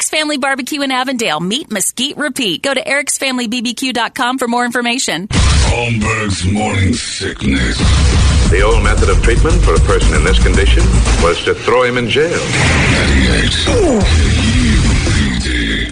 Eric's 0.00 0.08
Family 0.08 0.38
Barbecue 0.38 0.80
in 0.80 0.90
Avondale. 0.90 1.40
Meet 1.40 1.70
Mesquite 1.70 2.16
Repeat. 2.16 2.62
Go 2.62 2.72
to 2.72 2.82
ericsfamilybbq.com 2.82 4.38
for 4.38 4.48
more 4.48 4.64
information. 4.64 5.28
Holmberg's 5.28 6.50
morning 6.50 6.94
sickness. 6.94 7.76
The 8.48 8.62
old 8.62 8.82
method 8.82 9.10
of 9.10 9.22
treatment 9.22 9.62
for 9.62 9.74
a 9.74 9.80
person 9.80 10.14
in 10.14 10.24
this 10.24 10.42
condition 10.42 10.82
was 11.22 11.44
to 11.44 11.52
throw 11.54 11.82
him 11.82 11.98
in 11.98 12.08
jail. 12.08 12.30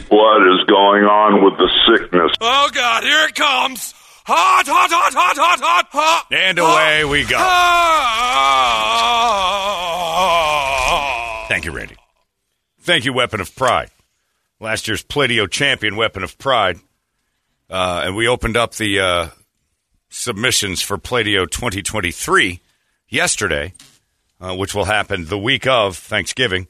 What 0.08 0.40
is 0.54 0.64
going 0.64 1.04
on 1.04 1.44
with 1.44 1.58
the 1.58 1.68
sickness? 1.86 2.32
Oh 2.40 2.70
God, 2.72 3.02
here 3.02 3.28
it 3.28 3.34
comes! 3.34 3.92
Hot, 4.24 4.66
hot, 4.66 4.90
hot, 4.90 5.12
hot, 5.12 5.36
hot, 5.36 5.60
hot, 5.60 5.86
hot! 5.92 6.24
And 6.32 6.58
away 6.58 7.04
we 7.04 7.26
go. 7.26 7.36
Ah. 7.38 7.44
Thank 11.50 11.66
you, 11.66 11.72
Randy. 11.72 11.96
Thank 12.80 13.04
you, 13.04 13.12
Weapon 13.12 13.42
of 13.42 13.54
Pride. 13.54 13.90
Last 14.60 14.88
year's 14.88 15.04
Pladio 15.04 15.48
champion, 15.48 15.96
Weapon 15.96 16.22
of 16.22 16.36
Pride. 16.38 16.78
Uh, 17.70 18.02
and 18.04 18.16
we 18.16 18.26
opened 18.26 18.56
up 18.56 18.74
the 18.74 18.98
uh, 18.98 19.28
submissions 20.08 20.82
for 20.82 20.98
Pladio 20.98 21.48
2023 21.48 22.60
yesterday, 23.08 23.72
uh, 24.40 24.56
which 24.56 24.74
will 24.74 24.86
happen 24.86 25.26
the 25.26 25.38
week 25.38 25.66
of 25.66 25.96
Thanksgiving. 25.96 26.66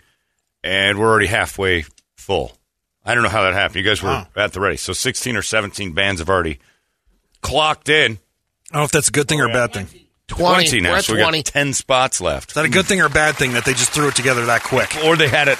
And 0.63 0.99
we're 0.99 1.09
already 1.09 1.27
halfway 1.27 1.85
full. 2.17 2.53
I 3.05 3.15
don't 3.15 3.23
know 3.23 3.31
how 3.31 3.43
that 3.43 3.55
happened. 3.55 3.77
You 3.77 3.91
guys 3.91 4.03
were 4.03 4.27
at 4.37 4.53
the 4.53 4.61
ready. 4.61 4.77
So 4.77 4.93
16 4.93 5.37
or 5.37 5.43
17 5.43 5.93
bands 5.93 6.21
have 6.21 6.29
already 6.29 6.59
clocked 7.41 7.89
in. 7.89 8.19
I 8.71 8.75
don't 8.75 8.81
know 8.81 8.85
if 8.85 8.91
that's 8.91 9.09
a 9.09 9.13
good 9.13 9.29
thing 9.29 9.41
or 9.41 9.49
a 9.49 9.53
bad 9.53 9.73
thing. 9.73 9.87
20, 10.29 10.81
now, 10.83 10.91
We're 10.93 10.97
at 10.99 11.05
so 11.05 11.15
we 11.15 11.21
20. 11.23 11.39
got 11.39 11.45
10 11.47 11.73
spots 11.73 12.21
left. 12.21 12.51
Is 12.51 12.55
that 12.55 12.65
a 12.65 12.69
good 12.69 12.85
thing 12.87 13.01
or 13.01 13.07
a 13.07 13.11
bad 13.11 13.35
thing 13.37 13.55
that 13.55 13.65
they 13.65 13.73
just 13.73 13.91
threw 13.93 14.09
it 14.09 14.15
together 14.15 14.45
that 14.47 14.63
quick? 14.63 14.95
Or 15.05 15.17
they 15.17 15.27
had 15.29 15.49
it 15.49 15.59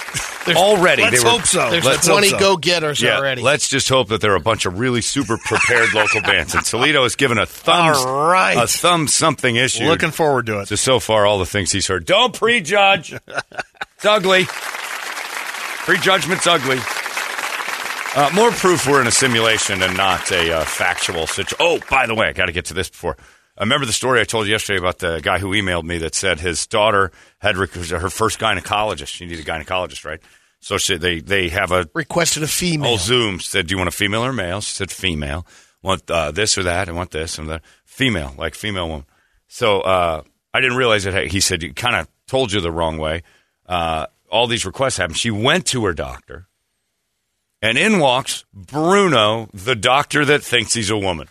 already. 0.55 1.03
Let's 1.03 1.25
were, 1.25 1.31
hope 1.31 1.43
so. 1.47 1.71
There's 1.71 1.85
Let's 1.85 2.07
hope 2.07 2.19
20 2.19 2.29
so. 2.29 2.39
go-getters 2.39 3.01
Yeah, 3.01 3.17
already. 3.17 3.41
let's 3.43 3.69
just 3.69 3.89
hope 3.89 4.09
that 4.09 4.21
there 4.21 4.33
are 4.33 4.37
a 4.37 4.41
bunch 4.41 4.67
of 4.67 4.79
really 4.79 5.01
super 5.01 5.39
prepared 5.39 5.95
local 5.95 6.21
bands. 6.23 6.55
And 6.55 6.65
Toledo 6.65 7.03
has 7.03 7.17
given 7.17 7.39
a 7.39 7.47
thumb, 7.47 7.95
All 7.97 8.29
right. 8.29 8.57
a 8.63 8.67
thumb 8.67 9.09
something 9.09 9.57
issue. 9.57 9.85
Looking 9.85 10.11
forward 10.11 10.47
to 10.47 10.61
it. 10.61 10.67
to 10.67 10.77
so 10.77 11.01
far 11.01 11.25
all 11.27 11.39
the 11.39 11.47
things 11.47 11.73
he's 11.73 11.87
heard. 11.87 12.05
Don't 12.05 12.35
prejudge. 12.35 13.13
it's 13.15 14.05
ugly. 14.05 14.45
Prejudgment's 15.85 16.47
ugly. 16.47 16.79
Uh, 18.15 18.31
more 18.35 18.51
proof 18.51 18.87
we're 18.87 19.01
in 19.01 19.07
a 19.07 19.11
simulation 19.13 19.83
and 19.83 19.97
not 19.97 20.31
a 20.33 20.53
uh, 20.59 20.65
factual 20.65 21.27
situation. 21.27 21.57
Oh, 21.61 21.79
by 21.91 22.07
the 22.07 22.15
way, 22.15 22.27
I 22.29 22.33
got 22.33 22.47
to 22.47 22.53
get 22.53 22.67
to 22.67 22.75
this 22.75 22.89
before. 22.91 23.17
I 23.59 23.65
remember 23.65 23.87
the 23.87 23.93
story 23.93 24.21
I 24.21 24.25
told 24.25 24.47
you 24.47 24.53
yesterday 24.53 24.79
about 24.79 24.99
the 24.99 25.21
guy 25.21 25.39
who 25.39 25.51
emailed 25.51 25.83
me 25.83 25.99
that 25.99 26.15
said 26.15 26.39
his 26.39 26.65
daughter 26.69 27.11
had 27.41 27.57
rec- 27.57 27.73
her 27.73 28.09
first 28.09 28.39
gynecologist. 28.39 29.09
She 29.09 29.27
needed 29.27 29.47
a 29.47 29.51
gynecologist, 29.51 30.05
right? 30.05 30.21
So 30.61 30.79
she, 30.79 30.97
they 30.97 31.21
they 31.21 31.49
have 31.49 31.73
a 31.73 31.89
Requested 31.93 32.45
a 32.45 32.47
female. 32.47 32.93
Oh, 32.93 32.97
Zoom 32.97 33.41
said, 33.41 33.67
"Do 33.67 33.73
you 33.73 33.79
want 33.79 33.89
a 33.89 33.93
female 33.93 34.25
or 34.25 34.33
male?" 34.33 34.61
She 34.61 34.75
said, 34.75 34.91
"Female." 34.91 35.45
Want 35.83 36.09
uh, 36.11 36.31
this 36.31 36.57
or 36.57 36.65
that? 36.65 36.89
I 36.89 36.93
want 36.93 37.11
this 37.11 37.39
and 37.39 37.49
that. 37.49 37.63
Female, 37.85 38.35
like 38.39 38.55
female 38.55 38.89
woman. 38.89 39.07
So 39.49 39.81
uh, 39.81 40.23
I 40.55 40.61
didn't 40.61 40.77
realize 40.77 41.05
that 41.05 41.29
he 41.29 41.41
said, 41.41 41.63
"You 41.63 41.75
kind 41.75 41.97
of 41.97 42.09
told 42.27 42.53
you 42.53 42.61
the 42.61 42.73
wrong 42.73 42.99
way." 42.99 43.23
Uh, 43.67 44.07
all 44.31 44.47
these 44.47 44.67
requests 44.67 44.99
happened. 44.99 45.17
She 45.19 45.31
went 45.31 45.67
to 45.67 45.85
her 45.85 45.95
doctor, 45.95 46.49
and 47.63 47.79
in 47.79 47.99
walks 47.99 48.45
Bruno, 48.53 49.49
the 49.53 49.77
doctor 49.77 50.25
that 50.25 50.43
thinks 50.43 50.75
he's 50.75 50.91
a 50.91 50.99
woman. 50.99 51.29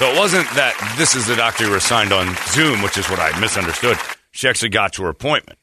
So 0.00 0.10
it 0.10 0.16
wasn't 0.16 0.48
that 0.52 0.94
this 0.96 1.14
is 1.14 1.26
the 1.26 1.36
doctor 1.36 1.64
you 1.64 1.70
were 1.70 1.76
assigned 1.76 2.10
on 2.10 2.34
Zoom, 2.46 2.80
which 2.80 2.96
is 2.96 3.10
what 3.10 3.20
I 3.20 3.38
misunderstood. 3.38 3.98
She 4.30 4.48
actually 4.48 4.70
got 4.70 4.94
to 4.94 5.02
her 5.02 5.10
appointment 5.10 5.58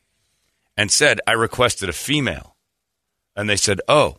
and 0.78 0.92
said, 0.92 1.20
I 1.26 1.32
requested 1.32 1.90
a 1.90 1.92
female. 1.92 2.56
And 3.36 3.50
they 3.50 3.56
said, 3.56 3.82
Oh, 3.88 4.18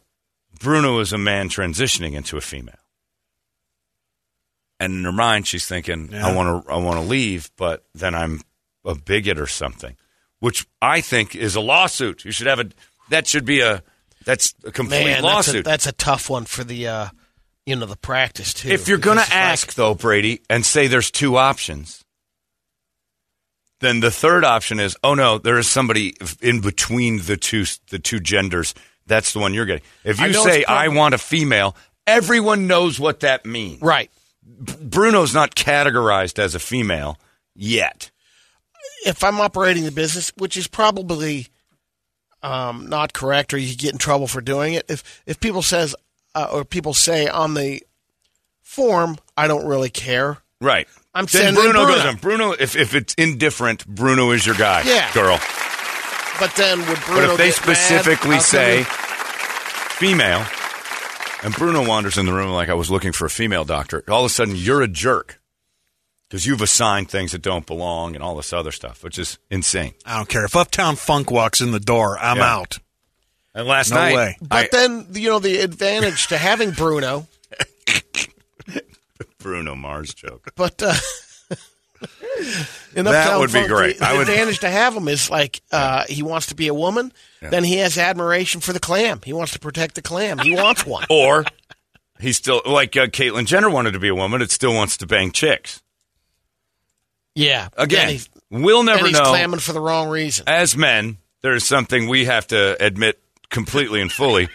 Bruno 0.58 0.98
is 0.98 1.12
a 1.12 1.18
man 1.18 1.48
transitioning 1.48 2.14
into 2.14 2.36
a 2.36 2.40
female. 2.40 2.80
And 4.80 4.92
in 4.94 5.04
her 5.04 5.12
mind, 5.12 5.46
she's 5.46 5.68
thinking, 5.68 6.12
I 6.12 6.34
want 6.34 6.66
to, 6.66 6.72
I 6.72 6.78
want 6.78 6.98
to 6.98 7.06
leave, 7.06 7.52
but 7.56 7.84
then 7.94 8.16
I'm 8.16 8.40
a 8.84 8.96
bigot 8.96 9.38
or 9.38 9.46
something, 9.46 9.94
which 10.40 10.66
I 10.82 11.00
think 11.00 11.36
is 11.36 11.54
a 11.54 11.60
lawsuit. 11.60 12.24
You 12.24 12.32
should 12.32 12.48
have 12.48 12.58
a, 12.58 12.68
that 13.10 13.28
should 13.28 13.44
be 13.44 13.60
a, 13.60 13.84
that's 14.24 14.52
a 14.64 14.72
complete 14.72 15.04
Man, 15.04 15.22
that's 15.22 15.22
a, 15.22 15.26
lawsuit. 15.26 15.64
that's 15.64 15.86
a 15.86 15.92
tough 15.92 16.28
one 16.28 16.44
for 16.44 16.64
the, 16.64 16.88
uh, 16.88 17.08
you 17.68 17.76
know, 17.76 17.86
the 17.86 17.96
practice 17.96 18.54
too. 18.54 18.68
if 18.68 18.88
you're 18.88 18.98
going 18.98 19.16
to 19.18 19.22
it's 19.22 19.30
like- 19.30 19.38
ask, 19.38 19.74
though, 19.74 19.94
Brady, 19.94 20.40
and 20.48 20.64
say 20.64 20.86
there's 20.86 21.10
two 21.10 21.36
options, 21.36 22.04
then 23.80 24.00
the 24.00 24.10
third 24.10 24.44
option 24.44 24.80
is, 24.80 24.96
oh 25.04 25.14
no, 25.14 25.38
there 25.38 25.58
is 25.58 25.68
somebody 25.68 26.14
in 26.40 26.60
between 26.60 27.18
the 27.22 27.36
two 27.36 27.64
the 27.90 27.98
two 27.98 28.20
genders. 28.20 28.74
That's 29.06 29.32
the 29.32 29.38
one 29.38 29.54
you're 29.54 29.66
getting. 29.66 29.84
If 30.04 30.20
you 30.20 30.30
know 30.30 30.44
say 30.44 30.64
I 30.64 30.88
want 30.88 31.14
a 31.14 31.18
female, 31.18 31.76
everyone 32.06 32.66
knows 32.66 32.98
what 32.98 33.20
that 33.20 33.46
means. 33.46 33.80
right? 33.80 34.10
Bruno's 34.44 35.34
not 35.34 35.54
categorized 35.54 36.38
as 36.38 36.54
a 36.54 36.58
female 36.58 37.18
yet. 37.54 38.10
If 39.06 39.22
I'm 39.22 39.40
operating 39.40 39.84
the 39.84 39.92
business, 39.92 40.32
which 40.36 40.56
is 40.56 40.66
probably 40.66 41.46
um, 42.42 42.86
not 42.88 43.12
correct, 43.12 43.52
or 43.54 43.58
you 43.58 43.76
get 43.76 43.92
in 43.92 43.98
trouble 43.98 44.26
for 44.26 44.40
doing 44.40 44.74
it. 44.74 44.86
If 44.88 45.22
if 45.26 45.38
people 45.40 45.62
says 45.62 45.94
uh, 46.38 46.48
or 46.52 46.64
people 46.64 46.94
say 46.94 47.26
on 47.28 47.54
the 47.54 47.82
form, 48.62 49.18
I 49.36 49.48
don't 49.48 49.66
really 49.66 49.90
care. 49.90 50.38
Right. 50.60 50.86
I'm 51.14 51.24
then 51.26 51.54
sending 51.54 51.54
Bruno, 51.62 51.84
Bruno. 51.84 51.96
goes 51.96 52.04
on. 52.06 52.16
Bruno, 52.16 52.52
if, 52.52 52.76
if 52.76 52.94
it's 52.94 53.14
indifferent, 53.14 53.86
Bruno 53.86 54.30
is 54.30 54.46
your 54.46 54.54
guy. 54.54 54.82
Yeah. 54.82 55.12
Girl. 55.12 55.38
But 56.38 56.54
then 56.56 56.78
would 56.86 57.00
Bruno. 57.00 57.20
But 57.26 57.30
if 57.30 57.36
they 57.38 57.48
get 57.50 57.66
mad? 57.66 57.76
specifically 57.76 58.36
How 58.36 58.42
say 58.42 58.84
female, 59.96 60.46
and 61.42 61.54
Bruno 61.54 61.86
wanders 61.86 62.18
in 62.18 62.26
the 62.26 62.32
room 62.32 62.50
like 62.52 62.68
I 62.68 62.74
was 62.74 62.90
looking 62.90 63.12
for 63.12 63.24
a 63.26 63.30
female 63.30 63.64
doctor, 63.64 64.04
all 64.08 64.24
of 64.24 64.30
a 64.30 64.34
sudden 64.34 64.54
you're 64.56 64.82
a 64.82 64.88
jerk 64.88 65.40
because 66.28 66.46
you've 66.46 66.60
assigned 66.62 67.10
things 67.10 67.32
that 67.32 67.42
don't 67.42 67.66
belong 67.66 68.14
and 68.14 68.22
all 68.22 68.36
this 68.36 68.52
other 68.52 68.70
stuff, 68.70 69.02
which 69.02 69.18
is 69.18 69.38
insane. 69.50 69.94
I 70.04 70.16
don't 70.16 70.28
care. 70.28 70.44
If 70.44 70.54
Uptown 70.54 70.94
Funk 70.96 71.30
walks 71.30 71.60
in 71.60 71.72
the 71.72 71.80
door, 71.80 72.18
I'm 72.20 72.36
Yeah. 72.38 72.54
out. 72.54 72.78
And 73.58 73.66
last 73.66 73.90
No 73.90 73.96
night, 73.96 74.14
way. 74.14 74.36
But 74.40 74.56
I- 74.56 74.68
then 74.70 75.06
you 75.12 75.28
know 75.30 75.40
the 75.40 75.58
advantage 75.58 76.28
to 76.28 76.38
having 76.38 76.70
Bruno, 76.70 77.26
Bruno 79.38 79.74
Mars 79.74 80.14
joke. 80.14 80.50
but 80.56 80.80
uh, 80.82 80.94
in 82.94 83.04
That 83.04 83.14
Uptown 83.14 83.40
would 83.40 83.48
be 83.48 83.58
Funk, 83.60 83.68
great. 83.68 83.98
The, 83.98 84.04
I 84.06 84.12
the 84.12 84.18
would- 84.18 84.28
advantage 84.28 84.60
to 84.60 84.68
have 84.70 84.94
him 84.94 85.08
is 85.08 85.28
like 85.30 85.60
uh, 85.72 86.04
he 86.08 86.22
wants 86.22 86.46
to 86.46 86.54
be 86.54 86.68
a 86.68 86.74
woman. 86.74 87.12
Then 87.40 87.64
he 87.64 87.76
has 87.78 87.98
admiration 87.98 88.60
for 88.60 88.72
the 88.72 88.80
clam. 88.80 89.20
He 89.24 89.32
wants 89.32 89.52
to 89.52 89.58
protect 89.58 89.94
the 89.94 90.02
clam. 90.02 90.38
He 90.38 90.54
wants 90.54 90.84
one. 90.86 91.04
Or 91.10 91.44
he's 92.20 92.36
still 92.36 92.62
like 92.66 92.96
uh, 92.96 93.06
Caitlyn 93.06 93.46
Jenner 93.46 93.70
wanted 93.70 93.92
to 93.92 93.98
be 93.98 94.08
a 94.08 94.14
woman. 94.14 94.42
It 94.42 94.50
still 94.50 94.74
wants 94.74 94.96
to 94.98 95.06
bang 95.06 95.32
chicks. 95.32 95.82
Yeah. 97.34 97.68
Again, 97.76 98.08
he's, 98.10 98.28
we'll 98.50 98.78
and 98.80 98.86
never 98.86 99.06
he's 99.06 99.14
know. 99.18 99.24
clamming 99.24 99.60
for 99.60 99.72
the 99.72 99.80
wrong 99.80 100.08
reason. 100.08 100.44
As 100.48 100.76
men, 100.76 101.18
there 101.42 101.54
is 101.54 101.64
something 101.64 102.08
we 102.08 102.24
have 102.24 102.46
to 102.48 102.76
admit 102.84 103.20
completely 103.50 104.00
and 104.00 104.12
fully. 104.12 104.48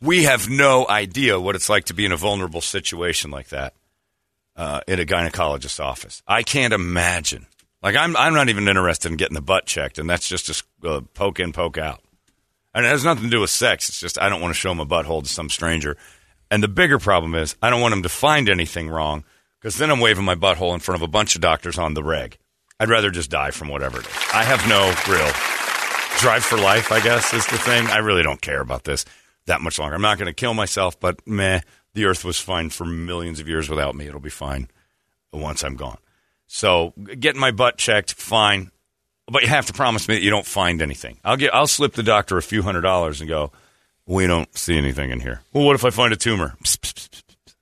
we 0.00 0.24
have 0.24 0.48
no 0.48 0.86
idea 0.88 1.40
what 1.40 1.54
it's 1.54 1.68
like 1.68 1.84
to 1.86 1.94
be 1.94 2.04
in 2.04 2.12
a 2.12 2.16
vulnerable 2.16 2.60
situation 2.60 3.30
like 3.30 3.48
that 3.48 3.74
uh, 4.56 4.80
in 4.86 5.00
a 5.00 5.04
gynecologist's 5.04 5.80
office. 5.80 6.22
I 6.26 6.42
can't 6.42 6.72
imagine. 6.72 7.46
Like 7.82 7.96
I'm, 7.96 8.16
I'm 8.16 8.34
not 8.34 8.48
even 8.48 8.68
interested 8.68 9.10
in 9.10 9.16
getting 9.16 9.34
the 9.34 9.42
butt 9.42 9.66
checked, 9.66 9.98
and 9.98 10.08
that's 10.08 10.28
just 10.28 10.64
a 10.82 10.88
uh, 10.88 11.00
poke 11.14 11.40
in, 11.40 11.52
poke 11.52 11.78
out. 11.78 12.00
And 12.74 12.84
it 12.84 12.88
has 12.88 13.04
nothing 13.04 13.24
to 13.24 13.30
do 13.30 13.40
with 13.40 13.50
sex. 13.50 13.88
It's 13.88 14.00
just 14.00 14.20
I 14.20 14.28
don't 14.28 14.40
want 14.40 14.54
to 14.54 14.58
show 14.58 14.74
my 14.74 14.84
butthole 14.84 15.22
to 15.22 15.28
some 15.28 15.48
stranger. 15.48 15.96
And 16.50 16.62
the 16.62 16.68
bigger 16.68 16.98
problem 16.98 17.34
is 17.34 17.56
I 17.62 17.70
don't 17.70 17.80
want 17.80 17.94
him 17.94 18.02
to 18.02 18.08
find 18.08 18.48
anything 18.48 18.88
wrong 18.88 19.24
because 19.60 19.76
then 19.78 19.90
I'm 19.90 20.00
waving 20.00 20.24
my 20.24 20.34
butthole 20.34 20.74
in 20.74 20.80
front 20.80 21.00
of 21.00 21.08
a 21.08 21.10
bunch 21.10 21.34
of 21.34 21.40
doctors 21.40 21.78
on 21.78 21.94
the 21.94 22.04
reg. 22.04 22.38
I'd 22.78 22.90
rather 22.90 23.10
just 23.10 23.30
die 23.30 23.50
from 23.50 23.68
whatever 23.68 24.00
it 24.00 24.06
is. 24.06 24.12
I 24.32 24.44
have 24.44 24.68
no 24.68 24.94
real 25.10 25.55
drive 26.18 26.44
for 26.44 26.56
life, 26.56 26.92
I 26.92 27.00
guess, 27.00 27.32
is 27.34 27.46
the 27.46 27.58
thing. 27.58 27.86
I 27.86 27.98
really 27.98 28.22
don't 28.22 28.40
care 28.40 28.60
about 28.60 28.84
this 28.84 29.04
that 29.46 29.60
much 29.60 29.78
longer. 29.78 29.94
I'm 29.94 30.02
not 30.02 30.18
going 30.18 30.26
to 30.26 30.34
kill 30.34 30.54
myself, 30.54 30.98
but 30.98 31.26
meh, 31.26 31.60
the 31.94 32.04
earth 32.04 32.24
was 32.24 32.38
fine 32.38 32.70
for 32.70 32.84
millions 32.84 33.40
of 33.40 33.48
years 33.48 33.68
without 33.68 33.94
me. 33.94 34.06
It'll 34.06 34.20
be 34.20 34.30
fine 34.30 34.68
once 35.32 35.62
I'm 35.62 35.76
gone. 35.76 35.98
So 36.46 36.92
getting 37.18 37.40
my 37.40 37.50
butt 37.50 37.78
checked, 37.78 38.14
fine. 38.14 38.70
But 39.28 39.42
you 39.42 39.48
have 39.48 39.66
to 39.66 39.72
promise 39.72 40.06
me 40.08 40.14
that 40.14 40.22
you 40.22 40.30
don't 40.30 40.46
find 40.46 40.80
anything. 40.80 41.18
I'll 41.24 41.36
get 41.36 41.52
I'll 41.54 41.66
slip 41.66 41.94
the 41.94 42.04
doctor 42.04 42.36
a 42.36 42.42
few 42.42 42.62
hundred 42.62 42.82
dollars 42.82 43.20
and 43.20 43.28
go, 43.28 43.50
We 44.06 44.26
don't 44.26 44.56
see 44.56 44.76
anything 44.76 45.10
in 45.10 45.20
here. 45.20 45.40
Well, 45.52 45.64
what 45.64 45.74
if 45.74 45.84
I 45.84 45.90
find 45.90 46.12
a 46.12 46.16
tumor? 46.16 46.54
Psst, 46.62 46.78
psst, 46.78 47.08
psst. 47.10 47.54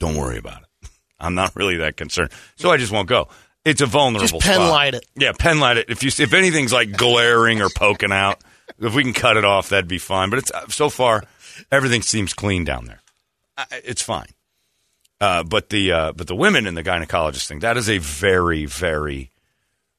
Don't 0.00 0.16
worry 0.16 0.38
about 0.38 0.62
it. 0.62 0.88
I'm 1.20 1.36
not 1.36 1.54
really 1.54 1.76
that 1.76 1.96
concerned. 1.96 2.30
So 2.56 2.70
I 2.72 2.76
just 2.76 2.90
won't 2.90 3.08
go. 3.08 3.28
It's 3.64 3.80
a 3.80 3.86
vulnerable 3.86 4.26
Just 4.26 4.42
pen 4.42 4.54
spot. 4.56 4.70
light 4.70 4.94
it. 4.94 5.06
Yeah, 5.14 5.32
pen 5.38 5.60
light 5.60 5.76
it. 5.76 5.88
If 5.88 6.02
you 6.02 6.08
if 6.08 6.32
anything's 6.32 6.72
like 6.72 6.92
glaring 6.92 7.62
or 7.62 7.68
poking 7.68 8.12
out, 8.12 8.42
if 8.80 8.94
we 8.94 9.04
can 9.04 9.12
cut 9.12 9.36
it 9.36 9.44
off, 9.44 9.68
that'd 9.68 9.88
be 9.88 9.98
fine. 9.98 10.30
But 10.30 10.40
it's 10.40 10.50
uh, 10.50 10.66
so 10.68 10.88
far 10.90 11.22
everything 11.70 12.02
seems 12.02 12.32
clean 12.34 12.64
down 12.64 12.86
there. 12.86 13.00
It's 13.84 14.02
fine. 14.02 14.26
Uh, 15.20 15.44
but 15.44 15.68
the 15.68 15.92
uh, 15.92 16.12
but 16.12 16.26
the 16.26 16.34
women 16.34 16.66
in 16.66 16.74
the 16.74 16.82
gynecologist 16.82 17.46
thing 17.46 17.60
that 17.60 17.76
is 17.76 17.88
a 17.88 17.98
very 17.98 18.66
very 18.66 19.30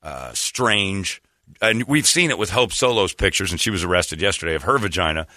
uh, 0.01 0.33
strange. 0.33 1.21
And 1.61 1.83
we've 1.83 2.07
seen 2.07 2.29
it 2.31 2.37
with 2.37 2.49
Hope 2.49 2.73
Solo's 2.73 3.13
pictures, 3.13 3.51
and 3.51 3.61
she 3.61 3.69
was 3.69 3.83
arrested 3.83 4.21
yesterday 4.21 4.55
of 4.55 4.63
her 4.63 4.77
vagina. 4.77 5.27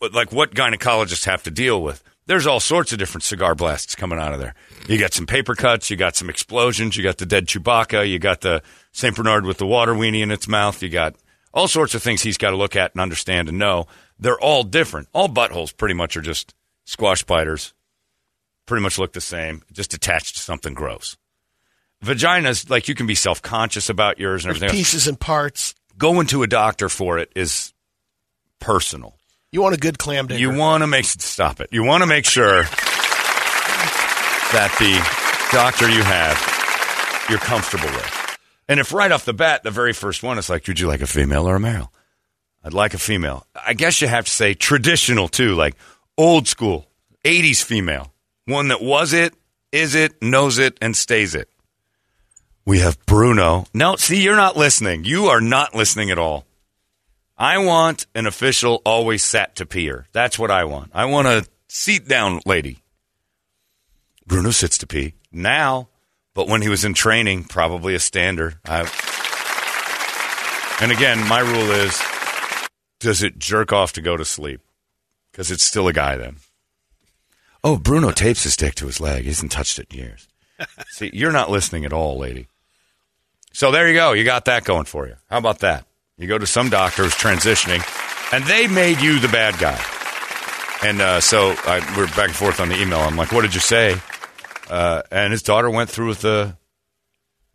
But 0.00 0.12
like, 0.12 0.32
what 0.32 0.54
gynecologists 0.54 1.24
have 1.24 1.42
to 1.44 1.50
deal 1.50 1.82
with? 1.82 2.02
There's 2.26 2.46
all 2.46 2.60
sorts 2.60 2.92
of 2.92 2.98
different 2.98 3.22
cigar 3.22 3.54
blasts 3.54 3.94
coming 3.94 4.18
out 4.18 4.32
of 4.32 4.40
there. 4.40 4.54
You 4.88 4.98
got 4.98 5.12
some 5.12 5.26
paper 5.26 5.54
cuts, 5.54 5.90
you 5.90 5.96
got 5.96 6.16
some 6.16 6.30
explosions, 6.30 6.96
you 6.96 7.02
got 7.02 7.18
the 7.18 7.26
dead 7.26 7.46
Chewbacca, 7.46 8.08
you 8.08 8.18
got 8.18 8.40
the 8.40 8.62
Saint 8.92 9.16
Bernard 9.16 9.44
with 9.44 9.58
the 9.58 9.66
water 9.66 9.92
weenie 9.92 10.22
in 10.22 10.30
its 10.30 10.48
mouth, 10.48 10.82
you 10.82 10.88
got 10.88 11.16
all 11.52 11.68
sorts 11.68 11.94
of 11.94 12.02
things 12.02 12.22
he's 12.22 12.38
got 12.38 12.50
to 12.50 12.56
look 12.56 12.76
at 12.76 12.92
and 12.92 13.00
understand 13.00 13.48
and 13.48 13.58
know. 13.58 13.86
They're 14.18 14.40
all 14.40 14.64
different. 14.64 15.08
All 15.12 15.28
buttholes 15.28 15.76
pretty 15.76 15.94
much 15.94 16.16
are 16.16 16.22
just 16.22 16.54
squash 16.84 17.20
spiders. 17.20 17.74
Pretty 18.66 18.82
much 18.82 18.98
look 18.98 19.12
the 19.12 19.20
same, 19.20 19.62
just 19.72 19.92
attached 19.92 20.36
to 20.36 20.40
something 20.40 20.72
gross. 20.72 21.16
Vaginas, 22.02 22.70
like 22.70 22.88
you 22.88 22.94
can 22.94 23.06
be 23.06 23.14
self 23.14 23.42
conscious 23.42 23.88
about 23.90 24.18
yours 24.18 24.44
and 24.44 24.50
There's 24.54 24.62
everything. 24.62 24.78
else. 24.80 24.90
pieces 24.92 25.08
and 25.08 25.20
parts. 25.20 25.74
Going 25.98 26.26
to 26.28 26.42
a 26.42 26.46
doctor 26.46 26.88
for 26.88 27.18
it 27.18 27.30
is 27.36 27.72
personal. 28.60 29.16
You 29.54 29.62
want 29.62 29.76
a 29.76 29.78
good 29.78 29.98
clam 30.00 30.26
digger. 30.26 30.40
You 30.40 30.52
want 30.52 30.82
to 30.82 30.88
make 30.88 31.04
stop 31.04 31.60
it. 31.60 31.68
You 31.70 31.84
want 31.84 32.02
to 32.02 32.08
make 32.08 32.24
sure 32.24 32.64
that 34.50 34.74
the 34.80 35.56
doctor 35.56 35.88
you 35.88 36.02
have 36.02 37.26
you're 37.30 37.38
comfortable 37.38 37.86
with. 37.86 38.38
And 38.68 38.80
if 38.80 38.92
right 38.92 39.12
off 39.12 39.24
the 39.24 39.32
bat, 39.32 39.62
the 39.62 39.70
very 39.70 39.92
first 39.92 40.24
one 40.24 40.38
is 40.38 40.50
like, 40.50 40.66
would 40.66 40.80
you 40.80 40.88
like 40.88 41.02
a 41.02 41.06
female 41.06 41.48
or 41.48 41.54
a 41.54 41.60
male? 41.60 41.92
I'd 42.64 42.72
like 42.72 42.94
a 42.94 42.98
female. 42.98 43.46
I 43.54 43.74
guess 43.74 44.00
you 44.00 44.08
have 44.08 44.24
to 44.24 44.30
say 44.32 44.54
traditional 44.54 45.28
too, 45.28 45.54
like 45.54 45.76
old 46.18 46.48
school, 46.48 46.88
80s 47.24 47.62
female. 47.62 48.12
One 48.46 48.66
that 48.68 48.82
was 48.82 49.12
it, 49.12 49.34
is 49.70 49.94
it, 49.94 50.20
knows 50.20 50.58
it, 50.58 50.76
and 50.82 50.96
stays 50.96 51.36
it. 51.36 51.48
We 52.66 52.80
have 52.80 52.98
Bruno. 53.06 53.66
No, 53.72 53.94
see, 53.94 54.20
you're 54.20 54.34
not 54.34 54.56
listening. 54.56 55.04
You 55.04 55.26
are 55.26 55.40
not 55.40 55.76
listening 55.76 56.10
at 56.10 56.18
all. 56.18 56.44
I 57.36 57.58
want 57.58 58.06
an 58.14 58.26
official 58.26 58.80
always 58.84 59.22
sat 59.22 59.56
to 59.56 59.66
peer. 59.66 60.06
That's 60.12 60.38
what 60.38 60.50
I 60.50 60.64
want. 60.64 60.92
I 60.94 61.06
want 61.06 61.26
a 61.26 61.46
seat 61.68 62.06
down 62.06 62.40
lady. 62.46 62.78
Bruno 64.26 64.50
sits 64.50 64.78
to 64.78 64.86
pee 64.86 65.14
now, 65.32 65.88
but 66.32 66.48
when 66.48 66.62
he 66.62 66.68
was 66.68 66.84
in 66.84 66.94
training, 66.94 67.44
probably 67.44 67.94
a 67.94 67.98
stander. 67.98 68.54
I, 68.64 68.80
and 70.80 70.92
again, 70.92 71.26
my 71.28 71.40
rule 71.40 71.70
is 71.72 72.00
does 73.00 73.22
it 73.22 73.38
jerk 73.38 73.72
off 73.72 73.92
to 73.94 74.00
go 74.00 74.16
to 74.16 74.24
sleep? 74.24 74.60
Because 75.30 75.50
it's 75.50 75.64
still 75.64 75.88
a 75.88 75.92
guy 75.92 76.16
then. 76.16 76.36
Oh, 77.62 77.76
Bruno 77.76 78.12
tapes 78.12 78.44
his 78.44 78.56
dick 78.56 78.74
to 78.76 78.86
his 78.86 79.00
leg. 79.00 79.22
He 79.22 79.28
hasn't 79.28 79.52
touched 79.52 79.78
it 79.78 79.92
in 79.92 79.98
years. 79.98 80.28
See, 80.88 81.10
you're 81.12 81.32
not 81.32 81.50
listening 81.50 81.84
at 81.84 81.92
all, 81.92 82.18
lady. 82.18 82.48
So 83.52 83.70
there 83.70 83.88
you 83.88 83.94
go. 83.94 84.12
You 84.12 84.24
got 84.24 84.44
that 84.46 84.64
going 84.64 84.84
for 84.84 85.06
you. 85.06 85.16
How 85.28 85.38
about 85.38 85.60
that? 85.60 85.86
You 86.16 86.28
go 86.28 86.38
to 86.38 86.46
some 86.46 86.70
doctor 86.70 87.02
who's 87.02 87.14
transitioning, 87.14 87.82
and 88.32 88.44
they 88.44 88.68
made 88.68 89.00
you 89.00 89.18
the 89.18 89.28
bad 89.28 89.58
guy. 89.58 89.80
And 90.88 91.00
uh, 91.00 91.20
so 91.20 91.54
I, 91.64 91.80
we're 91.96 92.06
back 92.08 92.28
and 92.28 92.36
forth 92.36 92.60
on 92.60 92.68
the 92.68 92.80
email. 92.80 93.00
I'm 93.00 93.16
like, 93.16 93.32
"What 93.32 93.42
did 93.42 93.54
you 93.54 93.60
say?" 93.60 93.96
Uh, 94.70 95.02
and 95.10 95.32
his 95.32 95.42
daughter 95.42 95.68
went 95.68 95.90
through 95.90 96.08
with 96.08 96.20
the 96.20 96.56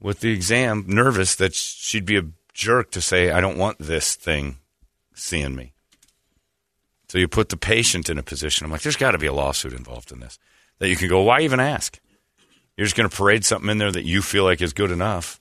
with 0.01 0.19
the 0.19 0.31
exam, 0.31 0.85
nervous 0.88 1.35
that 1.35 1.53
she'd 1.53 2.06
be 2.06 2.17
a 2.17 2.23
jerk 2.53 2.91
to 2.91 3.01
say, 3.01 3.31
"I 3.31 3.39
don't 3.39 3.57
want 3.57 3.79
this 3.79 4.15
thing 4.15 4.57
seeing 5.13 5.55
me." 5.55 5.71
So 7.07 7.17
you 7.17 7.27
put 7.27 7.50
the 7.50 7.57
patient 7.57 8.09
in 8.09 8.17
a 8.17 8.23
position. 8.23 8.65
I'm 8.65 8.71
like, 8.71 8.81
"There's 8.81 8.97
got 8.97 9.12
to 9.12 9.17
be 9.17 9.27
a 9.27 9.33
lawsuit 9.33 9.73
involved 9.73 10.12
in 10.12 10.19
this 10.19 10.38
that 10.79 10.89
you 10.89 10.98
can 10.98 11.07
go. 11.07 11.22
Why 11.22 11.41
even 11.41 11.62
ask? 11.62 11.98
You're 12.75 12.86
just 12.86 12.98
going 12.98 13.10
to 13.10 13.15
parade 13.15 13.45
something 13.45 13.69
in 13.69 13.77
there 13.77 13.91
that 13.91 14.05
you 14.05 14.22
feel 14.22 14.43
like 14.43 14.62
is 14.62 14.74
good 14.74 14.91
enough." 14.91 15.38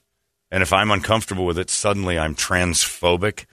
And 0.51 0.63
if 0.63 0.73
I'm 0.73 0.91
uncomfortable 0.91 1.45
with 1.45 1.59
it, 1.59 1.69
suddenly 1.69 2.17
I'm 2.17 2.35
transphobic 2.35 3.45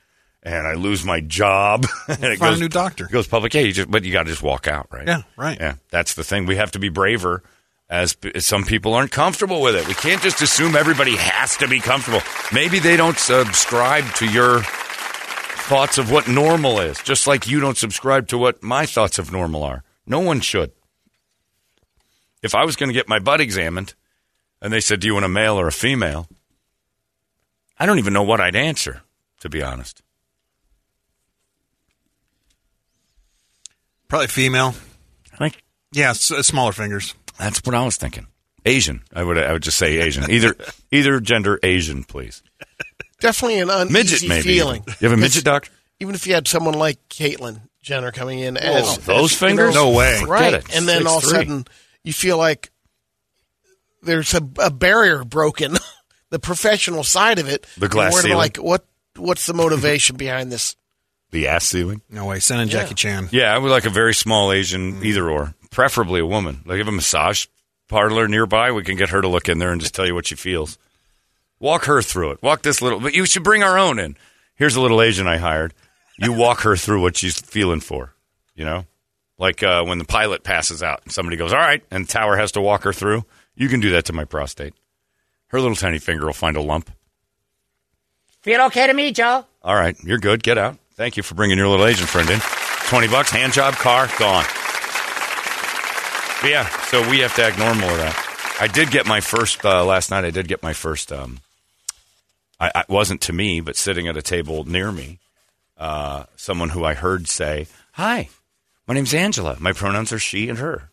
and 0.43 0.67
I 0.67 0.75
lose 0.75 1.05
my 1.05 1.21
job. 1.21 1.87
and 2.09 2.25
it 2.25 2.39
Find 2.39 2.53
goes, 2.53 2.59
a 2.59 2.63
new 2.63 2.69
doctor. 2.69 3.05
It 3.07 3.13
goes 3.13 3.27
public. 3.27 3.53
Yeah, 3.55 3.63
you 3.63 3.73
just, 3.73 3.91
but 3.91 4.05
you 4.05 4.13
got 4.13 4.25
to 4.25 4.31
just 4.31 4.43
walk 4.43 4.67
out, 4.69 4.89
right? 4.91 5.07
Yeah, 5.07 5.23
right. 5.37 5.59
Yeah, 5.59 5.75
that's 5.91 6.15
the 6.15 6.25
thing. 6.25 6.47
We 6.47 6.57
have 6.57 6.71
to 6.73 6.79
be 6.79 6.89
braver 6.89 7.43
as, 7.91 8.17
as 8.35 8.47
some 8.47 8.65
people 8.65 8.95
aren't 8.95 9.11
comfortable 9.13 9.61
with 9.61 9.77
it. 9.77 9.87
We 9.87 9.95
can't 9.95 10.23
just 10.23 10.41
assume 10.41 10.75
everybody 10.75 11.17
has 11.17 11.57
to 11.59 11.69
be 11.69 11.81
comfortable. 11.81 12.21
Maybe 12.53 12.79
they 12.79 12.97
don't 12.97 13.19
subscribe 13.19 14.05
to 14.15 14.27
your 14.27 14.63
thoughts 14.63 15.99
of 15.99 16.13
what 16.13 16.29
normal 16.29 16.79
is, 16.79 16.99
just 17.03 17.27
like 17.27 17.49
you 17.49 17.61
don't 17.61 17.77
subscribe 17.77 18.29
to 18.29 18.39
what 18.39 18.63
my 18.63 18.87
thoughts 18.87 19.19
of 19.19 19.33
normal 19.33 19.65
are. 19.65 19.83
No 20.07 20.21
one 20.21 20.41
should. 20.41 20.71
If 22.43 22.55
I 22.55 22.65
was 22.65 22.77
going 22.77 22.89
to 22.89 22.95
get 22.95 23.09
my 23.09 23.19
butt 23.19 23.41
examined 23.41 23.95
and 24.63 24.73
they 24.73 24.81
said, 24.81 25.01
Do 25.01 25.09
you 25.09 25.15
want 25.15 25.25
a 25.25 25.29
male 25.29 25.59
or 25.59 25.67
a 25.67 25.73
female? 25.73 26.29
I 27.79 27.87
don't 27.87 27.99
even 27.99 28.13
know 28.13 28.23
what 28.23 28.41
I'd 28.41 28.57
answer, 28.57 29.03
to 29.41 29.49
be 29.49 29.63
honest. 29.63 30.03
Probably 34.09 34.29
female. 34.29 34.75
I 35.33 35.37
think. 35.37 35.63
Yeah, 35.93 36.11
uh, 36.11 36.15
smaller 36.15 36.73
fingers. 36.73 37.15
that's 37.39 37.61
what 37.65 37.75
I 37.75 37.85
was 37.85 37.97
thinking. 37.97 38.27
Asian. 38.65 39.03
I 39.13 39.23
would. 39.23 39.39
I 39.39 39.53
would 39.53 39.63
just 39.63 39.79
say 39.79 39.99
Asian. 39.99 40.31
Either 40.31 40.55
either 40.93 41.21
gender 41.21 41.59
Asian, 41.63 42.05
please. 42.05 42.43
Definitely 43.21 43.61
an 43.61 43.71
uneasy 43.71 43.93
Midget, 43.93 44.29
maybe. 44.29 44.43
feeling. 44.43 44.85
You 45.01 45.09
have 45.09 45.13
a 45.13 45.21
midget 45.21 45.45
doctor? 45.45 45.71
Even 46.01 46.15
if 46.15 46.27
you 46.27 46.35
had 46.35 46.47
someone 46.47 46.75
like 46.75 46.99
Caitlyn 47.09 47.63
Jenner 47.83 48.13
coming 48.13 48.41
in 48.41 48.57
as 48.59 48.99
those 48.99 49.33
as, 49.33 49.39
fingers? 49.39 49.75
you 49.75 49.81
know, 49.81 49.91
No 49.91 49.97
way. 49.97 50.23
right? 50.27 50.55
it. 50.55 50.77
And 50.77 50.87
then 50.87 51.07
all 51.07 51.19
of 51.19 51.25
a 51.25 51.27
sudden 51.27 51.65
you 52.05 52.13
feel 52.13 52.37
like 52.37 52.71
there's 54.03 54.35
a, 54.35 54.47
a 54.59 54.71
barrier 54.71 55.25
broken, 55.25 55.77
the 56.37 56.41
professional 56.41 57.03
side 57.03 57.39
of 57.39 57.49
it. 57.49 57.67
The 57.79 57.89
glass 57.89 58.13
You're 58.13 58.21
about, 58.21 58.23
ceiling. 58.23 58.39
Like 58.39 58.57
what? 58.59 58.85
What's 59.17 59.47
the 59.47 59.55
motivation 59.55 60.17
behind 60.17 60.53
this? 60.53 60.77
The 61.31 61.49
ass 61.49 61.65
ceiling. 61.67 62.03
No 62.11 62.27
way. 62.27 62.41
Send 62.41 62.61
in 62.61 62.69
Jackie 62.69 62.95
Chan. 62.95 63.31
Yeah, 63.33 63.55
I 63.55 63.59
would 63.59 63.71
like 63.71 63.87
a 63.87 63.91
very 63.91 64.13
small 64.13 64.53
Asian, 64.53 65.03
either 65.03 65.31
or, 65.31 65.55
preferably 65.71 66.21
a 66.21 66.27
woman. 66.27 66.61
Like, 66.67 66.79
if 66.79 66.87
a 66.87 66.93
massage 66.93 67.47
parlor 67.89 68.29
nearby, 68.29 68.71
we 68.73 68.85
can 68.85 68.97
get 68.97 69.09
her 69.09 69.23
to 69.23 69.29
look 69.29 69.49
in 69.49 69.59
there 69.59 69.73
and 69.73 69.81
just 69.81 69.95
tell 69.95 70.07
you 70.07 70.15
what 70.15 70.27
she 70.27 70.35
feels. 70.35 70.77
Walk 71.59 71.87
her 71.87 72.03
through 72.03 72.33
it. 72.33 72.43
Walk 72.43 72.61
this 72.63 72.83
little, 72.83 73.01
but 73.01 73.15
you 73.15 73.25
should 73.25 73.43
bring 73.43 73.63
our 73.63 73.79
own 73.79 73.99
in. 73.99 74.17
Here's 74.57 74.77
a 74.77 74.81
little 74.81 75.01
Asian 75.01 75.27
I 75.27 75.39
hired. 75.39 75.73
you 76.19 76.35
walk 76.35 76.61
her 76.61 76.77
through 76.77 77.01
what 77.01 77.17
she's 77.17 77.41
feeling 77.41 77.81
for. 77.81 78.13
You 78.55 78.67
know, 78.67 78.85
like 79.39 79.63
uh, 79.63 79.85
when 79.85 79.99
the 79.99 80.05
pilot 80.05 80.45
passes 80.45 80.83
out 80.83 81.01
and 81.05 81.13
somebody 81.13 81.39
goes, 81.39 81.53
"All 81.53 81.59
right," 81.59 81.83
and 81.91 82.07
Tower 82.07 82.37
has 82.37 82.53
to 82.53 82.61
walk 82.61 82.83
her 82.85 82.93
through. 82.93 83.25
You 83.55 83.69
can 83.69 83.81
do 83.81 83.91
that 83.91 84.05
to 84.07 84.13
my 84.13 84.25
prostate. 84.27 84.75
Her 85.49 85.61
little 85.61 85.77
tiny 85.77 85.99
finger 85.99 86.27
will 86.27 86.33
find 86.33 86.57
a 86.57 86.61
lump. 86.61 86.91
Feel 88.43 88.63
okay 88.63 88.87
to 88.87 88.93
me, 88.93 89.13
Joe? 89.13 89.45
All 89.63 89.75
right, 89.75 89.97
you're 90.05 90.19
good. 90.19 90.43
Get 90.43 90.59
out. 90.59 90.79
Thank 90.95 91.17
you 91.17 91.23
for 91.23 91.35
bringing 91.35 91.59
your 91.59 91.69
little 91.69 91.87
Asian 91.87 92.07
friend 92.07 92.29
in. 92.31 92.41
Twenty 92.89 93.09
bucks, 93.09 93.31
hand 93.31 93.53
job, 93.53 93.75
car, 93.75 94.09
gone. 94.19 94.45
But 96.41 96.51
yeah, 96.51 96.69
so 96.87 97.09
we 97.09 97.21
have 97.21 97.35
to 97.37 97.43
act 97.45 97.59
normal 97.59 97.89
with 97.89 97.99
that. 97.99 98.57
I 98.61 98.69
did 98.69 98.91
get 98.91 99.07
my 99.07 99.21
first 99.21 99.65
uh, 99.65 99.85
last 99.85 100.11
night. 100.11 100.25
I 100.25 100.31
did 100.31 100.49
get 100.49 100.63
my 100.63 100.73
first. 100.73 101.11
Um, 101.13 101.41
I, 102.61 102.71
I 102.75 102.85
wasn't 102.89 103.21
to 103.23 103.33
me, 103.33 103.61
but 103.61 103.77
sitting 103.77 104.07
at 104.09 104.17
a 104.17 104.23
table 104.23 104.65
near 104.65 104.93
me, 104.93 105.19
uh, 105.77 106.25
someone 106.37 106.71
who 106.71 106.85
I 106.85 106.95
heard 106.95 107.29
say, 107.29 107.67
"Hi, 107.93 108.29
my 108.87 108.95
name's 108.95 109.13
Angela. 109.13 109.57
My 109.59 109.73
pronouns 109.73 110.13
are 110.13 110.19
she 110.19 110.49
and 110.49 110.59
her." 110.59 110.91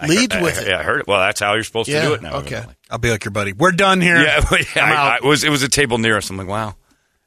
I 0.00 0.06
Lead 0.06 0.32
heard- 0.32 0.42
with 0.42 0.58
I, 0.58 0.62
it. 0.62 0.68
Yeah, 0.68 0.78
I 0.78 0.82
heard 0.82 1.00
it. 1.00 1.06
Well, 1.06 1.20
that's 1.20 1.40
how 1.40 1.54
you're 1.54 1.64
supposed 1.64 1.88
Yeah, 1.88 2.02
to 2.02 2.08
do 2.08 2.14
it 2.14 2.22
now. 2.22 2.34
okay. 2.36 2.56
evidently. 2.56 2.74
I'll 2.90 2.98
be 2.98 3.10
like 3.10 3.24
your 3.24 3.32
buddy. 3.32 3.52
We're 3.52 3.72
done 3.72 4.00
here. 4.00 4.20
Yeah, 4.22 4.44
but 4.50 4.74
yeah, 4.74 4.84
I'm 4.84 4.92
I, 4.92 5.18
I 5.22 5.26
was. 5.26 5.44
It 5.44 5.50
was 5.50 5.62
a 5.62 5.68
table 5.68 5.98
near 5.98 6.16
us. 6.16 6.30
I'm 6.30 6.36
like, 6.36 6.48
wow, 6.48 6.76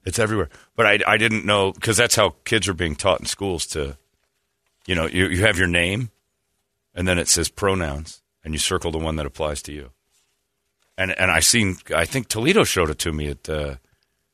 it's 0.05 0.19
everywhere. 0.19 0.49
But 0.75 0.85
I, 0.85 0.99
I 1.07 1.17
didn't 1.17 1.45
know 1.45 1.71
because 1.71 1.97
that's 1.97 2.15
how 2.15 2.35
kids 2.45 2.67
are 2.67 2.73
being 2.73 2.95
taught 2.95 3.19
in 3.19 3.25
schools 3.25 3.65
to, 3.67 3.97
you 4.87 4.95
know, 4.95 5.05
you, 5.07 5.27
you 5.27 5.41
have 5.41 5.57
your 5.57 5.67
name, 5.67 6.09
and 6.95 7.07
then 7.07 7.17
it 7.19 7.27
says 7.27 7.49
pronouns, 7.49 8.21
and 8.43 8.53
you 8.53 8.59
circle 8.59 8.91
the 8.91 8.97
one 8.99 9.15
that 9.17 9.25
applies 9.25 9.61
to 9.63 9.71
you. 9.71 9.91
And 10.97 11.11
and 11.17 11.31
I 11.31 11.39
seen, 11.39 11.77
I 11.95 12.05
think 12.05 12.27
Toledo 12.27 12.63
showed 12.63 12.89
it 12.89 12.99
to 12.99 13.11
me 13.13 13.29
at, 13.29 13.49
uh, 13.49 13.75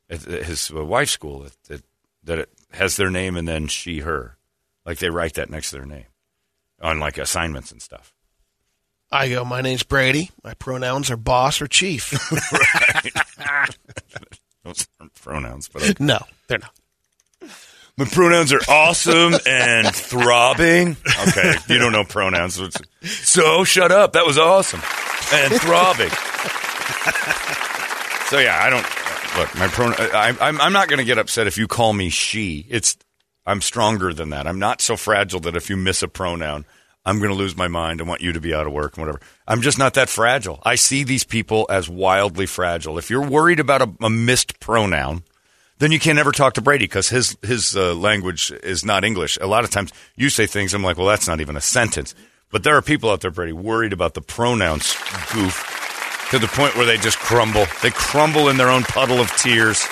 at 0.10 0.22
his 0.24 0.72
wife's 0.72 1.12
school 1.12 1.40
that, 1.44 1.56
that 1.68 1.84
that 2.24 2.40
it 2.40 2.50
has 2.72 2.98
their 2.98 3.10
name 3.10 3.38
and 3.38 3.48
then 3.48 3.68
she 3.68 4.00
her, 4.00 4.38
like 4.86 4.98
they 5.00 5.10
write 5.10 5.36
that 5.36 5.50
next 5.50 5.70
to 5.70 5.78
their 5.78 5.86
name 5.86 6.06
on 6.82 7.00
like 7.00 7.18
assignments 7.18 7.72
and 7.72 7.82
stuff. 7.82 8.14
I 9.12 9.30
go, 9.30 9.44
my 9.44 9.62
name's 9.62 9.84
Brady. 9.84 10.30
My 10.44 10.54
pronouns 10.54 11.10
are 11.10 11.18
boss 11.18 11.62
or 11.62 11.68
chief. 11.68 12.12
Those 14.64 14.88
aren't 15.00 15.14
pronouns, 15.16 15.68
but 15.70 15.82
okay. 15.84 15.94
no, 16.04 16.20
they're 16.48 16.60
not. 16.60 16.72
My 17.98 18.06
pronouns 18.06 18.54
are 18.54 18.62
awesome 18.70 19.34
and 19.46 19.94
throbbing. 19.94 20.96
Okay, 21.28 21.54
you 21.68 21.80
don't 21.80 21.92
know 21.92 22.06
pronouns. 22.06 22.56
so 22.56 22.64
it's- 22.66 22.82
So 23.28 23.64
shut 23.66 23.92
up. 23.92 24.14
That 24.14 24.26
was 24.26 24.38
awesome 24.38 24.80
and 25.34 25.54
throbbing. 25.62 26.10
so 28.30 28.40
yeah, 28.40 28.58
I 28.62 28.70
don't 28.70 28.86
look. 29.38 29.54
My 29.58 29.68
pronoun. 29.68 29.96
I, 30.14 30.34
I'm 30.40 30.62
I'm 30.62 30.72
not 30.74 30.88
going 30.88 31.00
to 31.00 31.04
get 31.04 31.18
upset 31.18 31.48
if 31.48 31.58
you 31.58 31.68
call 31.68 31.92
me 31.94 32.10
she. 32.10 32.66
It's 32.70 32.96
I'm 33.46 33.60
stronger 33.62 34.14
than 34.14 34.30
that. 34.30 34.48
I'm 34.48 34.60
not 34.60 34.82
so 34.82 34.96
fragile 34.96 35.40
that 35.42 35.56
if 35.58 35.70
you 35.70 35.76
miss 35.76 36.02
a 36.04 36.08
pronoun, 36.08 36.66
I'm 37.06 37.20
going 37.20 37.32
to 37.32 37.36
lose 37.36 37.56
my 37.56 37.68
mind 37.68 38.02
I 38.02 38.04
want 38.04 38.22
you 38.22 38.34
to 38.34 38.42
be 38.42 38.54
out 38.54 38.68
of 38.68 38.74
work 38.74 38.98
and 38.98 39.06
whatever. 39.06 39.22
I'm 39.48 39.62
just 39.62 39.80
not 39.80 39.94
that 39.96 40.10
fragile. 40.10 40.60
I 40.64 40.76
see 40.76 41.04
these 41.04 41.24
people 41.24 41.66
as 41.70 41.90
wildly 41.90 42.46
fragile. 42.46 42.98
If 42.98 43.10
you're 43.10 43.26
worried 43.26 43.60
about 43.60 43.82
a, 43.82 43.92
a 44.02 44.10
missed 44.10 44.60
pronoun, 44.60 45.24
then 45.80 45.92
you 45.92 46.00
can 46.00 46.18
never 46.18 46.32
talk 46.32 46.54
to 46.56 46.62
Brady 46.62 46.86
because 46.86 47.10
his 47.10 47.38
his 47.42 47.76
uh, 47.76 47.96
language 47.96 48.52
is 48.64 48.84
not 48.86 49.04
English. 49.04 49.38
A 49.42 49.48
lot 49.48 49.64
of 49.64 49.72
times 49.72 49.92
you 50.16 50.30
say 50.30 50.46
things, 50.46 50.74
I'm 50.74 50.84
like, 50.84 50.98
well, 50.98 51.08
that's 51.08 51.28
not 51.28 51.42
even 51.42 51.56
a 51.56 51.62
sentence. 51.62 52.14
But 52.52 52.64
there 52.64 52.76
are 52.76 52.82
people 52.82 53.10
out 53.10 53.22
there, 53.22 53.32
Brady, 53.32 53.54
worried 53.54 53.94
about 53.94 54.14
the 54.14 54.22
pronouns 54.22 54.96
goof 55.32 56.28
to 56.32 56.40
the 56.40 56.48
point 56.48 56.76
where 56.76 56.86
they 56.86 56.98
just 56.98 57.18
crumble. 57.18 57.66
They 57.82 57.92
crumble 57.92 58.50
in 58.50 58.58
their 58.58 58.70
own 58.70 58.84
puddle 58.84 59.20
of 59.20 59.32
tears. 59.38 59.86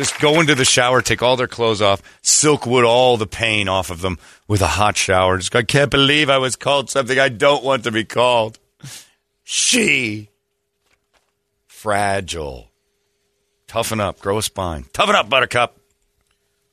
Just 0.00 0.18
go 0.18 0.40
into 0.40 0.54
the 0.54 0.64
shower, 0.64 1.02
take 1.02 1.20
all 1.20 1.36
their 1.36 1.46
clothes 1.46 1.82
off, 1.82 2.00
silkwood 2.22 2.86
all 2.86 3.18
the 3.18 3.26
pain 3.26 3.68
off 3.68 3.90
of 3.90 4.00
them 4.00 4.18
with 4.48 4.62
a 4.62 4.66
hot 4.66 4.96
shower. 4.96 5.36
Just 5.36 5.50
go, 5.50 5.58
I 5.58 5.62
can't 5.62 5.90
believe 5.90 6.30
I 6.30 6.38
was 6.38 6.56
called 6.56 6.88
something 6.88 7.18
I 7.18 7.28
don't 7.28 7.62
want 7.62 7.84
to 7.84 7.90
be 7.92 8.04
called. 8.04 8.58
She. 9.44 10.30
Fragile. 11.66 12.70
Toughen 13.66 14.00
up. 14.00 14.20
Grow 14.20 14.38
a 14.38 14.42
spine. 14.42 14.86
Toughen 14.94 15.14
up, 15.14 15.28
Buttercup. 15.28 15.76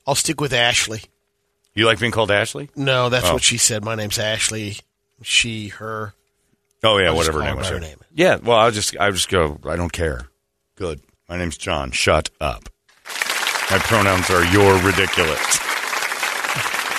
I'll 0.08 0.16
stick 0.16 0.40
with 0.40 0.54
Ashley. 0.54 1.02
You 1.74 1.86
like 1.86 2.00
being 2.00 2.14
called 2.14 2.32
Ashley? 2.32 2.70
No, 2.78 3.10
that's 3.10 3.26
Oh. 3.28 3.34
what 3.34 3.44
she 3.44 3.58
said. 3.58 3.84
My 3.84 3.96
name's 3.96 4.20
Ashley. 4.20 4.78
She, 5.22 5.68
her. 5.68 6.14
Oh 6.82 6.98
yeah, 6.98 7.08
I'll 7.08 7.16
whatever 7.18 7.42
her 7.42 7.46
name 7.50 7.58
was. 7.58 7.68
her 7.68 7.76
yeah. 7.76 7.82
name. 7.82 7.98
Yeah, 8.14 8.36
well, 8.38 8.56
I'll 8.58 8.72
just 8.72 8.96
I 8.98 9.12
just 9.12 9.28
go. 9.28 9.60
I 9.66 9.76
don't 9.76 9.92
care. 9.92 10.30
Good. 10.76 11.02
My 11.28 11.36
name's 11.38 11.58
John. 11.58 11.92
Shut 11.92 12.30
up. 12.40 12.70
My 13.70 13.80
pronouns 13.80 14.30
are 14.30 14.46
you're 14.46 14.82
ridiculous. 14.82 15.60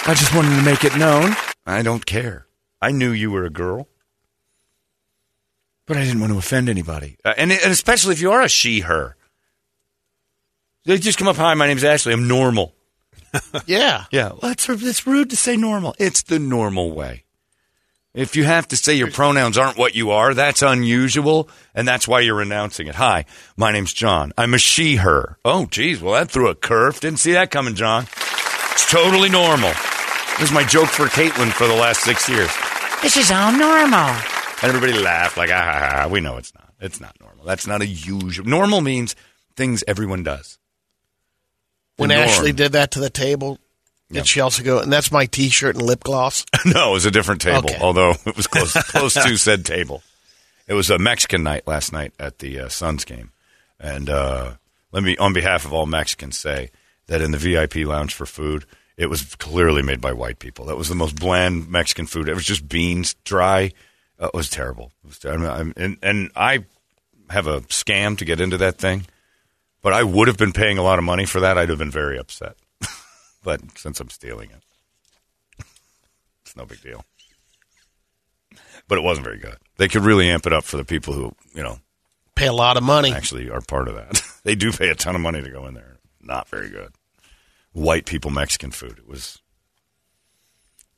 I 0.06 0.14
just 0.14 0.34
wanted 0.34 0.54
to 0.56 0.62
make 0.62 0.84
it 0.84 0.96
known. 0.96 1.34
I 1.66 1.82
don't 1.82 2.04
care. 2.04 2.46
I 2.80 2.90
knew 2.92 3.10
you 3.10 3.30
were 3.30 3.44
a 3.44 3.50
girl, 3.50 3.88
but 5.87 5.96
I 5.96 6.04
didn't 6.04 6.20
want 6.20 6.32
to 6.32 6.38
offend 6.38 6.68
anybody, 6.68 7.18
uh, 7.25 7.34
and, 7.37 7.50
and 7.50 7.72
especially 7.72 8.12
if 8.12 8.20
you 8.20 8.30
are 8.30 8.42
a 8.42 8.48
she 8.48 8.80
her. 8.80 9.16
They 10.84 10.98
just 10.98 11.18
come 11.18 11.28
up. 11.28 11.37
Hi, 11.37 11.54
my 11.54 11.66
name's 11.66 11.84
Ashley. 11.84 12.12
I'm 12.12 12.28
normal. 12.28 12.75
Yeah. 13.66 14.04
Yeah, 14.10 14.32
well, 14.40 14.52
it's, 14.52 14.68
it's 14.68 15.06
rude 15.06 15.28
to 15.30 15.37
say 15.37 15.56
normal. 15.56 15.94
It's 15.98 16.22
the 16.22 16.38
normal 16.38 16.92
way. 16.92 17.25
If 18.18 18.34
you 18.34 18.42
have 18.42 18.66
to 18.68 18.76
say 18.76 18.94
your 18.94 19.12
pronouns 19.12 19.56
aren't 19.56 19.78
what 19.78 19.94
you 19.94 20.10
are, 20.10 20.34
that's 20.34 20.60
unusual, 20.60 21.48
and 21.72 21.87
that's 21.87 22.08
why 22.08 22.18
you're 22.18 22.40
announcing 22.40 22.88
it. 22.88 22.96
Hi, 22.96 23.26
my 23.56 23.70
name's 23.70 23.92
John. 23.92 24.32
I'm 24.37 24.54
a 24.54 24.58
she, 24.58 24.96
her. 24.96 25.38
Oh, 25.44 25.66
geez, 25.66 26.02
well, 26.02 26.14
that 26.14 26.28
threw 26.28 26.48
a 26.48 26.56
curve. 26.56 26.98
Didn't 26.98 27.20
see 27.20 27.34
that 27.34 27.52
coming, 27.52 27.76
John. 27.76 28.08
It's 28.72 28.90
totally 28.90 29.28
normal. 29.28 29.70
This 30.40 30.48
is 30.48 30.52
my 30.52 30.64
joke 30.64 30.88
for 30.88 31.04
Caitlyn 31.04 31.52
for 31.52 31.68
the 31.68 31.76
last 31.76 32.00
six 32.00 32.28
years. 32.28 32.50
This 33.02 33.16
is 33.16 33.30
all 33.30 33.52
normal. 33.52 34.08
And 34.08 34.64
everybody 34.64 34.94
laughed 34.94 35.37
like, 35.37 35.50
ah, 35.50 35.62
ha, 35.62 35.78
ha, 35.78 36.02
ha. 36.02 36.08
we 36.08 36.18
know 36.18 36.38
it's 36.38 36.52
not. 36.56 36.75
It's 36.80 37.00
not 37.00 37.14
normal. 37.20 37.44
That's 37.44 37.68
not 37.68 37.82
a 37.82 37.87
usual. 37.87 38.44
Normal 38.48 38.80
means 38.80 39.14
things 39.54 39.84
everyone 39.87 40.25
does. 40.25 40.58
The 41.98 42.02
When 42.02 42.08
norm. 42.08 42.22
Ashley 42.22 42.50
did 42.50 42.72
that 42.72 42.90
to 42.92 42.98
the 42.98 43.10
table, 43.10 43.60
did 44.10 44.26
she 44.26 44.40
also 44.40 44.62
go, 44.62 44.78
and 44.80 44.92
that's 44.92 45.12
my 45.12 45.26
t 45.26 45.48
shirt 45.48 45.76
and 45.76 45.84
lip 45.84 46.02
gloss? 46.04 46.44
no, 46.64 46.90
it 46.90 46.92
was 46.94 47.04
a 47.06 47.10
different 47.10 47.40
table, 47.40 47.70
Okay. 47.70 47.78
although 47.80 48.14
it 48.24 48.36
was 48.36 48.46
close 48.46 48.72
close 48.90 49.14
to 49.14 49.36
said 49.36 49.64
table. 49.64 50.02
It 50.66 50.74
was 50.74 50.90
a 50.90 50.98
Mexican 50.98 51.42
night 51.42 51.66
last 51.66 51.92
night 51.92 52.12
at 52.18 52.38
the 52.40 52.60
uh, 52.60 52.68
Suns 52.68 53.04
game, 53.04 53.32
and 53.80 54.08
uh, 54.10 54.52
let 54.92 55.02
me, 55.02 55.16
on 55.18 55.32
behalf 55.32 55.64
of 55.64 55.72
all 55.72 55.86
Mexicans, 55.86 56.36
say 56.38 56.70
that 57.06 57.20
in 57.22 57.30
the 57.30 57.38
VIP 57.38 57.76
lounge 57.86 58.12
for 58.14 58.26
food, 58.26 58.64
it 58.96 59.06
was 59.08 59.34
clearly 59.36 59.82
made 59.82 60.00
by 60.00 60.12
white 60.12 60.38
people. 60.38 60.66
That 60.66 60.76
was 60.76 60.88
the 60.88 60.94
most 60.94 61.16
bland 61.16 61.68
Mexican 61.70 62.06
food. 62.06 62.28
It 62.28 62.34
was 62.34 62.44
just 62.44 62.68
beans, 62.68 63.14
dry. 63.24 63.72
Uh, 64.20 64.26
it 64.26 64.34
was 64.34 64.50
terrible. 64.50 64.92
It 65.04 65.08
was 65.08 65.18
ter- 65.18 65.32
I 65.32 65.62
mean, 65.62 65.74
and 65.76 65.96
and 66.02 66.30
I 66.34 66.64
have 67.30 67.46
a 67.46 67.60
scam 67.62 68.16
to 68.18 68.24
get 68.24 68.40
into 68.40 68.56
that 68.58 68.78
thing, 68.78 69.06
but 69.82 69.92
I 69.92 70.02
would 70.02 70.28
have 70.28 70.38
been 70.38 70.52
paying 70.52 70.78
a 70.78 70.82
lot 70.82 70.98
of 70.98 71.04
money 71.04 71.24
for 71.26 71.40
that. 71.40 71.56
I'd 71.58 71.68
have 71.68 71.78
been 71.78 71.90
very 71.90 72.18
upset. 72.18 72.56
But 73.48 73.78
since 73.78 73.98
I'm 73.98 74.10
stealing 74.10 74.50
it, 74.50 74.62
it's 76.42 76.54
no 76.54 76.66
big 76.66 76.82
deal. 76.82 77.02
But 78.88 78.98
it 78.98 79.00
wasn't 79.00 79.24
very 79.24 79.38
good. 79.38 79.56
They 79.78 79.88
could 79.88 80.02
really 80.02 80.28
amp 80.28 80.46
it 80.46 80.52
up 80.52 80.64
for 80.64 80.76
the 80.76 80.84
people 80.84 81.14
who, 81.14 81.34
you 81.54 81.62
know, 81.62 81.78
Pay 82.34 82.48
a 82.48 82.52
lot 82.52 82.76
of 82.76 82.82
money. 82.82 83.10
actually 83.10 83.48
are 83.48 83.62
part 83.62 83.88
of 83.88 83.94
that. 83.94 84.22
they 84.44 84.54
do 84.54 84.70
pay 84.70 84.90
a 84.90 84.94
ton 84.94 85.14
of 85.14 85.22
money 85.22 85.40
to 85.40 85.48
go 85.48 85.66
in 85.66 85.72
there. 85.72 85.96
Not 86.20 86.46
very 86.48 86.68
good. 86.68 86.92
White 87.72 88.04
people 88.04 88.30
Mexican 88.30 88.70
food. 88.70 88.98
It 88.98 89.08
was 89.08 89.38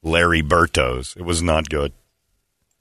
Larry 0.02 0.42
Berto's. 0.42 1.14
It 1.16 1.22
was 1.22 1.40
not 1.40 1.68
good. 1.68 1.92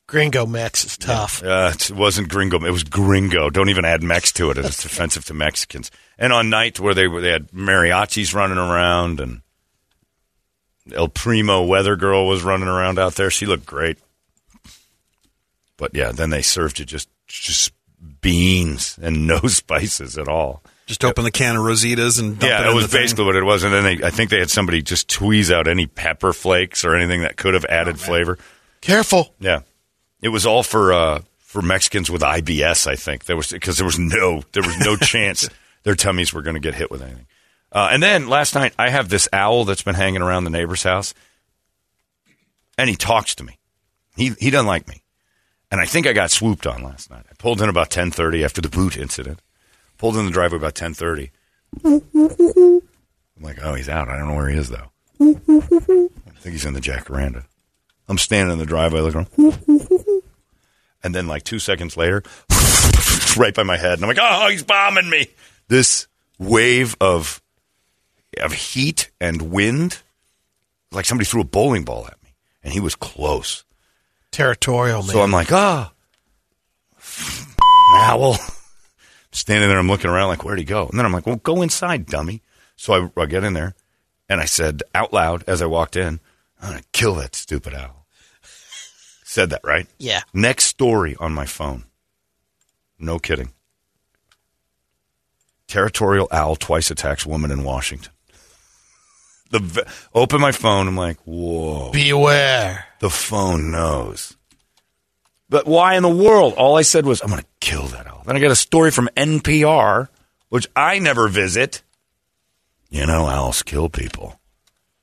Gringo 0.08 0.48
Mex 0.48 0.84
is 0.84 0.98
tough. 0.98 1.44
Uh, 1.44 1.72
it 1.76 1.92
wasn't 1.92 2.30
gringo. 2.30 2.66
It 2.66 2.72
was 2.72 2.84
gringo. 2.84 3.52
Don't 3.52 3.70
even 3.70 3.86
add 3.86 4.02
Mex 4.02 4.32
to 4.32 4.50
it. 4.50 4.58
It's 4.58 4.84
offensive 4.86 5.26
to 5.26 5.36
Mexicans. 5.36 5.92
And 6.18 6.34
on 6.34 6.50
nights 6.50 6.80
where 6.80 6.96
they 6.96 7.08
were, 7.08 7.22
they 7.22 7.30
had 7.30 7.52
mariachis 7.52 8.34
running 8.34 8.58
around 8.58 9.20
and 9.20 9.42
El 10.94 11.08
Primo 11.08 11.64
weather 11.64 11.96
girl 11.96 12.28
was 12.28 12.44
running 12.44 12.68
around 12.68 13.00
out 13.00 13.16
there. 13.16 13.30
She 13.30 13.46
looked 13.46 13.66
great. 13.66 13.98
But 15.78 15.92
yeah, 15.94 16.12
then 16.12 16.30
they 16.30 16.42
served 16.42 16.80
you 16.80 16.86
just 16.86 17.10
just 17.28 17.72
beans 18.22 18.98
and 19.02 19.28
no 19.28 19.40
spices 19.40 20.18
at 20.18 20.28
all. 20.28 20.64
Just 20.86 21.06
open 21.06 21.24
the 21.24 21.32
can 21.32 21.56
of 21.56 21.62
Rosaritas 21.62 22.20
and 22.20 22.40
dump 22.40 22.50
yeah, 22.50 22.68
it, 22.68 22.72
it 22.72 22.76
was 22.76 22.92
basically 22.92 23.24
what 23.24 23.36
it 23.36 23.44
was. 23.44 23.64
And 23.64 23.72
then 23.72 23.84
they, 23.84 24.04
I 24.04 24.10
think 24.10 24.32
they 24.32 24.40
had 24.40 24.50
somebody 24.50 24.82
just 24.82 25.08
tweeze 25.08 25.54
out 25.54 25.68
any 25.68 25.86
pepper 25.86 26.34
flakes 26.34 26.84
or 26.84 26.96
anything 26.96 27.22
that 27.22 27.38
could 27.38 27.54
have 27.54 27.66
added 27.66 28.00
flavor. 28.00 28.40
Careful. 28.82 29.36
Yeah, 29.40 29.62
it 30.22 30.30
was 30.30 30.48
all 30.48 30.64
for 30.64 30.92
uh, 30.92 31.22
for 31.38 31.62
Mexicans 31.62 32.10
with 32.10 32.24
IBS. 32.24 32.88
I 32.88 32.96
think 32.96 33.26
there 33.26 33.38
was 33.38 33.52
because 33.52 33.78
there 33.78 33.86
was 33.86 34.00
no 34.00 34.44
there 34.54 34.64
was 34.64 34.80
no 34.80 34.96
chance 34.98 35.48
their 35.84 35.96
tummies 35.96 36.34
were 36.34 36.42
going 36.42 36.56
to 36.56 36.60
get 36.60 36.74
hit 36.74 36.90
with 36.90 37.02
anything. 37.02 37.28
Uh, 37.72 37.90
and 37.92 38.02
then 38.02 38.28
last 38.28 38.56
night, 38.56 38.74
I 38.80 38.90
have 38.90 39.10
this 39.10 39.28
owl 39.32 39.66
that's 39.66 39.84
been 39.84 39.96
hanging 39.96 40.22
around 40.22 40.44
the 40.44 40.50
neighbor's 40.50 40.84
house, 40.84 41.14
and 42.78 42.90
he 42.90 42.96
talks 42.96 43.36
to 43.36 43.44
me. 43.44 43.60
He 44.16 44.34
he 44.40 44.50
doesn't 44.50 44.68
like 44.68 44.88
me, 44.88 45.04
and 45.72 45.80
I 45.80 45.86
think 45.86 46.08
I 46.08 46.14
got 46.14 46.32
swooped 46.32 46.66
on 46.66 46.84
last 46.84 47.10
night. 47.12 47.26
I 47.30 47.34
pulled 47.38 47.62
in 47.62 47.70
about 47.70 47.90
ten 47.90 48.12
thirty 48.12 48.44
after 48.44 48.62
the 48.62 48.70
boot 48.70 48.98
incident. 48.98 49.42
Pulled 49.98 50.18
in 50.18 50.26
the 50.26 50.32
driveway 50.32 50.58
about 50.58 50.76
ten 50.76 50.94
thirty, 50.94 51.32
I'm 51.86 52.82
like, 53.40 53.60
oh, 53.62 53.76
he's 53.76 53.90
out. 53.90 54.10
I 54.10 54.18
don't 54.18 54.28
know 54.28 54.36
where 54.36 54.50
he 54.50 54.58
is 54.58 54.70
though. 54.70 54.92
I 55.22 55.34
think 56.40 56.54
he's 56.54 56.66
in 56.66 56.74
the 56.74 56.82
jacaranda. 56.82 57.46
I'm 58.08 58.18
standing 58.18 58.54
in 58.54 58.60
the 58.60 58.66
driveway 58.66 59.02
looking. 59.02 59.28
And 61.04 61.14
then 61.16 61.28
like 61.28 61.44
two 61.44 61.60
seconds 61.60 61.96
later, 61.96 62.24
right 63.38 63.54
by 63.54 63.64
my 63.64 63.78
head, 63.78 63.94
and 63.94 64.04
I'm 64.04 64.10
like, 64.10 64.18
oh, 64.20 64.50
he's 64.50 64.64
bombing 64.64 65.10
me. 65.10 65.28
This 65.68 66.08
wave 66.38 66.96
of 67.00 67.42
of 68.40 68.54
heat 68.54 69.10
and 69.20 69.52
wind, 69.52 70.02
like 70.92 71.06
somebody 71.06 71.26
threw 71.26 71.42
a 71.42 71.46
bowling 71.46 71.84
ball 71.84 72.08
at 72.08 72.22
me, 72.24 72.36
and 72.64 72.74
he 72.74 72.80
was 72.80 72.96
close. 72.96 73.64
Territorial, 74.32 75.02
man. 75.02 75.12
So 75.12 75.22
I'm 75.22 75.32
like, 75.32 75.52
ah, 75.52 75.92
owl. 77.96 78.38
Standing 79.32 79.70
there, 79.70 79.78
I'm 79.78 79.88
looking 79.88 80.10
around 80.10 80.30
like, 80.30 80.44
where'd 80.44 80.60
he 80.60 80.66
go? 80.66 80.88
And 80.88 80.98
then 80.98 81.06
I'm 81.06 81.14
like, 81.14 81.28
well, 81.28 81.36
go 81.36 81.62
inside, 81.62 82.08
dummy. 82.08 82.42
So 82.76 83.12
I, 83.18 83.22
I 83.22 83.26
get 83.26 83.44
in 83.44 83.54
there, 83.54 83.76
and 84.28 84.42
I 84.42 84.46
said 84.46 84.84
out 84.96 85.14
loud 85.14 85.44
as 85.48 85.62
I 85.62 85.66
walked 85.66 85.96
in, 85.96 86.20
I'm 86.62 86.72
gonna 86.72 86.84
kill 86.92 87.16
that 87.16 87.36
stupid 87.36 87.74
owl. 87.74 88.06
Said 89.24 89.52
that 89.52 89.62
right? 89.64 89.88
Yeah. 89.98 90.22
Next 90.34 90.66
story 90.66 91.16
on 91.20 91.34
my 91.34 91.46
phone. 91.46 91.86
No 92.98 93.20
kidding. 93.20 93.54
Territorial 95.68 96.28
owl 96.32 96.56
twice 96.56 96.90
attacks 96.90 97.26
woman 97.26 97.52
in 97.52 97.64
Washington. 97.64 98.12
The 99.52 99.60
v- 99.60 99.82
open 100.14 100.42
my 100.42 100.52
phone. 100.52 100.88
I'm 100.88 100.96
like, 100.98 101.18
whoa. 101.26 101.92
Beware. 101.92 102.86
The 103.00 103.10
phone 103.10 103.72
knows. 103.72 104.36
But 105.50 105.66
why 105.66 105.96
in 105.96 106.04
the 106.04 106.10
world? 106.10 106.54
All 106.56 106.78
I 106.78 106.84
said 106.84 107.06
was, 107.06 107.22
I'm 107.22 107.30
going 107.30 107.42
to 107.42 107.48
kill 107.60 107.88
that 107.88 108.06
owl. 108.06 108.22
Then 108.26 108.36
I 108.36 108.40
got 108.40 108.52
a 108.52 108.56
story 108.56 108.92
from 108.92 109.10
NPR, 109.18 110.08
which 110.50 110.68
I 110.76 111.00
never 111.00 111.28
visit. 111.28 111.82
You 112.92 113.06
know, 113.08 113.26
owls 113.28 113.64
kill 113.64 113.90
people. 113.90 114.40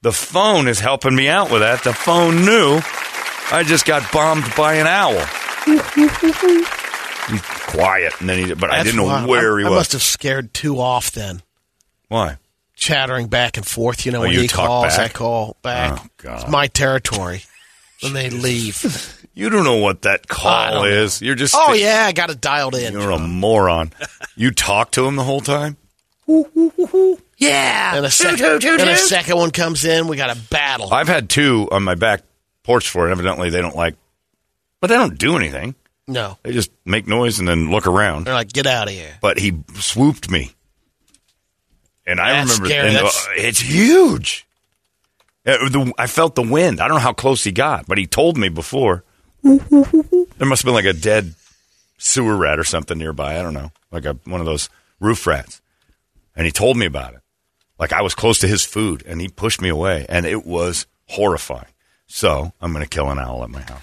The 0.03 0.13
phone 0.13 0.69
is 0.69 0.79
helping 0.79 1.17
me 1.17 1.29
out 1.29 1.51
with 1.51 1.63
that. 1.63 1.83
The 1.83 1.93
phone 1.93 2.45
knew 2.45 2.81
I 3.51 3.65
just 3.67 3.87
got 3.87 4.13
bombed 4.13 4.45
by 4.57 4.75
an 4.75 4.87
owl. 4.87 5.19
He's 7.29 7.43
quiet, 7.43 8.13
and 8.21 8.29
then 8.29 8.47
he, 8.47 8.55
but 8.55 8.71
I 8.71 8.85
didn't 8.85 8.97
know 8.99 9.27
where 9.27 9.57
I, 9.57 9.61
he 9.61 9.67
I 9.67 9.71
was. 9.71 9.79
must 9.79 9.93
have 9.93 10.03
scared 10.03 10.55
two 10.55 10.79
off 10.81 11.11
then. 11.11 11.43
Why? 12.09 12.39
Chattering 12.77 13.27
back 13.29 13.57
and 13.57 13.67
forth. 13.67 14.05
You 14.07 14.13
know, 14.13 14.19
Oh, 14.19 14.23
when 14.23 14.33
you 14.33 14.43
he 14.43 14.49
talk 14.49 14.67
calls, 14.67 14.97
back? 14.97 15.11
I 15.11 15.13
call 15.13 15.51
oh, 15.51 15.57
back. 15.63 15.99
Oh, 16.01 16.07
God. 16.19 16.43
It's 16.43 16.51
my 16.51 16.67
territory. 16.69 17.43
When 18.03 18.13
they 18.13 18.31
leave. 18.31 19.13
You 19.37 19.51
don't 19.51 19.65
know 19.65 19.77
what 19.77 20.01
that 20.03 20.29
call 20.29 20.71
don't 20.71 20.85
know. 20.85 20.89
is. 20.89 21.21
You're 21.21 21.35
just 21.35 21.55
Oh, 21.55 21.75
yeah, 21.75 22.07
I 22.07 22.13
got 22.13 22.31
it 22.31 22.41
dialed 22.41 22.75
in. 22.75 22.95
You're 22.95 23.11
a 23.11 23.19
moron. 23.19 23.93
You 24.35 24.51
talk 24.51 24.93
to 24.93 25.05
him 25.05 25.17
the 25.17 25.25
whole 25.25 25.43
time. 25.43 25.77
Yeah. 27.39 27.97
And 27.97 28.07
a, 28.07 28.11
sec- 28.11 28.31
Toot, 28.39 28.39
toot, 28.39 28.63
toot, 28.63 28.81
and 28.81 28.89
a 28.89 28.97
second 28.97 29.37
one 29.37 29.51
comes 29.51 29.85
in. 29.85 30.09
We 30.09 30.17
got 30.17 30.35
a 30.35 30.41
battle. 30.49 30.91
I've 30.93 31.07
had 31.09 31.29
two 31.29 31.69
on 31.71 31.83
my 31.83 31.95
back 31.95 32.23
porch 32.63 32.89
for 32.89 33.09
it. 33.09 33.13
Evidently, 33.13 33.51
they 33.51 33.61
don't 33.61 33.77
like, 33.77 33.95
but 34.81 34.87
they 34.87 34.95
don't 34.97 35.19
do 35.19 35.37
anything. 35.37 35.75
no. 36.07 36.39
They 36.43 36.53
just 36.53 36.71
make 36.87 37.07
noise 37.07 37.39
and 37.39 37.47
then 37.47 37.71
look 37.71 37.87
around. 37.87 38.25
They're 38.25 38.33
like, 38.33 38.51
get 38.53 38.67
out 38.67 38.89
of 38.89 38.95
here. 38.95 39.19
But 39.21 39.39
he 39.39 39.53
swooped 39.75 40.31
me, 40.31 40.53
and 42.07 42.21
I 42.21 42.33
That's 42.45 42.59
remember 42.59 42.67
scary. 42.69 42.89
and, 42.97 43.07
uh, 43.07 43.11
it's 43.37 43.61
huge. 43.61 44.47
Uh, 45.47 45.69
the- 45.69 45.93
I 45.99 46.07
felt 46.07 46.35
the 46.35 46.43
wind. 46.43 46.81
I 46.81 46.89
don't 46.89 46.97
know 46.97 47.03
how 47.03 47.13
close 47.13 47.45
he 47.45 47.53
got, 47.53 47.87
but 47.87 47.99
he 47.99 48.07
told 48.07 48.37
me 48.37 48.49
before. 48.49 49.05
there 49.43 49.59
must 50.49 50.63
have 50.63 50.65
been 50.65 50.75
like 50.75 50.85
a 50.85 50.93
dead 50.93 51.35
sewer 51.99 52.37
rat 52.37 52.59
or 52.59 52.65
something 52.65 52.99
nearby. 52.99 53.39
I 53.39 53.43
don't 53.43 53.55
know, 53.55 53.71
like 53.93 54.05
a 54.05 54.15
one 54.25 54.41
of 54.41 54.47
those 54.47 54.69
roof 55.01 55.27
rats. 55.27 55.61
And 56.35 56.45
he 56.47 56.53
told 56.53 56.77
me 56.77 56.85
about 56.87 57.15
it. 57.15 57.21
Like 57.79 57.93
I 57.93 58.03
was 58.03 58.15
close 58.15 58.39
to 58.41 58.49
his 58.49 58.65
food, 58.65 59.03
and 59.07 59.21
he 59.21 59.29
pushed 59.29 59.61
me 59.61 59.69
away, 59.69 60.05
and 60.09 60.27
it 60.27 60.45
was 60.47 60.87
horrifying. 61.09 61.67
So 62.07 62.53
I'm 62.61 62.73
going 62.73 62.85
to 62.85 62.89
kill 62.89 63.11
an 63.11 63.19
owl 63.19 63.43
at 63.45 63.51
my 63.51 63.61
house. 63.63 63.83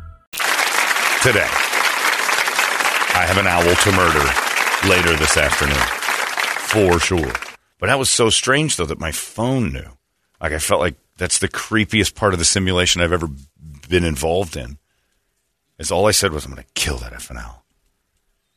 Today. 1.21 1.47
I 3.13 3.25
have 3.27 3.37
an 3.37 3.45
owl 3.45 3.61
to 3.61 3.91
murder 3.91 4.25
later 4.89 5.15
this 5.17 5.37
afternoon, 5.37 5.75
for 6.57 6.99
sure. 6.99 7.31
But 7.79 7.87
that 7.87 7.99
was 7.99 8.09
so 8.09 8.29
strange, 8.29 8.75
though, 8.77 8.85
that 8.85 8.99
my 8.99 9.11
phone 9.11 9.71
knew. 9.71 9.87
Like 10.41 10.53
I 10.53 10.57
felt 10.57 10.81
like 10.81 10.95
that's 11.17 11.37
the 11.37 11.47
creepiest 11.47 12.15
part 12.15 12.33
of 12.33 12.39
the 12.39 12.45
simulation 12.45 13.01
I've 13.01 13.13
ever 13.13 13.29
been 13.87 14.03
involved 14.03 14.57
in. 14.57 14.79
Is 15.77 15.91
all 15.91 16.07
I 16.07 16.11
said 16.11 16.31
was, 16.31 16.45
"I'm 16.45 16.53
going 16.53 16.63
to 16.63 16.73
kill 16.73 16.97
that 16.97 17.13
effing 17.13 17.37
owl." 17.37 17.65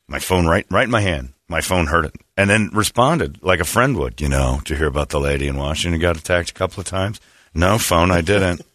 My 0.07 0.19
phone 0.19 0.47
right, 0.47 0.65
right 0.71 0.85
in 0.85 0.91
my 0.91 1.01
hand. 1.01 1.33
My 1.47 1.61
phone 1.61 1.87
heard 1.87 2.05
it, 2.05 2.15
and 2.35 2.49
then 2.49 2.71
responded 2.73 3.43
like 3.43 3.59
a 3.59 3.65
friend 3.65 3.95
would. 3.97 4.19
You 4.21 4.29
know, 4.29 4.61
to 4.65 4.75
hear 4.75 4.87
about 4.87 5.09
the 5.09 5.19
lady 5.19 5.47
in 5.47 5.57
Washington 5.57 5.99
who 5.99 6.01
got 6.01 6.17
attacked 6.17 6.49
a 6.49 6.53
couple 6.53 6.81
of 6.81 6.87
times? 6.87 7.21
No, 7.53 7.77
phone, 7.77 8.09
I 8.09 8.21
didn't. 8.21 8.61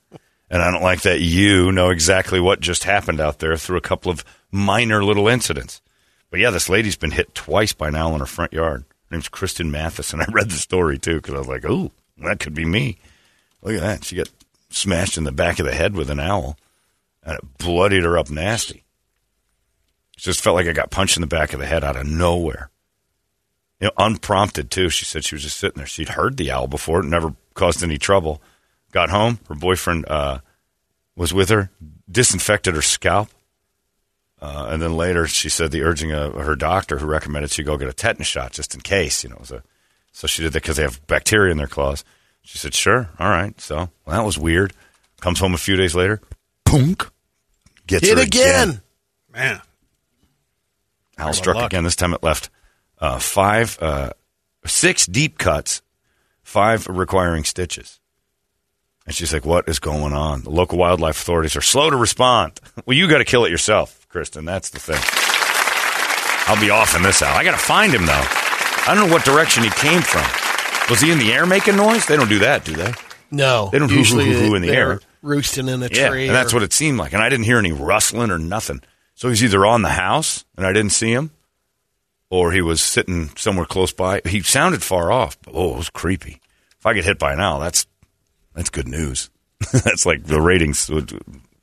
And 0.51 0.63
I 0.63 0.71
don't 0.73 0.83
like 0.83 1.03
that 1.03 1.21
you 1.21 1.71
know 1.71 1.91
exactly 1.91 2.41
what 2.41 2.61
just 2.61 2.83
happened 2.83 3.21
out 3.21 3.39
there 3.39 3.57
through 3.57 3.79
a 3.79 3.83
couple 3.83 4.11
of 4.11 4.25
minor 4.51 5.05
little 5.05 5.29
incidents. 5.29 5.81
But 6.29 6.41
yeah, 6.41 6.51
this 6.51 6.69
lady's 6.69 6.97
been 6.97 7.13
hit 7.13 7.35
twice 7.35 7.73
by 7.73 7.89
an 7.89 7.95
owl 7.95 8.15
in 8.15 8.21
her 8.21 8.27
front 8.27 8.53
yard. 8.53 8.85
Her 9.09 9.17
name's 9.17 9.29
Kristen 9.29 9.71
Mathis, 9.71 10.13
and 10.13 10.23
I 10.23 10.27
read 10.31 10.51
the 10.51 10.57
story 10.57 10.99
too 10.99 11.17
because 11.17 11.35
I 11.35 11.39
was 11.39 11.49
like, 11.49 11.65
"Oh, 11.65 11.93
that 12.19 12.41
could 12.41 12.55
be 12.55 12.65
me." 12.65 12.99
Look 13.63 13.75
at 13.75 13.81
that; 13.81 14.05
she 14.05 14.17
got 14.17 14.31
smashed 14.71 15.17
in 15.17 15.25
the 15.25 15.33
back 15.33 15.61
of 15.61 15.67
the 15.67 15.75
head 15.75 15.95
with 15.95 16.11
an 16.11 16.21
owl, 16.21 16.57
and 17.23 17.37
it 17.37 17.59
bloodied 17.59 18.05
her 18.05 18.19
up 18.19 18.31
nasty. 18.31 18.85
It 20.17 20.21
just 20.21 20.41
felt 20.41 20.57
like 20.57 20.67
I 20.67 20.73
got 20.73 20.91
punched 20.91 21.17
in 21.17 21.21
the 21.21 21.27
back 21.27 21.53
of 21.53 21.61
the 21.61 21.67
head 21.67 21.85
out 21.85 21.97
of 21.97 22.07
nowhere. 22.07 22.71
You 23.81 23.87
know, 23.87 23.93
unprompted 23.99 24.71
too. 24.71 24.89
She 24.89 25.05
said 25.05 25.25
she 25.25 25.37
was 25.37 25.43
just 25.43 25.59
sitting 25.59 25.79
there. 25.79 25.87
She'd 25.87 26.11
heard 26.11 26.37
the 26.37 26.51
owl 26.51 26.67
before; 26.67 27.01
it 27.01 27.07
never 27.07 27.35
caused 27.55 27.83
any 27.85 27.99
trouble. 27.99 28.43
Got 28.93 29.11
home, 29.11 29.39
her 29.49 29.55
boyfriend 29.55 30.07
uh, 30.09 30.41
was 31.17 31.33
with 31.33 31.49
her, 31.51 31.71
disinfected 32.11 32.75
her 32.75 32.83
scalp, 32.83 33.29
uh, 34.41 34.69
and 34.71 34.83
then 34.83 34.97
later 34.97 35.27
she 35.27 35.49
said 35.49 35.71
the 35.71 35.83
urging 35.83 36.13
of 36.13 36.35
her 36.35 36.57
doctor, 36.57 36.99
who 36.99 37.07
recommended 37.07 37.51
she 37.51 37.63
go 37.63 37.77
get 37.77 37.89
a 37.89 37.93
tetanus 37.93 38.27
shot 38.27 38.53
just 38.53 38.75
in 38.75 38.81
case. 38.81 39.23
You 39.23 39.31
know, 39.31 39.37
it 39.37 39.41
was 39.41 39.53
a, 39.53 39.63
so 40.13 40.27
she 40.27 40.43
did 40.43 40.53
that 40.53 40.63
because 40.63 40.77
they 40.77 40.83
have 40.83 41.07
bacteria 41.07 41.53
in 41.53 41.59
their 41.59 41.67
claws. 41.69 42.05
She 42.43 42.59
said, 42.59 42.75
"Sure, 42.75 43.11
all 43.19 43.29
right." 43.29 43.59
So 43.61 43.77
well, 43.77 44.17
that 44.17 44.25
was 44.25 44.39
weird. 44.39 44.73
Comes 45.21 45.39
home 45.39 45.55
a 45.55 45.59
few 45.59 45.77
days 45.77 45.95
later, 45.95 46.21
punk, 46.65 47.09
gets 47.87 48.09
Hit 48.09 48.17
her 48.17 48.25
again. 48.25 48.81
Man. 49.33 49.61
Talk 51.17 51.35
struck 51.35 51.57
luck. 51.57 51.67
again. 51.67 51.85
This 51.85 51.97
time 51.97 52.15
it 52.15 52.23
left 52.23 52.51
uh, 52.99 53.19
five, 53.19 53.79
uh, 53.81 54.11
six 54.65 55.07
deep 55.07 55.39
cuts, 55.39 55.83
five 56.43 56.87
requiring 56.89 57.45
stitches. 57.45 58.00
And 59.07 59.15
she's 59.15 59.33
like, 59.33 59.45
"What 59.45 59.69
is 59.69 59.79
going 59.79 60.13
on?" 60.13 60.43
The 60.43 60.51
local 60.51 60.79
wildlife 60.79 61.21
authorities 61.21 61.57
are 61.57 61.61
slow 61.63 61.91
to 61.91 61.97
respond. 61.97 62.61
Well, 62.87 62.97
you 62.97 63.09
got 63.09 63.19
to 63.19 63.25
kill 63.25 63.45
it 63.45 63.51
yourself, 63.51 64.07
Kristen. 64.09 64.45
That's 64.47 64.71
the 64.71 64.79
thing. 64.81 65.01
I'll 66.47 66.61
be 66.61 66.71
off 66.71 66.97
in 66.97 67.03
this 67.03 67.23
owl. 67.23 67.37
I 67.37 67.45
got 67.45 67.53
to 67.53 67.57
find 67.65 67.93
him 67.93 68.07
though. 68.07 68.13
I 68.87 68.95
don't 68.95 69.07
know 69.09 69.13
what 69.15 69.25
direction 69.25 69.63
he 69.63 69.71
came 69.71 70.01
from. 70.03 70.25
Was 70.91 71.01
he 71.01 71.11
in 71.13 71.19
the 71.19 71.33
air 71.33 71.47
making 71.47 71.77
noise? 71.77 72.07
They 72.07 72.17
don't 72.17 72.29
do 72.29 72.41
that, 72.41 72.65
do 72.65 72.73
they? 72.75 72.93
No. 73.31 73.69
They 73.71 73.79
don't 73.79 73.89
hoo, 73.89 73.95
hoo, 73.95 73.99
Usually 74.01 74.25
hoo, 74.25 74.49
hoo 74.49 74.55
in 74.57 74.63
the 74.63 74.71
air. 74.73 75.01
roosting 75.23 75.69
in 75.69 75.83
a 75.83 75.89
Yeah, 75.93 76.09
tree. 76.09 76.27
and 76.27 76.35
that's 76.35 76.53
or- 76.53 76.57
what 76.57 76.63
it 76.65 76.73
seemed 76.73 76.99
like. 76.99 77.13
And 77.13 77.23
I 77.23 77.29
didn't 77.29 77.45
hear 77.45 77.59
any 77.59 77.71
rustling 77.71 78.31
or 78.33 78.39
nothing. 78.39 78.81
So 79.15 79.29
he's 79.29 79.45
either 79.45 79.65
on 79.65 79.83
the 79.83 79.91
house 79.91 80.45
and 80.57 80.67
I 80.67 80.73
didn't 80.73 80.93
see 80.93 81.13
him, 81.13 81.31
or 82.31 82.51
he 82.51 82.63
was 82.63 82.81
sitting 82.83 83.31
somewhere 83.37 83.67
close 83.67 83.93
by. 83.93 84.21
He 84.25 84.41
sounded 84.43 84.83
far 84.83 85.13
off. 85.13 85.39
But, 85.43 85.53
oh, 85.55 85.75
it 85.75 85.77
was 85.77 85.91
creepy. 85.91 86.41
If 86.79 86.87
I 86.87 86.95
get 86.95 87.05
hit 87.05 87.19
by 87.19 87.35
an 87.35 87.41
owl, 87.41 87.61
that's 87.61 87.87
that's 88.55 88.71
good 88.71 88.89
news. 88.89 89.31
that's 89.73 90.07
like 90.07 90.25
the 90.25 90.41
ratings. 90.41 90.91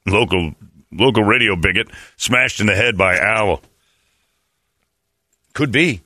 Local 0.06 0.54
local 0.91 1.23
radio 1.23 1.56
bigot 1.56 1.89
smashed 2.15 2.60
in 2.60 2.67
the 2.67 2.76
head 2.76 2.97
by 2.97 3.19
owl. 3.19 3.62
Could 5.54 5.71
be, 5.71 6.02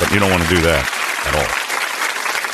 but 0.00 0.10
you 0.12 0.18
don't 0.18 0.30
want 0.30 0.42
to 0.42 0.48
do 0.48 0.60
that 0.62 0.84
at 1.26 1.34
all. 1.36 1.62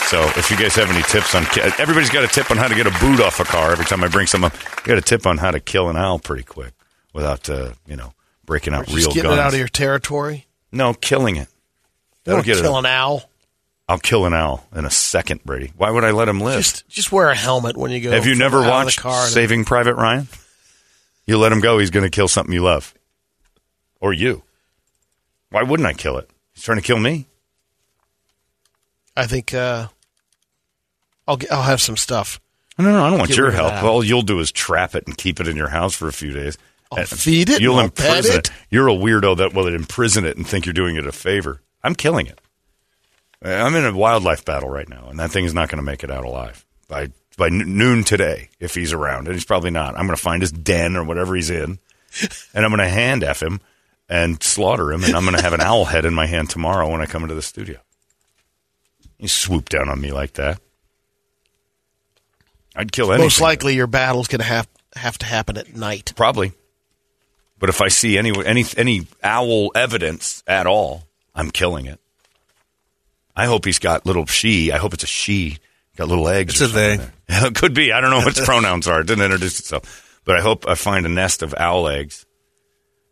So 0.08 0.38
if 0.38 0.50
you 0.50 0.58
guys 0.58 0.74
have 0.76 0.90
any 0.90 1.02
tips 1.04 1.34
on, 1.34 1.44
everybody's 1.80 2.10
got 2.10 2.22
a 2.22 2.28
tip 2.28 2.50
on 2.50 2.58
how 2.58 2.68
to 2.68 2.74
get 2.74 2.86
a 2.86 2.90
boot 3.00 3.18
off 3.20 3.40
a 3.40 3.44
car. 3.44 3.72
Every 3.72 3.86
time 3.86 4.04
I 4.04 4.08
bring 4.08 4.26
someone, 4.26 4.50
up. 4.52 4.62
you 4.62 4.88
got 4.92 4.98
a 4.98 5.02
tip 5.02 5.26
on 5.26 5.38
how 5.38 5.50
to 5.50 5.58
kill 5.58 5.88
an 5.88 5.96
owl 5.96 6.18
pretty 6.18 6.42
quick 6.42 6.74
without, 7.14 7.48
uh, 7.48 7.72
you 7.86 7.96
know, 7.96 8.12
breaking 8.44 8.74
out 8.74 8.84
Just 8.84 8.96
real 8.98 9.06
getting 9.08 9.30
guns. 9.30 9.38
it 9.38 9.42
out 9.42 9.52
of 9.54 9.58
your 9.58 9.68
territory. 9.68 10.46
no, 10.70 10.92
killing 10.92 11.36
it. 11.36 11.48
Don't 12.24 12.36
That'll 12.36 12.42
get 12.44 12.62
kill 12.62 12.76
it. 12.76 12.80
an 12.80 12.86
owl. 12.86 13.22
I'll 13.88 13.98
kill 13.98 14.26
an 14.26 14.32
owl 14.32 14.66
in 14.74 14.84
a 14.84 14.90
second, 14.90 15.44
Brady. 15.44 15.72
Why 15.76 15.90
would 15.90 16.04
I 16.04 16.12
let 16.12 16.28
him 16.28 16.40
live? 16.40 16.56
Just 16.58 16.88
just 16.88 17.12
wear 17.12 17.28
a 17.30 17.34
helmet 17.34 17.76
when 17.76 17.90
you 17.90 18.00
go. 18.00 18.10
Have 18.12 18.26
you 18.26 18.34
never 18.34 18.58
out 18.58 18.86
of 18.86 18.94
the 18.94 19.02
watched 19.04 19.32
Saving 19.32 19.64
Private 19.64 19.94
Ryan? 19.94 20.28
You 21.26 21.38
let 21.38 21.52
him 21.52 21.60
go, 21.60 21.78
he's 21.78 21.90
going 21.90 22.04
to 22.04 22.10
kill 22.10 22.28
something 22.28 22.52
you 22.52 22.62
love. 22.62 22.94
Or 24.00 24.12
you. 24.12 24.42
Why 25.50 25.62
wouldn't 25.62 25.86
I 25.86 25.92
kill 25.92 26.16
it? 26.18 26.28
He's 26.54 26.64
trying 26.64 26.78
to 26.78 26.82
kill 26.82 26.98
me. 26.98 27.26
I 29.16 29.26
think 29.26 29.52
uh, 29.54 29.88
I'll 31.28 31.36
get, 31.36 31.52
I'll 31.52 31.62
have 31.62 31.80
some 31.80 31.96
stuff. 31.96 32.40
No, 32.78 32.90
no, 32.90 33.04
I 33.04 33.10
don't 33.10 33.18
want 33.18 33.28
Get 33.28 33.36
your 33.36 33.50
help. 33.50 33.82
All 33.82 34.02
you'll 34.02 34.22
do 34.22 34.40
is 34.40 34.50
trap 34.50 34.94
it 34.94 35.06
and 35.06 35.16
keep 35.16 35.38
it 35.38 35.46
in 35.46 35.56
your 35.56 35.68
house 35.68 35.94
for 35.94 36.08
a 36.08 36.12
few 36.12 36.32
days. 36.32 36.56
I'll 36.90 37.04
feed 37.04 37.48
it, 37.50 37.60
You'll 37.62 37.80
imprison 37.80 38.38
it. 38.38 38.48
it. 38.48 38.54
You're 38.70 38.88
a 38.88 38.94
weirdo 38.94 39.36
that 39.38 39.54
will 39.54 39.66
imprison 39.66 40.24
it 40.24 40.36
and 40.36 40.46
think 40.46 40.66
you're 40.66 40.72
doing 40.72 40.96
it 40.96 41.06
a 41.06 41.12
favor. 41.12 41.62
I'm 41.82 41.94
killing 41.94 42.26
it. 42.26 42.38
I'm 43.44 43.74
in 43.74 43.84
a 43.84 43.96
wildlife 43.96 44.44
battle 44.44 44.68
right 44.68 44.88
now, 44.88 45.08
and 45.08 45.18
that 45.18 45.30
thing 45.30 45.44
is 45.44 45.54
not 45.54 45.68
going 45.68 45.78
to 45.78 45.82
make 45.82 46.04
it 46.04 46.10
out 46.10 46.24
alive 46.24 46.64
by 46.88 47.08
by 47.36 47.48
noon 47.48 48.04
today 48.04 48.50
if 48.60 48.74
he's 48.74 48.92
around, 48.92 49.26
and 49.26 49.34
he's 49.34 49.44
probably 49.44 49.70
not. 49.70 49.96
I'm 49.96 50.06
going 50.06 50.16
to 50.16 50.22
find 50.22 50.42
his 50.42 50.52
den 50.52 50.96
or 50.96 51.04
whatever 51.04 51.34
he's 51.34 51.50
in, 51.50 51.78
and 52.54 52.64
I'm 52.64 52.70
going 52.70 52.78
to 52.78 52.88
hand 52.88 53.24
f 53.24 53.42
him 53.42 53.60
and 54.08 54.42
slaughter 54.42 54.92
him, 54.92 55.04
and 55.04 55.16
I'm 55.16 55.24
going 55.24 55.36
to 55.36 55.42
have 55.42 55.54
an 55.54 55.60
owl 55.60 55.86
head 55.86 56.04
in 56.04 56.14
my 56.14 56.26
hand 56.26 56.50
tomorrow 56.50 56.88
when 56.90 57.00
I 57.00 57.06
come 57.06 57.22
into 57.22 57.34
the 57.34 57.42
studio. 57.42 57.80
You 59.18 59.28
swoop 59.28 59.68
down 59.68 59.88
on 59.88 60.00
me 60.00 60.12
like 60.12 60.34
that. 60.34 60.60
I'd 62.74 62.92
kill 62.92 63.10
anything. 63.10 63.26
Most 63.26 63.40
likely, 63.40 63.74
your 63.74 63.86
battle's 63.86 64.28
going 64.28 64.40
to 64.40 64.44
have 64.46 64.68
have 64.94 65.18
to 65.18 65.26
happen 65.26 65.56
at 65.56 65.74
night. 65.74 66.12
Probably. 66.16 66.52
But 67.58 67.68
if 67.68 67.80
I 67.80 67.88
see 67.88 68.18
any 68.18 68.32
any 68.44 68.64
any 68.76 69.06
owl 69.22 69.72
evidence 69.74 70.42
at 70.46 70.66
all, 70.66 71.04
I'm 71.34 71.50
killing 71.50 71.86
it. 71.86 72.00
I 73.34 73.46
hope 73.46 73.64
he's 73.64 73.78
got 73.78 74.06
little 74.06 74.26
she. 74.26 74.72
I 74.72 74.78
hope 74.78 74.94
it's 74.94 75.04
a 75.04 75.08
she. 75.08 75.58
Got 75.96 76.08
little 76.08 76.28
eggs. 76.28 76.60
It's 76.60 76.74
or 76.74 76.76
a 76.76 76.96
they. 76.96 77.08
it 77.28 77.54
could 77.54 77.74
be. 77.74 77.92
I 77.92 78.00
don't 78.00 78.10
know 78.10 78.18
what 78.18 78.36
its 78.36 78.40
pronouns 78.44 78.88
are. 78.88 79.00
It 79.00 79.06
didn't 79.06 79.24
introduce 79.24 79.58
itself. 79.60 80.20
But 80.24 80.36
I 80.36 80.40
hope 80.40 80.66
I 80.68 80.74
find 80.74 81.04
a 81.04 81.08
nest 81.08 81.42
of 81.42 81.54
owl 81.58 81.88
eggs, 81.88 82.26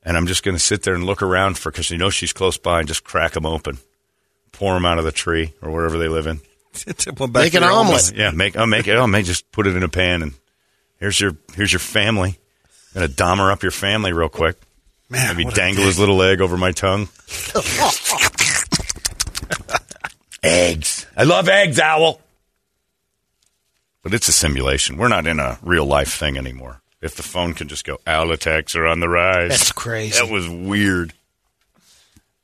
and 0.03 0.17
I'm 0.17 0.27
just 0.27 0.45
going 0.45 0.57
to 0.57 0.63
sit 0.63 0.83
there 0.83 0.95
and 0.95 1.05
look 1.05 1.23
around 1.23 1.59
for 1.59 1.71
because 1.71 1.91
you 1.91 1.99
know 1.99 2.11
she's 2.11 2.33
close 2.33 2.57
by 2.57 2.79
and 2.79 2.89
just 2.89 3.05
crack 3.05 3.33
them 3.33 3.47
open, 3.47 3.79
pour 4.53 4.75
them 4.75 4.87
out 4.87 4.99
of 4.99 5.05
the 5.05 5.13
tree 5.13 5.53
or 5.61 5.71
wherever 5.71 5.99
they 5.99 6.09
live 6.09 6.27
in. 6.27 6.41
Make 7.33 7.55
an 7.55 7.65
omelet. 7.65 8.13
Yeah, 8.15 8.31
make 8.31 8.57
I'll 8.57 8.67
make 8.67 8.87
it. 8.87 8.97
I 8.97 9.05
may 9.07 9.23
just 9.23 9.51
put 9.51 9.67
it 9.67 9.75
in 9.75 9.83
a 9.83 9.89
pan 9.89 10.23
and 10.23 10.35
here's 11.01 11.19
your 11.19 11.33
here's 11.55 11.73
your 11.73 11.81
family. 11.81 12.39
gonna 12.95 13.09
Dahmer 13.09 13.53
up 13.53 13.65
your 13.65 13.73
family 13.73 14.13
real 14.13 14.29
quick. 14.29 14.57
Man, 15.09 15.35
maybe 15.35 15.47
what 15.47 15.57
dangle 15.57 15.85
his 15.85 15.99
little 15.99 16.23
egg 16.23 16.41
over 16.41 16.57
my 16.57 16.71
tongue. 16.71 17.09
Eggs. 20.43 21.07
I 21.17 21.25
love 21.25 21.49
eggs, 21.49 21.79
owl. 21.79 22.21
But 24.03 24.15
it's 24.15 24.29
a 24.29 24.33
simulation. 24.33 24.97
We're 24.97 25.09
not 25.09 25.27
in 25.27 25.39
a 25.39 25.59
real 25.63 25.85
life 25.85 26.13
thing 26.15 26.39
anymore. 26.39 26.81
If 27.03 27.17
the 27.17 27.23
phone 27.23 27.55
can 27.55 27.69
just 27.69 27.85
go, 27.85 27.99
owl 28.07 28.31
attacks 28.33 28.75
are 28.77 28.87
on 28.87 29.01
the 29.01 29.09
rise. 29.09 29.51
That's 29.51 29.73
crazy. 29.73 30.19
That 30.19 30.31
was 30.31 30.49
weird. 30.49 31.13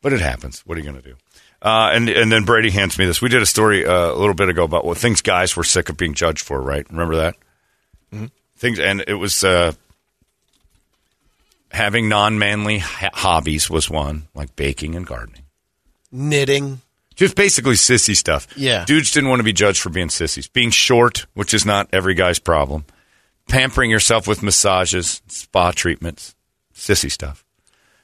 But 0.02 0.12
it 0.12 0.20
happens. 0.20 0.60
What 0.66 0.76
are 0.76 0.80
you 0.80 0.90
going 0.90 1.02
to 1.02 1.08
do? 1.08 1.16
Uh, 1.62 1.90
and 1.92 2.08
and 2.08 2.30
then 2.30 2.44
Brady 2.44 2.70
hands 2.70 2.98
me 2.98 3.06
this. 3.06 3.22
We 3.22 3.28
did 3.28 3.42
a 3.42 3.46
story 3.46 3.84
uh, 3.86 4.12
a 4.12 4.14
little 4.14 4.34
bit 4.34 4.48
ago 4.48 4.64
about 4.64 4.84
what 4.84 4.98
things 4.98 5.22
guys 5.22 5.56
were 5.56 5.64
sick 5.64 5.88
of 5.88 5.96
being 5.96 6.14
judged 6.14 6.44
for. 6.44 6.60
Right? 6.60 6.88
Remember 6.90 7.16
that? 7.16 7.36
Things, 8.58 8.78
and 8.78 9.04
it 9.06 9.14
was 9.14 9.44
uh, 9.44 9.72
having 11.70 12.08
non-manly 12.08 12.78
ha- 12.78 13.10
hobbies 13.12 13.68
was 13.68 13.90
one, 13.90 14.28
like 14.34 14.56
baking 14.56 14.94
and 14.94 15.06
gardening. 15.06 15.42
Knitting. 16.10 16.80
Just 17.16 17.34
basically 17.34 17.74
sissy 17.74 18.14
stuff. 18.14 18.46
Yeah. 18.56 18.84
Dudes 18.84 19.10
didn't 19.10 19.30
want 19.30 19.40
to 19.40 19.44
be 19.44 19.54
judged 19.54 19.80
for 19.80 19.88
being 19.88 20.10
sissies. 20.10 20.48
Being 20.48 20.70
short, 20.70 21.26
which 21.34 21.54
is 21.54 21.64
not 21.64 21.88
every 21.92 22.14
guy's 22.14 22.38
problem. 22.38 22.84
Pampering 23.48 23.90
yourself 23.90 24.28
with 24.28 24.42
massages, 24.42 25.22
spa 25.26 25.70
treatments, 25.70 26.34
sissy 26.74 27.10
stuff. 27.10 27.44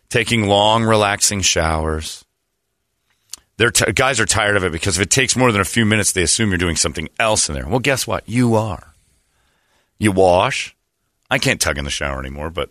Taking 0.09 0.47
long, 0.47 0.85
relaxing 0.85 1.43
showers. 1.43 2.25
They're 3.59 3.71
t- 3.71 3.93
guys 3.93 4.19
are 4.19 4.27
tired 4.27 4.57
of 4.57 4.65
it 4.65 4.73
because 4.73 4.99
if 4.99 5.03
it 5.03 5.11
takes 5.11 5.37
more 5.37 5.53
than 5.53 5.61
a 5.61 5.67
few 5.67 5.85
minutes, 5.85 6.13
they 6.13 6.23
assume 6.23 6.49
you're 6.49 6.59
doing 6.59 6.77
something 6.77 7.09
else 7.21 7.49
in 7.49 7.55
there. 7.55 7.69
Well, 7.69 7.81
guess 7.81 8.07
what? 8.07 8.27
You 8.27 8.55
are. 8.55 8.95
You 9.99 10.11
wash. 10.13 10.75
I 11.31 11.39
can't 11.39 11.61
tug 11.61 11.77
in 11.77 11.85
the 11.85 11.91
shower 11.91 12.19
anymore, 12.19 12.51
but 12.51 12.71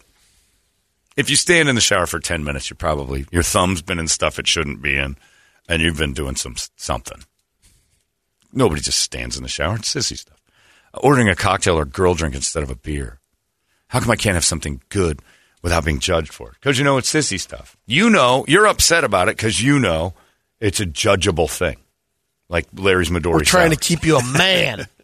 if 1.16 1.30
you 1.30 1.36
stand 1.36 1.70
in 1.70 1.76
the 1.76 1.82
shower 1.82 2.08
for 2.08 2.20
10 2.20 2.44
minutes, 2.44 2.70
you're 2.70 2.78
probably, 2.78 3.26
your 3.32 3.44
thumb's 3.44 3.82
been 3.82 4.00
in 4.00 4.08
stuff 4.08 4.40
it 4.40 4.48
shouldn't 4.48 4.82
be 4.82 4.98
in, 4.98 5.18
and 5.68 5.82
you've 5.82 5.98
been 5.98 6.14
doing 6.14 6.36
some 6.36 6.56
something. 6.76 7.24
Nobody 8.54 8.82
just 8.82 9.00
stands 9.00 9.38
in 9.38 9.44
the 9.44 9.50
shower. 9.50 9.76
It's 9.76 9.94
sissy 9.94 10.18
stuff. 10.18 10.42
Ordering 10.94 11.30
a 11.30 11.36
cocktail 11.36 11.78
or 11.78 11.86
girl 11.86 12.14
drink 12.14 12.36
instead 12.36 12.64
of 12.64 12.70
a 12.70 12.76
beer. 12.76 13.20
How 13.88 14.00
come 14.00 14.12
I 14.12 14.16
can't 14.16 14.36
have 14.36 14.46
something 14.46 14.82
good 14.90 15.22
without 15.62 15.86
being 15.86 16.00
judged 16.00 16.34
for 16.34 16.50
it? 16.50 16.56
Because 16.56 16.78
you 16.78 16.84
know 16.84 16.98
it's 16.98 17.12
sissy 17.12 17.40
stuff. 17.40 17.78
You 17.86 18.10
know, 18.10 18.46
you're 18.48 18.68
upset 18.68 19.04
about 19.04 19.30
it 19.30 19.38
because 19.38 19.64
you 19.64 19.80
know 19.80 20.14
it's 20.60 20.80
a 20.80 20.86
judgeable 20.86 21.50
thing. 21.50 21.78
Like 22.50 22.68
Larry's 22.74 23.10
Midori. 23.10 23.34
We're 23.34 23.44
trying 23.44 23.72
to 23.72 23.78
keep 23.78 24.04
you 24.04 24.18
a 24.18 24.38
man. 24.38 24.88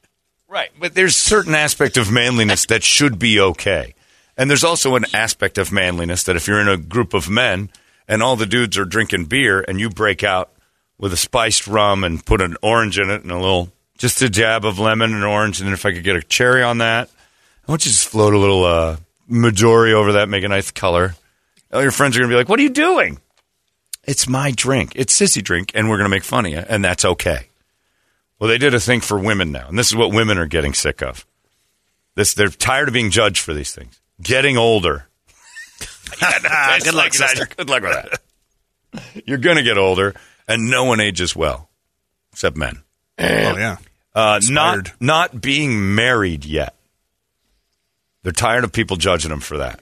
Right, 0.50 0.70
but 0.80 0.96
there's 0.96 1.18
certain 1.18 1.54
aspect 1.54 1.98
of 1.98 2.10
manliness 2.10 2.66
that 2.68 2.82
should 2.82 3.20
be 3.20 3.38
okay. 3.38 3.94
And 4.38 4.50
there's 4.50 4.64
also 4.64 4.96
an 4.96 5.04
aspect 5.14 5.58
of 5.58 5.74
manliness 5.74 6.24
that 6.24 6.38
if 6.38 6.48
you're 6.48 6.62
in 6.62 6.70
a 6.70 6.78
group 6.78 7.14
of 7.14 7.30
men 7.30 7.70
and 8.08 8.24
all 8.24 8.36
the 8.36 8.46
dudes 8.46 8.78
are 8.78 8.86
drinking 8.86 9.26
beer 9.26 9.64
and 9.68 9.80
you 9.80 9.90
break 9.90 10.24
out 10.24 10.52
with 10.98 11.14
a 11.14 11.18
spiced 11.18 11.68
rum 11.68 12.04
and 12.04 12.26
put 12.26 12.42
an 12.42 12.58
orange 12.62 13.00
in 13.00 13.10
it 13.10 13.24
and 13.24 13.32
a 13.32 13.40
little 13.40 13.72
just 13.98 14.22
a 14.22 14.30
jab 14.30 14.66
of 14.66 14.80
lemon 14.80 15.14
and 15.14 15.24
orange 15.24 15.60
and 15.60 15.68
then 15.68 15.74
if 15.74 15.86
I 15.86 15.92
could 15.92 16.04
get 16.04 16.16
a 16.16 16.22
cherry 16.22 16.64
on 16.64 16.80
that, 16.80 17.10
want 17.68 17.86
you 17.86 17.92
to 17.92 17.98
just 17.98 18.08
float 18.08 18.34
a 18.34 18.38
little 18.38 18.64
uh 18.64 18.98
Midori 19.30 19.92
over 19.92 20.14
that, 20.14 20.30
make 20.30 20.46
a 20.46 20.48
nice 20.48 20.72
color. 20.72 21.14
All 21.74 21.82
your 21.82 21.92
friends 21.92 22.16
are 22.16 22.22
gonna 22.22 22.32
be 22.32 22.38
like, 22.38 22.50
What 22.50 22.60
are 22.60 22.64
you 22.64 22.70
doing? 22.70 23.20
It's 24.04 24.28
my 24.28 24.52
drink. 24.52 24.94
It's 24.96 25.20
sissy 25.20 25.44
drink, 25.44 25.72
and 25.76 25.90
we're 25.90 25.98
gonna 25.98 26.10
make 26.10 26.24
fun 26.24 26.46
of 26.46 26.52
you, 26.52 26.60
and 26.60 26.84
that's 26.84 27.04
okay. 27.04 27.50
Well, 28.40 28.50
they 28.50 28.58
did 28.58 28.74
a 28.74 28.80
thing 28.80 29.02
for 29.02 29.20
women 29.20 29.52
now, 29.52 29.68
and 29.68 29.78
this 29.78 29.88
is 29.88 29.96
what 29.96 30.14
women 30.14 30.38
are 30.38 30.46
getting 30.46 30.74
sick 30.74 31.02
of. 31.02 31.26
This 32.16 32.34
they're 32.34 32.48
tired 32.48 32.88
of 32.88 32.94
being 32.94 33.12
judged 33.12 33.42
for 33.42 33.54
these 33.54 33.74
things. 33.74 34.00
Getting 34.22 34.58
older. 34.58 35.08
Good 36.84 36.94
luck, 36.94 37.14
sister. 37.14 37.46
Good 37.46 37.70
luck 37.70 37.84
with 37.84 37.92
that. 37.92 39.24
You're 39.26 39.38
going 39.38 39.58
to 39.58 39.64
get 39.64 39.78
older, 39.78 40.16
and 40.48 40.70
no 40.70 40.86
one 40.86 41.00
ages 41.00 41.36
well, 41.36 41.70
except 42.32 42.58
men. 42.58 42.84
Oh 43.20 43.24
yeah. 43.24 43.78
Uh, 44.14 44.40
not 44.50 44.92
not 45.00 45.42
being 45.42 45.96
married 45.96 46.46
yet. 46.46 46.76
They're 48.24 48.32
tired 48.32 48.64
of 48.64 48.72
people 48.72 48.98
judging 48.98 49.30
them 49.30 49.40
for 49.40 49.58
that. 49.58 49.80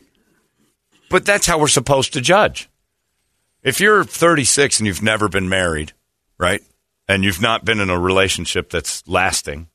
But 1.10 1.26
that's 1.26 1.46
how 1.48 1.60
we're 1.60 1.68
supposed 1.68 2.14
to 2.14 2.22
judge. 2.22 2.70
If 3.64 3.80
you're 3.80 4.04
36 4.04 4.80
and 4.80 4.88
you've 4.88 5.02
never 5.02 5.28
been 5.28 5.50
married, 5.50 5.94
right? 6.38 6.62
And 7.08 7.24
you've 7.24 7.42
not 7.42 7.66
been 7.66 7.80
in 7.80 7.90
a 7.90 8.00
relationship 8.00 8.70
that's 8.70 9.08
lasting, 9.08 9.68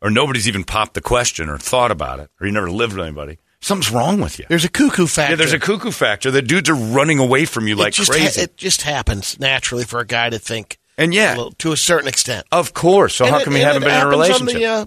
or 0.00 0.10
nobody's 0.10 0.48
even 0.48 0.64
popped 0.64 0.94
the 0.94 1.00
question 1.00 1.48
or 1.48 1.58
thought 1.58 1.90
about 1.90 2.20
it, 2.20 2.30
or 2.40 2.46
you 2.46 2.52
never 2.52 2.70
lived 2.70 2.94
with 2.94 3.04
anybody, 3.04 3.38
something's 3.62 3.90
wrong 3.90 4.20
with 4.20 4.38
you. 4.38 4.44
There's 4.48 4.64
a 4.66 4.68
cuckoo 4.68 5.06
factor. 5.06 5.32
Yeah, 5.32 5.36
there's 5.36 5.52
a 5.54 5.58
cuckoo 5.58 5.90
factor. 5.90 6.30
The 6.30 6.42
dudes 6.42 6.68
are 6.68 6.74
running 6.74 7.18
away 7.18 7.46
from 7.46 7.66
you 7.66 7.74
like 7.76 7.88
it 7.88 7.96
just 7.96 8.10
crazy. 8.10 8.40
Ha- 8.40 8.44
it 8.44 8.56
just 8.58 8.82
happens 8.82 9.40
naturally 9.40 9.84
for 9.84 10.00
a 10.00 10.06
guy 10.06 10.28
to 10.28 10.38
think. 10.38 10.78
And 10.98 11.14
yeah. 11.14 11.34
a 11.34 11.36
little- 11.36 11.52
to 11.52 11.72
a 11.72 11.76
certain 11.76 12.08
extent. 12.08 12.46
of 12.52 12.74
course. 12.74 13.14
So 13.14 13.24
And 13.24 13.32
how 13.34 13.40
it- 13.40 13.44
come 13.44 13.56
you 13.56 13.62
haven't 13.62 13.82
been 13.82 13.94
in 13.94 14.02
a 14.06 14.08
relationship? 14.08 14.54
The, 14.58 14.66
uh, 14.66 14.86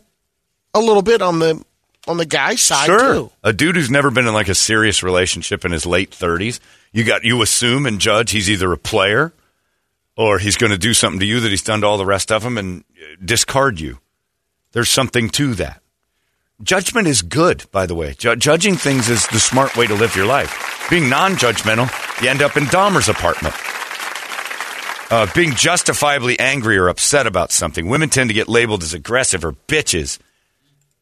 a 0.76 0.80
little 0.80 1.02
bit 1.02 1.22
on 1.24 1.40
the 1.40 1.64
on 2.08 2.18
the 2.18 2.26
guy's 2.26 2.62
side 2.62 2.86
Sure. 2.86 3.14
too. 3.14 3.32
A 3.44 3.52
dude 3.52 3.76
who's 3.76 3.90
never 3.90 4.12
been 4.12 4.28
in 4.28 4.34
like 4.34 4.48
a 4.50 4.54
serious 4.54 5.02
relationship 5.02 5.66
in 5.66 5.72
his 5.72 5.88
late 5.88 6.12
30s, 6.12 6.60
you 6.94 7.04
got 7.04 7.24
you 7.24 7.42
assume 7.42 7.88
and 7.88 8.00
judge 8.00 8.30
he's 8.30 8.48
either 8.52 8.72
a 8.72 8.78
player 8.78 9.34
or 10.16 10.38
he's 10.38 10.56
going 10.58 10.72
to 10.72 10.78
do 10.78 10.94
something 10.94 11.20
to 11.20 11.26
you 11.26 11.40
that 11.40 11.50
he's 11.50 11.64
done 11.64 11.82
to 11.82 11.88
all 11.88 11.98
the 11.98 12.06
rest 12.06 12.32
of 12.32 12.44
them 12.44 12.60
and 12.60 12.84
uh, 13.02 13.16
discard 13.26 13.80
you. 13.80 13.98
There's 14.74 14.90
something 14.90 15.30
to 15.32 15.56
that. 15.56 15.82
Judgment 16.64 17.08
is 17.08 17.22
good, 17.22 17.66
by 17.72 17.86
the 17.86 17.96
way. 17.96 18.16
Ju- 18.18 18.36
judging 18.38 18.76
things 18.76 19.10
is 19.10 19.28
the 19.28 19.40
smart 19.40 19.76
way 19.76 19.88
to 19.88 19.94
live 19.94 20.16
your 20.16 20.26
life. 20.26 20.88
Being 20.90 21.10
non-judgmental, 21.10 21.90
you 22.22 22.30
end 22.30 22.42
up 22.42 22.56
in 22.56 22.64
Dahmer's 22.66 23.10
apartment. 23.10 23.54
Uh, 25.12 25.28
being 25.36 25.54
justifiably 25.54 26.40
angry 26.40 26.78
or 26.78 26.88
upset 26.88 27.28
about 27.28 27.52
something. 27.52 27.90
Women 27.90 28.10
tend 28.10 28.30
to 28.30 28.34
get 28.34 28.48
labeled 28.48 28.84
as 28.84 28.94
aggressive 28.94 29.44
or 29.44 29.52
bitches. 29.52 30.18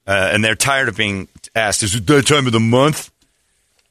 Uh, 0.05 0.31
and 0.33 0.43
they're 0.43 0.55
tired 0.55 0.89
of 0.89 0.97
being 0.97 1.27
asked, 1.55 1.83
is 1.83 1.95
it 1.95 2.07
that 2.07 2.27
time 2.27 2.47
of 2.47 2.51
the 2.51 2.59
month? 2.59 3.11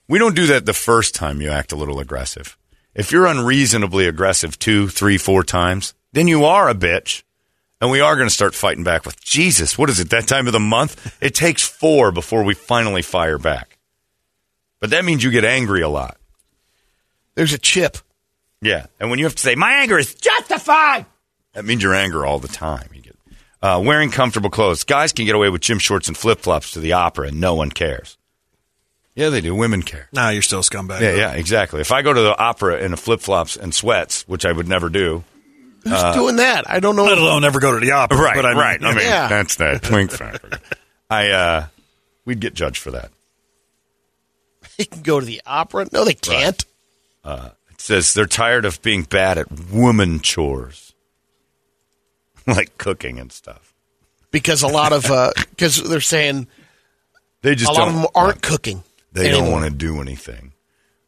We 0.08 0.18
don't 0.18 0.36
do 0.36 0.46
that 0.48 0.66
the 0.66 0.74
first 0.74 1.14
time 1.14 1.40
you 1.40 1.48
act 1.48 1.72
a 1.72 1.76
little 1.76 2.00
aggressive. 2.00 2.58
If 2.94 3.12
you're 3.12 3.26
unreasonably 3.26 4.06
aggressive 4.06 4.58
two, 4.58 4.88
three, 4.88 5.16
four 5.16 5.44
times, 5.44 5.94
then 6.12 6.28
you 6.28 6.44
are 6.44 6.68
a 6.68 6.74
bitch. 6.74 7.22
And 7.82 7.90
we 7.90 8.00
are 8.00 8.14
going 8.14 8.28
to 8.28 8.34
start 8.34 8.54
fighting 8.54 8.84
back 8.84 9.04
with 9.04 9.20
Jesus. 9.20 9.76
What 9.76 9.90
is 9.90 9.98
it, 9.98 10.10
that 10.10 10.28
time 10.28 10.46
of 10.46 10.52
the 10.52 10.60
month? 10.60 11.18
It 11.20 11.34
takes 11.34 11.66
four 11.66 12.12
before 12.12 12.44
we 12.44 12.54
finally 12.54 13.02
fire 13.02 13.38
back. 13.38 13.76
But 14.78 14.90
that 14.90 15.04
means 15.04 15.24
you 15.24 15.32
get 15.32 15.44
angry 15.44 15.82
a 15.82 15.88
lot. 15.88 16.16
There's 17.34 17.52
a 17.52 17.58
chip. 17.58 17.98
Yeah. 18.60 18.86
And 19.00 19.10
when 19.10 19.18
you 19.18 19.24
have 19.24 19.34
to 19.34 19.42
say, 19.42 19.56
my 19.56 19.72
anger 19.72 19.98
is 19.98 20.14
justified, 20.14 21.06
That 21.54 21.64
means 21.64 21.82
you're 21.82 21.92
angry 21.92 22.24
all 22.24 22.38
the 22.38 22.46
time. 22.46 22.88
You 22.94 23.02
get 23.02 23.16
uh, 23.60 23.82
wearing 23.84 24.12
comfortable 24.12 24.50
clothes. 24.50 24.84
Guys 24.84 25.12
can 25.12 25.26
get 25.26 25.34
away 25.34 25.48
with 25.48 25.60
gym 25.60 25.80
shorts 25.80 26.06
and 26.06 26.16
flip 26.16 26.38
flops 26.38 26.70
to 26.72 26.80
the 26.80 26.92
opera, 26.92 27.28
and 27.28 27.40
no 27.40 27.56
one 27.56 27.70
cares. 27.70 28.16
Yeah, 29.16 29.30
they 29.30 29.40
do. 29.40 29.56
Women 29.56 29.82
care. 29.82 30.08
Nah, 30.12 30.28
you're 30.28 30.42
still 30.42 30.60
a 30.60 30.62
scumbag. 30.62 31.00
Yeah, 31.00 31.16
yeah, 31.16 31.32
exactly. 31.32 31.80
If 31.80 31.90
I 31.90 32.02
go 32.02 32.12
to 32.12 32.20
the 32.20 32.38
opera 32.38 32.78
in 32.78 32.92
a 32.92 32.96
flip 32.96 33.20
flops 33.20 33.56
and 33.56 33.74
sweats, 33.74 34.22
which 34.28 34.46
I 34.46 34.52
would 34.52 34.68
never 34.68 34.88
do, 34.88 35.24
Who's 35.84 35.92
uh, 35.92 36.12
doing 36.14 36.36
that? 36.36 36.68
I 36.70 36.80
don't 36.80 36.94
know. 36.96 37.04
Let 37.04 37.18
alone 37.18 37.42
never 37.42 37.58
go 37.60 37.72
to 37.72 37.80
the 37.84 37.92
opera. 37.92 38.16
right, 38.18 38.36
but 38.36 38.46
I 38.46 38.50
mean, 38.50 38.58
right. 38.58 38.82
I 38.84 38.94
mean, 38.94 39.04
Yeah. 39.06 39.28
that's 39.28 39.56
that 39.56 39.82
twink 39.82 40.10
factor. 40.12 40.50
I, 41.10 41.30
uh, 41.30 41.66
we'd 42.24 42.40
get 42.40 42.54
judged 42.54 42.78
for 42.78 42.90
that. 42.92 43.10
They 44.78 44.84
can 44.86 45.02
go 45.02 45.20
to 45.20 45.26
the 45.26 45.42
opera. 45.44 45.86
No, 45.92 46.04
they 46.04 46.14
can't. 46.14 46.64
Uh, 47.22 47.50
it 47.70 47.80
says 47.80 48.14
they're 48.14 48.26
tired 48.26 48.64
of 48.64 48.80
being 48.80 49.02
bad 49.02 49.36
at 49.38 49.50
woman 49.70 50.20
chores, 50.20 50.94
like 52.46 52.78
cooking 52.78 53.18
and 53.18 53.30
stuff. 53.30 53.74
Because 54.30 54.62
a 54.62 54.68
lot 54.68 54.92
of 54.92 55.02
because 55.50 55.82
they're 55.82 56.00
saying 56.00 56.46
They 57.42 57.54
just 57.54 57.70
a 57.70 57.74
lot 57.74 57.80
don't. 57.84 57.88
of 57.88 57.94
them 58.02 58.06
aren't 58.14 58.40
cooking. 58.42 58.82
they 59.12 59.30
don't 59.30 59.50
want 59.52 59.64
to 59.66 59.70
do 59.70 60.00
anything 60.00 60.52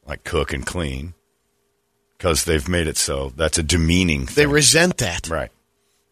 like 0.07 0.25
cook 0.25 0.53
and 0.53 0.67
clean 0.67 1.15
because 2.16 2.44
they've 2.44 2.68
made 2.68 2.87
it 2.87 2.96
so 2.96 3.31
that's 3.37 3.59
a 3.59 3.62
demeaning 3.62 4.27
They 4.27 4.46
resent 4.46 4.98
that. 4.98 5.29
right. 5.29 5.50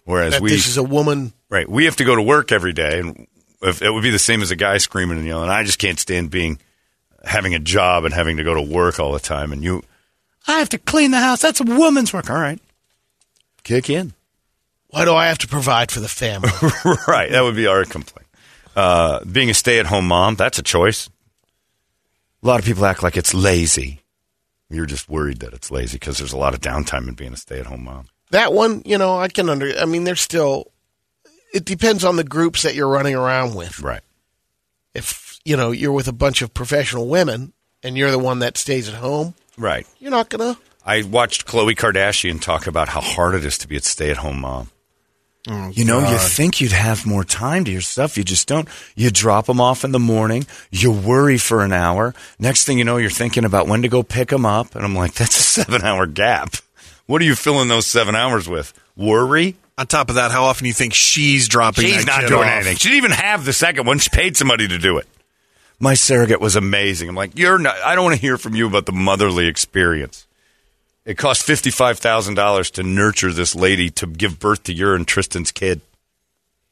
Whereas 0.05 0.33
That 0.35 0.43
we, 0.43 0.51
this 0.51 0.67
is 0.67 0.77
a 0.77 0.83
woman. 0.83 1.33
right, 1.49 1.69
we 1.69 1.85
have 1.85 1.97
to 1.97 2.05
go 2.05 2.17
to 2.17 2.23
work 2.23 2.51
every 2.53 2.73
day, 2.73 2.99
and 3.01 3.27
if, 3.63 3.83
it 3.83 3.91
would 3.91 4.03
be 4.03 4.11
the 4.11 4.19
same 4.19 4.43
as 4.43 4.51
a 4.51 4.57
guy 4.57 4.79
screaming 4.79 5.19
and 5.19 5.27
yelling. 5.27 5.49
I 5.49 5.63
just 5.63 5.79
can't 5.79 5.99
stand 6.01 6.31
being 6.31 6.59
having 7.25 7.55
a 7.55 7.61
job 7.61 8.05
and 8.05 8.13
having 8.13 8.39
to 8.39 8.45
go 8.45 8.55
to 8.55 8.61
work 8.63 8.99
all 8.99 9.13
the 9.13 9.21
time. 9.21 9.53
And 9.53 9.63
you, 9.63 9.85
I 10.49 10.59
have 10.59 10.69
to 10.71 10.79
clean 10.79 11.13
the 11.13 11.21
house. 11.21 11.41
That's 11.41 11.61
a 11.61 11.65
woman's 11.65 12.13
work. 12.13 12.29
All 12.31 12.37
right, 12.37 12.61
kick 13.63 13.89
in. 13.89 14.13
Why 14.89 15.05
do 15.05 15.15
I 15.15 15.29
have 15.29 15.39
to 15.39 15.49
provide 15.49 15.91
for 15.93 16.01
the 16.01 16.09
family? 16.09 16.51
right. 17.09 17.31
That 17.31 17.43
would 17.43 17.55
be 17.57 17.67
our 17.69 17.85
complaint. 17.85 18.27
Uh, 18.75 19.25
being 19.25 19.49
a 19.51 19.55
stay 19.55 19.79
at 19.79 19.87
home 19.87 20.09
mom, 20.09 20.35
that's 20.35 20.59
a 20.59 20.63
choice. 20.63 21.09
A 22.43 22.47
lot 22.47 22.59
of 22.59 22.67
people 22.67 22.85
act 22.85 23.03
like 23.05 23.17
it's 23.17 23.33
lazy. 23.33 24.02
You're 24.73 24.87
just 24.87 25.09
worried 25.09 25.41
that 25.41 25.53
it's 25.53 25.71
lazy 25.71 25.97
because 25.97 26.19
there's 26.19 26.33
a 26.33 26.39
lot 26.39 26.55
of 26.55 26.61
downtime 26.61 27.07
in 27.09 27.15
being 27.15 27.33
a 27.33 27.37
stay 27.37 27.61
at 27.61 27.67
home 27.67 27.85
mom. 27.85 28.07
that 28.31 28.53
one, 28.53 28.83
you 28.87 28.97
know, 28.99 29.19
I 29.19 29.29
can 29.29 29.49
under. 29.49 29.71
I 29.79 29.85
mean, 29.85 30.05
there's 30.05 30.21
still. 30.21 30.73
It 31.53 31.65
depends 31.67 32.03
on 32.05 32.17
the 32.17 32.25
groups 32.25 32.63
that 32.63 32.75
you're 32.75 32.89
running 32.89 33.15
around 33.15 33.55
with. 33.55 33.81
Right. 33.81 34.01
If 34.95 35.39
you 35.45 35.57
know 35.57 35.71
you're 35.71 35.93
with 35.93 36.09
a 36.09 36.13
bunch 36.13 36.41
of 36.43 36.55
professional 36.55 37.09
women 37.09 37.53
and 37.83 37.97
you're 37.99 38.11
the 38.11 38.19
one 38.19 38.39
that 38.41 38.57
stays 38.57 38.89
at 38.89 38.95
home, 38.95 39.35
Right. 39.59 39.87
you're 39.99 40.11
not 40.11 40.29
gonna. 40.31 40.57
I 40.85 41.03
watched 41.03 41.47
Khloe 41.47 41.77
Kardashian 41.77 42.41
talk 42.41 42.67
about 42.67 42.89
how 42.89 43.01
hard 43.01 43.35
it 43.35 43.45
is 43.45 43.59
to 43.59 43.69
be 43.69 43.77
a 43.77 43.81
stay 43.83 44.11
at 44.11 44.17
home 44.19 44.41
mom. 44.41 44.71
Oh, 45.49 45.71
you 45.75 45.85
know, 45.85 45.99
you 46.09 46.19
think 46.19 46.61
you'd 46.61 46.71
have 46.71 47.05
more 47.05 47.25
time 47.25 47.65
to 47.65 47.71
yourself. 47.73 48.17
You 48.17 48.23
just 48.23 48.47
don't. 48.47 48.69
You 48.95 49.11
drop 49.11 49.47
them 49.47 49.61
off 49.61 49.83
in 49.85 49.91
the 49.91 49.99
morning. 49.99 50.47
You 50.71 50.93
worry 50.93 51.37
for 51.37 51.65
an 51.65 51.73
hour. 51.73 52.15
Next 52.39 52.65
thing 52.65 52.79
you 52.79 52.85
know, 52.85 52.97
you're 52.97 53.11
thinking 53.11 53.45
about 53.45 53.67
when 53.67 53.83
to 53.83 53.89
go 53.89 54.05
pick 54.05 54.29
them 54.29 54.47
up. 54.47 54.77
And 54.77 54.85
I'm 54.85 54.95
like, 54.95 55.15
that's 55.15 55.37
a 55.37 55.43
seven 55.43 55.83
hour 55.83 56.07
gap. 56.07 56.55
What 57.07 57.21
are 57.21 57.25
you 57.25 57.35
filling 57.35 57.67
those 57.69 57.87
seven 57.89 58.15
hours 58.15 58.49
with? 58.49 58.73
Worry? 58.97 59.57
On 59.79 59.87
top 59.87 60.11
of 60.11 60.15
that, 60.15 60.31
how 60.31 60.45
often 60.45 60.63
do 60.65 60.69
you 60.69 60.75
think 60.75 60.95
she's 60.95 61.49
dropping 61.49 61.87
She's 61.87 62.07
not 62.07 62.29
doing 62.29 62.43
off? 62.45 62.47
anything. 62.55 62.77
She 62.77 62.89
didn't 62.91 62.99
even 62.99 63.11
have 63.11 63.45
the 63.45 63.53
second 63.53 63.85
one. 63.87 63.99
She 63.99 64.11
paid 64.11 64.37
somebody 64.37 64.69
to 64.69 64.79
do 64.79 64.99
it. 64.99 65.09
My 65.81 65.95
surrogate 65.95 66.41
was 66.41 66.55
amazing. 66.55 67.09
I'm 67.09 67.17
like, 67.17 67.37
you're 67.37 67.59
not. 67.59 67.75
I 67.79 67.97
don't 67.97 68.05
want 68.05 68.15
to 68.15 68.21
hear 68.21 68.39
from 68.39 68.55
you 68.55 68.69
about 68.69 68.87
the 68.87 68.93
motherly 68.93 69.49
experience. 69.49 70.27
It 71.05 71.19
cost 71.19 71.43
fifty 71.43 71.71
five 71.71 71.99
thousand 71.99 72.35
dollars 72.35 72.71
to 72.73 72.83
nurture 72.83 73.33
this 73.33 73.55
lady 73.55 73.91
to 73.91 74.07
give 74.07 74.39
birth 74.39 74.63
to 74.65 74.73
your 74.73 74.95
and 74.95 75.07
Tristan's 75.07 75.51
kid. 75.51 75.81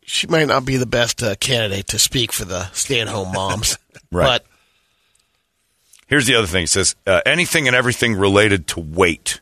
She 0.02 0.26
might 0.26 0.46
not 0.46 0.64
be 0.64 0.76
the 0.76 0.86
best 0.86 1.22
uh, 1.22 1.34
candidate 1.36 1.88
to 1.88 1.98
speak 1.98 2.32
for 2.32 2.44
the 2.44 2.68
stay-at-home 2.72 3.32
moms, 3.32 3.76
Right. 4.10 4.24
but 4.42 4.46
Here's 6.08 6.26
the 6.26 6.34
other 6.34 6.48
thing. 6.48 6.64
It 6.64 6.68
says 6.70 6.96
uh, 7.06 7.20
anything 7.24 7.68
and 7.68 7.76
everything 7.76 8.14
related 8.16 8.66
to 8.68 8.80
weight. 8.80 9.40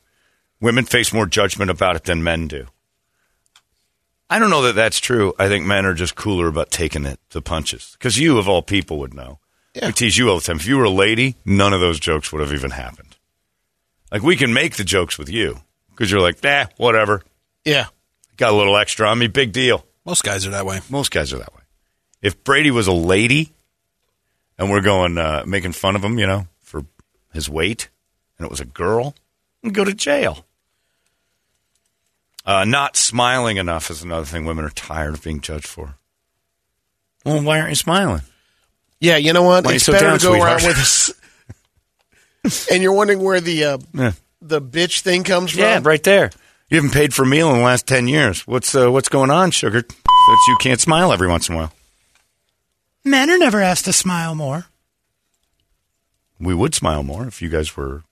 Women 0.61 0.85
face 0.85 1.13
more 1.13 1.25
judgment 1.25 1.71
about 1.71 1.97
it 1.97 2.05
than 2.05 2.23
men 2.23 2.47
do. 2.49 2.67
I 4.29 4.39
don't 4.39 4.51
know 4.51 4.61
that 4.63 4.75
that's 4.75 5.01
true. 5.01 5.33
I 5.39 5.49
think 5.49 5.65
men 5.65 5.87
are 5.87 5.95
just 5.95 6.15
cooler 6.15 6.47
about 6.49 6.71
taking 6.71 7.07
it 7.07 7.19
to 7.31 7.41
punches. 7.41 7.97
Because 7.99 8.19
you, 8.19 8.37
of 8.37 8.49
all 8.51 8.61
people, 8.61 8.99
would 8.99 9.15
know. 9.15 9.39
Yeah. 9.73 9.87
We 9.87 9.93
tease 9.93 10.19
you 10.19 10.29
all 10.29 10.37
the 10.37 10.43
time. 10.45 10.57
If 10.57 10.67
you 10.67 10.77
were 10.77 10.85
a 10.85 10.91
lady, 10.91 11.37
none 11.47 11.73
of 11.73 11.81
those 11.81 11.99
jokes 11.99 12.31
would 12.33 12.43
have 12.43 12.53
even 12.53 12.73
happened. 12.73 13.08
Like, 14.11 14.23
we 14.23 14.37
can 14.37 14.53
make 14.55 14.77
the 14.77 14.85
jokes 14.85 15.19
with 15.19 15.29
you 15.29 15.61
because 15.91 16.11
you're 16.11 16.21
like, 16.21 16.43
nah, 16.43 16.67
whatever. 16.77 17.23
yeah, 17.65 17.87
Got 18.37 18.53
a 18.53 18.57
little 18.57 18.77
extra 18.77 19.09
on 19.09 19.19
me. 19.19 19.27
Big 19.27 19.53
deal. 19.53 19.85
Most 20.07 20.23
guys 20.23 20.47
are 20.47 20.51
that 20.51 20.65
way. 20.65 20.81
Most 20.89 21.11
guys 21.11 21.33
are 21.33 21.39
that 21.39 21.53
way. 21.55 21.63
If 22.23 22.45
Brady 22.45 22.71
was 22.71 22.87
a 22.87 22.93
lady 22.93 23.53
and 24.57 24.71
we're 24.71 24.81
going 24.81 25.19
uh, 25.19 25.43
making 25.47 25.73
fun 25.73 25.97
of 25.97 26.05
him, 26.05 26.19
you 26.19 26.27
know, 26.27 26.47
for 26.61 26.85
his 27.33 27.51
weight, 27.51 27.89
and 28.39 28.45
it 28.47 28.51
was 28.51 28.61
a 28.61 28.65
girl, 28.65 29.15
we'd 29.63 29.75
go 29.75 29.85
to 29.85 29.93
jail. 29.93 30.45
Uh, 32.47 32.65
not 32.65 32.97
smiling 32.97 33.57
enough 33.59 33.91
is 33.91 34.03
another 34.03 34.25
thing 34.25 34.45
women 34.45 34.65
are 34.65 34.71
tired 34.71 35.15
of 35.15 35.23
being 35.23 35.41
judged 35.41 35.67
for. 35.67 35.97
Well, 37.25 37.43
why 37.43 37.59
aren't 37.59 37.71
you 37.71 37.75
smiling? 37.77 38.23
yeah. 39.01 39.17
You 39.17 39.33
know 39.33 39.43
what? 39.43 39.65
Why 39.65 39.75
it's 39.75 39.85
so 39.85 39.93
better 39.93 40.07
down, 40.07 40.19
to 40.21 40.27
go 40.27 40.33
around 40.33 40.61
sweetheart? 40.61 40.63
with 40.65 40.79
us. 40.79 41.13
and 42.71 42.83
you're 42.83 42.93
wondering 42.93 43.21
where 43.23 43.41
the 43.41 43.65
uh, 43.65 43.79
Yeah, 43.95 44.13
the 44.41 44.61
bitch 44.61 45.01
thing 45.01 45.25
comes 45.25 45.53
from. 45.53 45.61
yeah 45.61 45.81
right 45.83 46.03
there. 46.03 46.31
You 46.71 46.77
haven't 46.77 46.93
paid 46.93 47.15
for 47.15 47.23
a 47.23 47.27
meal 47.27 47.51
in 47.51 47.59
the 47.59 47.65
last 47.65 47.87
ten 47.87 48.09
years. 48.09 48.47
What's 48.47 48.75
uh, 48.75 48.91
what's 48.91 49.09
going 49.09 49.31
on, 49.31 49.51
sugar? 49.53 49.83
That 49.83 50.45
you 50.49 50.57
can't 50.61 50.81
smile 50.81 51.13
every 51.13 51.29
once 51.29 51.49
in 51.49 51.55
a 51.55 51.59
while. 51.59 51.73
Men 53.05 53.31
are 53.31 53.39
never 53.39 53.61
asked 53.63 53.87
to 53.87 53.93
smile 53.93 54.35
more. 54.35 54.67
we 56.39 56.55
would 56.55 56.75
smile 56.75 57.03
more 57.03 57.27
if 57.27 57.41
you 57.41 57.49
guys 57.49 57.77
were 57.77 58.03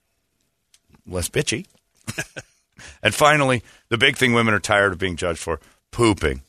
less 1.07 1.29
bitchy. 1.29 1.67
and 3.03 3.15
finally, 3.15 3.63
the 3.89 3.99
big 3.99 4.17
thing 4.17 4.33
women 4.33 4.55
are 4.55 4.61
tired 4.61 4.93
of 4.93 4.99
being 4.99 5.17
judged 5.17 5.39
for 5.39 5.61
pooping. 5.91 6.43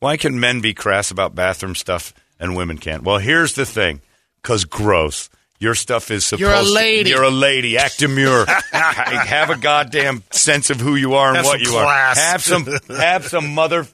Why 0.00 0.16
can 0.16 0.40
men 0.40 0.60
be 0.60 0.72
crass 0.74 1.10
about 1.10 1.34
bathroom 1.34 1.74
stuff 1.74 2.14
and 2.40 2.56
women 2.56 2.78
can't? 2.78 3.02
Well, 3.02 3.18
here's 3.18 3.54
the 3.54 3.66
thing 3.66 4.00
because 4.42 4.64
gross. 4.64 5.28
Your 5.60 5.74
stuff 5.74 6.10
is 6.12 6.24
supposed 6.24 6.40
You're 6.40 6.52
a 6.52 6.62
lady. 6.62 7.10
You're 7.10 7.24
a 7.24 7.30
lady. 7.30 7.78
Act 7.78 7.98
demure. 7.98 8.46
have 8.72 9.50
a 9.50 9.56
goddamn 9.56 10.22
sense 10.30 10.70
of 10.70 10.80
who 10.80 10.94
you 10.94 11.14
are 11.14 11.28
and 11.28 11.38
Have 11.38 11.46
what 11.46 11.60
you 11.60 11.70
class. 11.70 12.16
are. 12.16 12.20
Have 12.22 12.42
some 12.42 12.64
have 12.96 13.26
some 13.26 13.54
mother 13.54 13.86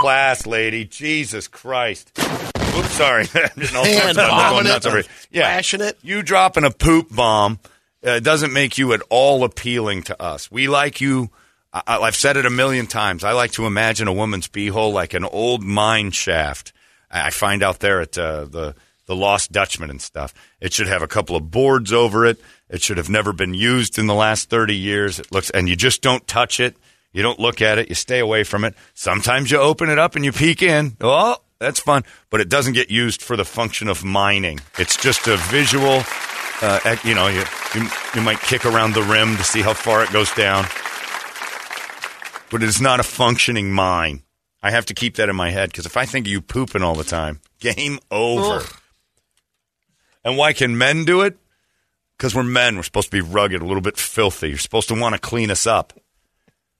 class, 0.00 0.46
lady. 0.46 0.84
Jesus 0.86 1.48
Christ. 1.48 2.10
Oops, 2.18 2.88
sorry. 2.92 3.24
Just 3.58 3.74
all 3.74 3.84
And 3.84 4.00
sorts 4.16 4.18
of- 4.18 4.24
I'm 4.24 4.30
going 4.30 4.64
vomiting, 4.64 4.72
nuts 4.72 4.86
over 4.86 4.96
here. 5.02 5.10
Yeah. 5.30 5.42
passionate. 5.54 5.98
You 6.02 6.22
dropping 6.22 6.64
a 6.64 6.70
poop 6.70 7.14
bomb 7.14 7.58
uh, 8.04 8.18
doesn't 8.20 8.52
make 8.54 8.78
you 8.78 8.94
at 8.94 9.02
all 9.10 9.44
appealing 9.44 10.04
to 10.04 10.20
us. 10.22 10.50
We 10.50 10.66
like 10.68 11.00
you. 11.02 11.28
I, 11.74 11.82
I've 11.98 12.16
said 12.16 12.38
it 12.38 12.46
a 12.46 12.50
million 12.50 12.86
times. 12.86 13.22
I 13.22 13.32
like 13.32 13.52
to 13.52 13.66
imagine 13.66 14.08
a 14.08 14.12
woman's 14.14 14.48
beehole 14.48 14.92
like 14.94 15.12
an 15.12 15.24
old 15.24 15.62
mine 15.62 16.10
shaft. 16.10 16.72
I 17.10 17.26
I 17.26 17.30
find 17.30 17.62
out 17.62 17.80
there 17.80 18.00
at 18.00 18.16
uh, 18.16 18.46
the 18.46 18.74
the 19.06 19.16
Lost 19.16 19.52
Dutchman 19.52 19.90
and 19.90 20.00
stuff. 20.00 20.32
It 20.60 20.72
should 20.72 20.88
have 20.88 21.02
a 21.02 21.08
couple 21.08 21.36
of 21.36 21.50
boards 21.50 21.92
over 21.92 22.24
it. 22.24 22.40
It 22.68 22.82
should 22.82 22.96
have 22.96 23.10
never 23.10 23.32
been 23.32 23.54
used 23.54 23.98
in 23.98 24.06
the 24.06 24.14
last 24.14 24.48
thirty 24.48 24.76
years. 24.76 25.18
It 25.18 25.32
looks, 25.32 25.50
and 25.50 25.68
you 25.68 25.76
just 25.76 26.02
don't 26.02 26.26
touch 26.26 26.60
it. 26.60 26.76
You 27.12 27.22
don't 27.22 27.38
look 27.38 27.60
at 27.60 27.78
it. 27.78 27.88
You 27.88 27.94
stay 27.94 28.20
away 28.20 28.42
from 28.44 28.64
it. 28.64 28.74
Sometimes 28.94 29.50
you 29.50 29.58
open 29.58 29.90
it 29.90 29.98
up 29.98 30.16
and 30.16 30.24
you 30.24 30.32
peek 30.32 30.62
in. 30.62 30.96
Oh, 31.00 31.36
that's 31.58 31.78
fun, 31.78 32.04
but 32.30 32.40
it 32.40 32.48
doesn't 32.48 32.72
get 32.72 32.90
used 32.90 33.22
for 33.22 33.36
the 33.36 33.44
function 33.44 33.88
of 33.88 34.04
mining. 34.04 34.60
It's 34.78 34.96
just 34.96 35.28
a 35.28 35.36
visual. 35.36 36.02
Uh, 36.62 36.96
you 37.04 37.14
know, 37.14 37.28
you, 37.28 37.42
you 37.74 37.88
you 38.14 38.20
might 38.22 38.40
kick 38.40 38.64
around 38.64 38.94
the 38.94 39.02
rim 39.02 39.36
to 39.36 39.44
see 39.44 39.62
how 39.62 39.74
far 39.74 40.02
it 40.02 40.12
goes 40.12 40.32
down, 40.34 40.64
but 42.50 42.62
it 42.62 42.68
is 42.68 42.80
not 42.80 43.00
a 43.00 43.02
functioning 43.02 43.72
mine. 43.72 44.22
I 44.62 44.70
have 44.70 44.86
to 44.86 44.94
keep 44.94 45.16
that 45.16 45.28
in 45.28 45.36
my 45.36 45.50
head 45.50 45.70
because 45.70 45.86
if 45.86 45.96
I 45.96 46.06
think 46.06 46.26
of 46.26 46.30
you 46.30 46.40
pooping 46.40 46.82
all 46.82 46.94
the 46.94 47.04
time, 47.04 47.40
game 47.58 47.98
over. 48.10 48.64
Ugh. 48.64 48.76
And 50.24 50.36
why 50.36 50.52
can 50.52 50.78
men 50.78 51.04
do 51.04 51.22
it? 51.22 51.36
Because 52.16 52.34
we're 52.34 52.42
men. 52.44 52.76
We're 52.76 52.82
supposed 52.82 53.10
to 53.10 53.16
be 53.16 53.20
rugged, 53.20 53.62
a 53.62 53.66
little 53.66 53.80
bit 53.80 53.96
filthy. 53.96 54.50
You're 54.50 54.58
supposed 54.58 54.88
to 54.88 54.94
want 54.94 55.14
to 55.14 55.20
clean 55.20 55.50
us 55.50 55.66
up. 55.66 55.92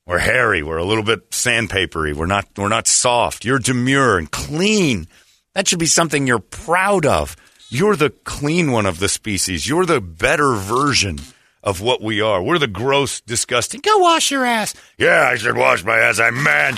We're 0.07 0.19
hairy. 0.19 0.63
We're 0.63 0.79
a 0.79 0.85
little 0.85 1.05
bit 1.05 1.31
sandpapery. 1.31 2.15
We're 2.15 2.27
not. 2.27 2.47
We're 2.57 2.69
not 2.69 2.87
soft. 2.87 3.45
You're 3.45 3.59
demure 3.59 4.19
and 4.19 4.31
clean. 4.31 5.09
That 5.55 5.69
should 5.69 5.79
be 5.79 5.87
something 5.87 6.27
you're 6.27 6.39
proud 6.39 7.07
of. 7.07 7.37
You're 7.69 7.97
the 7.97 8.11
clean 8.11 8.71
one 8.73 8.87
of 8.87 8.99
the 8.99 9.09
species. 9.09 9.69
You're 9.69 9.87
the 9.87 10.01
better 10.01 10.55
version 10.55 11.19
of 11.63 11.81
what 11.81 12.03
we 12.03 12.21
are. 12.21 12.43
We're 12.43 12.59
the 12.59 12.67
gross, 12.67 13.21
disgusting. 13.21 13.81
Go 13.81 13.99
wash 13.99 14.31
your 14.31 14.45
ass. 14.45 14.75
Yeah, 14.99 15.29
I 15.31 15.37
should 15.37 15.57
wash 15.57 15.85
my 15.85 15.97
ass. 15.97 16.19
I'm 16.21 16.43
man. 16.43 16.75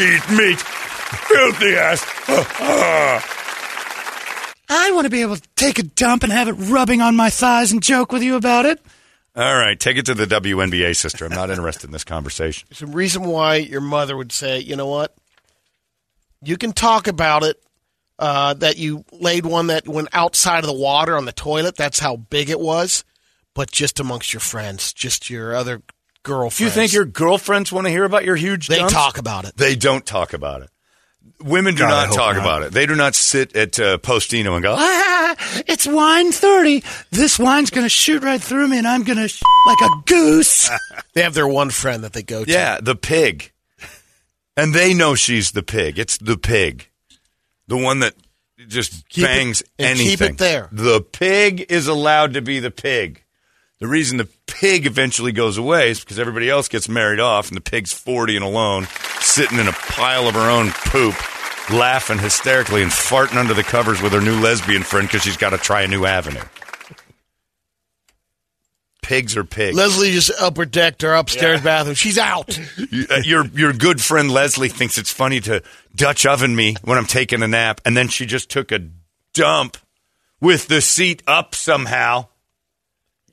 Eat 0.00 0.30
meat. 0.30 0.58
Filthy 1.28 1.74
ass. 1.74 2.04
Ah, 2.30 2.56
ah. 2.60 3.47
I 4.68 4.90
want 4.92 5.04
to 5.06 5.10
be 5.10 5.22
able 5.22 5.36
to 5.36 5.48
take 5.56 5.78
a 5.78 5.82
dump 5.82 6.22
and 6.22 6.32
have 6.32 6.48
it 6.48 6.52
rubbing 6.52 7.00
on 7.00 7.16
my 7.16 7.30
thighs 7.30 7.72
and 7.72 7.82
joke 7.82 8.12
with 8.12 8.22
you 8.22 8.36
about 8.36 8.66
it. 8.66 8.80
All 9.36 9.54
right, 9.56 9.78
take 9.78 9.96
it 9.96 10.06
to 10.06 10.14
the 10.14 10.26
WNBA, 10.26 10.96
sister. 10.96 11.24
I'm 11.24 11.30
not 11.32 11.50
interested 11.50 11.86
in 11.86 11.92
this 11.92 12.04
conversation. 12.04 12.66
There's 12.70 12.82
a 12.82 12.86
reason 12.86 13.24
why 13.24 13.56
your 13.56 13.80
mother 13.80 14.16
would 14.16 14.32
say, 14.32 14.58
you 14.58 14.74
know 14.76 14.86
what? 14.88 15.14
You 16.42 16.56
can 16.56 16.72
talk 16.72 17.06
about 17.06 17.44
it. 17.44 17.62
Uh, 18.20 18.52
that 18.54 18.76
you 18.78 19.04
laid 19.12 19.46
one 19.46 19.68
that 19.68 19.86
went 19.86 20.08
outside 20.12 20.64
of 20.64 20.66
the 20.66 20.72
water 20.72 21.16
on 21.16 21.24
the 21.24 21.30
toilet. 21.30 21.76
That's 21.76 22.00
how 22.00 22.16
big 22.16 22.50
it 22.50 22.58
was. 22.58 23.04
But 23.54 23.70
just 23.70 24.00
amongst 24.00 24.32
your 24.32 24.40
friends, 24.40 24.92
just 24.92 25.30
your 25.30 25.54
other 25.54 25.82
girlfriends. 26.24 26.58
Do 26.58 26.64
you 26.64 26.70
think 26.70 26.92
your 26.92 27.04
girlfriends 27.04 27.70
want 27.70 27.86
to 27.86 27.92
hear 27.92 28.02
about 28.02 28.24
your 28.24 28.34
huge 28.34 28.66
They 28.66 28.78
dumps? 28.78 28.92
talk 28.92 29.18
about 29.18 29.44
it. 29.44 29.56
They 29.56 29.76
don't 29.76 30.04
talk 30.04 30.32
about 30.32 30.62
it. 30.62 30.70
Women 31.40 31.74
do 31.74 31.80
God, 31.80 32.08
not 32.08 32.14
talk 32.14 32.36
not. 32.36 32.42
about 32.42 32.62
it. 32.62 32.72
They 32.72 32.86
do 32.86 32.94
not 32.94 33.14
sit 33.14 33.54
at 33.56 33.78
uh, 33.78 33.98
Postino 33.98 34.54
and 34.54 34.62
go, 34.62 34.74
Ah, 34.78 35.36
it's 35.66 35.86
wine 35.86 36.32
30. 36.32 36.82
This 37.10 37.38
wine's 37.38 37.70
going 37.70 37.84
to 37.84 37.88
shoot 37.90 38.22
right 38.22 38.40
through 38.40 38.68
me, 38.68 38.78
and 38.78 38.86
I'm 38.86 39.04
going 39.04 39.18
to 39.18 39.28
sh- 39.28 39.42
like 39.66 39.80
a 39.90 40.02
goose. 40.06 40.70
They 41.14 41.22
have 41.24 41.34
their 41.34 41.48
one 41.48 41.70
friend 41.70 42.04
that 42.04 42.12
they 42.12 42.22
go 42.22 42.44
to. 42.44 42.50
Yeah, 42.50 42.78
the 42.80 42.94
pig. 42.94 43.50
And 44.56 44.72
they 44.74 44.94
know 44.94 45.14
she's 45.16 45.50
the 45.52 45.62
pig. 45.64 45.98
It's 45.98 46.16
the 46.18 46.36
pig. 46.36 46.88
The 47.66 47.76
one 47.76 48.00
that 48.00 48.14
just 48.68 49.08
Keep 49.08 49.24
it- 49.24 49.26
bangs 49.26 49.62
and 49.78 49.98
anything. 49.98 50.08
keep 50.08 50.20
it 50.34 50.38
there. 50.38 50.68
The 50.70 51.00
pig 51.00 51.66
is 51.70 51.86
allowed 51.88 52.34
to 52.34 52.42
be 52.42 52.60
the 52.60 52.70
pig. 52.70 53.24
The 53.80 53.86
reason 53.88 54.18
the 54.18 54.28
pig 54.46 54.86
eventually 54.86 55.32
goes 55.32 55.56
away 55.58 55.90
is 55.90 56.00
because 56.00 56.18
everybody 56.18 56.48
else 56.50 56.68
gets 56.68 56.88
married 56.88 57.20
off 57.20 57.48
and 57.48 57.56
the 57.56 57.60
pig's 57.60 57.92
40 57.92 58.36
and 58.36 58.44
alone, 58.44 58.86
sitting 59.38 59.60
in 59.60 59.68
a 59.68 59.72
pile 59.72 60.26
of 60.26 60.34
her 60.34 60.50
own 60.50 60.68
poop, 60.72 61.14
laughing 61.72 62.18
hysterically 62.18 62.82
and 62.82 62.90
farting 62.90 63.36
under 63.36 63.54
the 63.54 63.62
covers 63.62 64.02
with 64.02 64.12
her 64.12 64.20
new 64.20 64.40
lesbian 64.40 64.82
friend 64.82 65.06
because 65.06 65.22
she's 65.22 65.36
got 65.36 65.50
to 65.50 65.58
try 65.58 65.82
a 65.82 65.86
new 65.86 66.04
avenue. 66.04 66.42
Pigs 69.00 69.36
are 69.36 69.44
pigs. 69.44 69.76
Leslie 69.76 70.10
just 70.10 70.32
upper 70.40 70.64
decked 70.64 71.02
her 71.02 71.14
upstairs 71.14 71.62
bathroom. 71.62 71.94
She's 71.94 72.18
out. 72.18 72.58
Uh, 72.58 73.20
your 73.22 73.46
your 73.46 73.72
good 73.72 74.02
friend 74.02 74.28
Leslie 74.28 74.68
thinks 74.68 74.98
it's 74.98 75.12
funny 75.12 75.38
to 75.42 75.62
Dutch 75.94 76.26
oven 76.26 76.56
me 76.56 76.74
when 76.82 76.98
I'm 76.98 77.06
taking 77.06 77.40
a 77.44 77.48
nap, 77.48 77.80
and 77.84 77.96
then 77.96 78.08
she 78.08 78.26
just 78.26 78.50
took 78.50 78.72
a 78.72 78.80
dump 79.34 79.76
with 80.40 80.66
the 80.66 80.80
seat 80.80 81.22
up 81.28 81.54
somehow. 81.54 82.26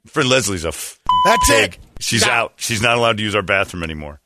Friend 0.06 0.30
Leslie's 0.30 0.66
a 0.66 0.70
f- 0.70 1.00
That's 1.26 1.50
pig. 1.50 1.74
it. 1.74 1.80
She's 2.00 2.24
out. 2.24 2.54
She's 2.58 2.82
not 2.84 2.96
allowed 2.96 3.18
to 3.18 3.24
use 3.24 3.34
our 3.34 3.42
bathroom 3.42 3.82
anymore. 3.84 4.22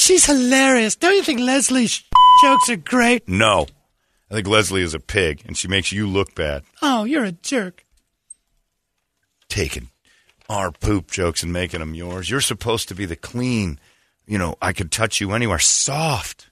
She's 0.00 0.24
hilarious. 0.24 0.96
Don't 0.96 1.14
you 1.14 1.22
think 1.22 1.40
Leslie's 1.40 2.02
jokes 2.42 2.70
are 2.70 2.76
great? 2.76 3.28
No, 3.28 3.66
I 4.30 4.34
think 4.34 4.46
Leslie 4.46 4.80
is 4.80 4.94
a 4.94 4.98
pig, 4.98 5.42
and 5.44 5.58
she 5.58 5.68
makes 5.68 5.92
you 5.92 6.06
look 6.06 6.34
bad. 6.34 6.62
Oh, 6.80 7.04
you're 7.04 7.24
a 7.24 7.32
jerk. 7.32 7.84
Taking 9.50 9.90
our 10.48 10.70
poop 10.70 11.10
jokes 11.10 11.42
and 11.42 11.52
making 11.52 11.80
them 11.80 11.94
yours. 11.94 12.30
You're 12.30 12.40
supposed 12.40 12.88
to 12.88 12.94
be 12.94 13.04
the 13.04 13.14
clean. 13.14 13.78
You 14.26 14.38
know, 14.38 14.54
I 14.62 14.72
could 14.72 14.90
touch 14.90 15.20
you 15.20 15.32
anywhere. 15.32 15.58
Soft. 15.58 16.48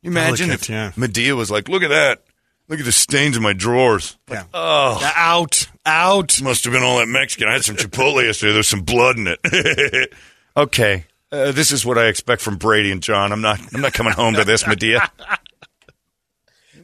You 0.00 0.12
imagine 0.12 0.46
Delicate, 0.46 0.62
if 0.62 0.70
yeah. 0.70 0.92
Medea 0.94 1.34
was 1.34 1.50
like, 1.50 1.68
"Look 1.68 1.82
at 1.82 1.88
that! 1.88 2.22
Look 2.68 2.78
at 2.78 2.84
the 2.84 2.92
stains 2.92 3.36
in 3.36 3.42
my 3.42 3.52
drawers." 3.52 4.16
Yeah. 4.30 4.44
Oh, 4.54 5.00
Out. 5.16 5.68
Out. 5.84 6.40
must 6.40 6.62
have 6.62 6.72
been 6.72 6.84
all 6.84 6.98
that 6.98 7.08
Mexican. 7.08 7.48
I 7.48 7.54
had 7.54 7.64
some 7.64 7.74
Chipotle 7.74 8.24
yesterday. 8.24 8.52
There's 8.52 8.68
some 8.68 8.82
blood 8.82 9.16
in 9.18 9.26
it. 9.26 10.14
okay, 10.56 11.04
uh, 11.32 11.52
this 11.52 11.72
is 11.72 11.84
what 11.84 11.98
I 11.98 12.06
expect 12.06 12.42
from 12.42 12.56
Brady 12.56 12.90
and 12.90 13.02
John. 13.02 13.32
I'm 13.32 13.40
not. 13.40 13.60
I'm 13.74 13.80
not 13.80 13.92
coming 13.92 14.12
home 14.12 14.34
to 14.34 14.44
this, 14.44 14.66
Medea. 14.66 15.10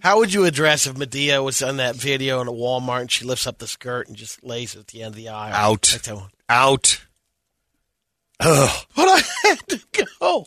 How 0.00 0.18
would 0.18 0.34
you 0.34 0.44
address 0.44 0.86
if 0.86 0.98
Medea 0.98 1.42
was 1.42 1.62
on 1.62 1.78
that 1.78 1.96
video 1.96 2.42
in 2.42 2.48
a 2.48 2.52
Walmart 2.52 3.00
and 3.00 3.10
she 3.10 3.24
lifts 3.24 3.46
up 3.46 3.56
the 3.56 3.66
skirt 3.66 4.06
and 4.06 4.14
just 4.14 4.44
lays 4.44 4.74
it 4.74 4.80
at 4.80 4.86
the 4.88 5.02
end 5.02 5.12
of 5.12 5.16
the 5.16 5.30
aisle? 5.30 5.54
Out. 5.54 5.92
Like 5.92 6.02
that 6.02 6.14
one. 6.14 6.30
Out. 6.48 7.02
But 8.38 8.86
I 8.96 9.22
had 9.44 9.58
to 9.68 9.80
go. 10.20 10.46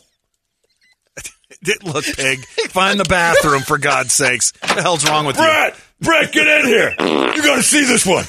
Look, 1.84 2.04
pig. 2.04 2.44
Find 2.68 3.00
the 3.00 3.04
bathroom 3.04 3.62
for 3.62 3.78
God's 3.78 4.12
sakes. 4.12 4.52
What 4.60 4.76
the 4.76 4.82
hell's 4.82 5.08
wrong 5.08 5.26
with 5.26 5.36
you? 5.36 5.42
Brett, 5.42 5.76
Brett, 6.00 6.32
get 6.32 6.46
in 6.46 6.66
here. 6.66 6.94
You 7.00 7.42
got 7.42 7.56
to 7.56 7.62
see 7.64 7.84
this 7.84 8.06
one. 8.06 8.24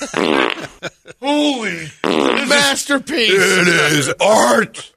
Holy, 1.21 1.89
Masterpiece. 2.03 3.29
it 3.31 3.67
is 3.67 4.11
art. 4.19 4.91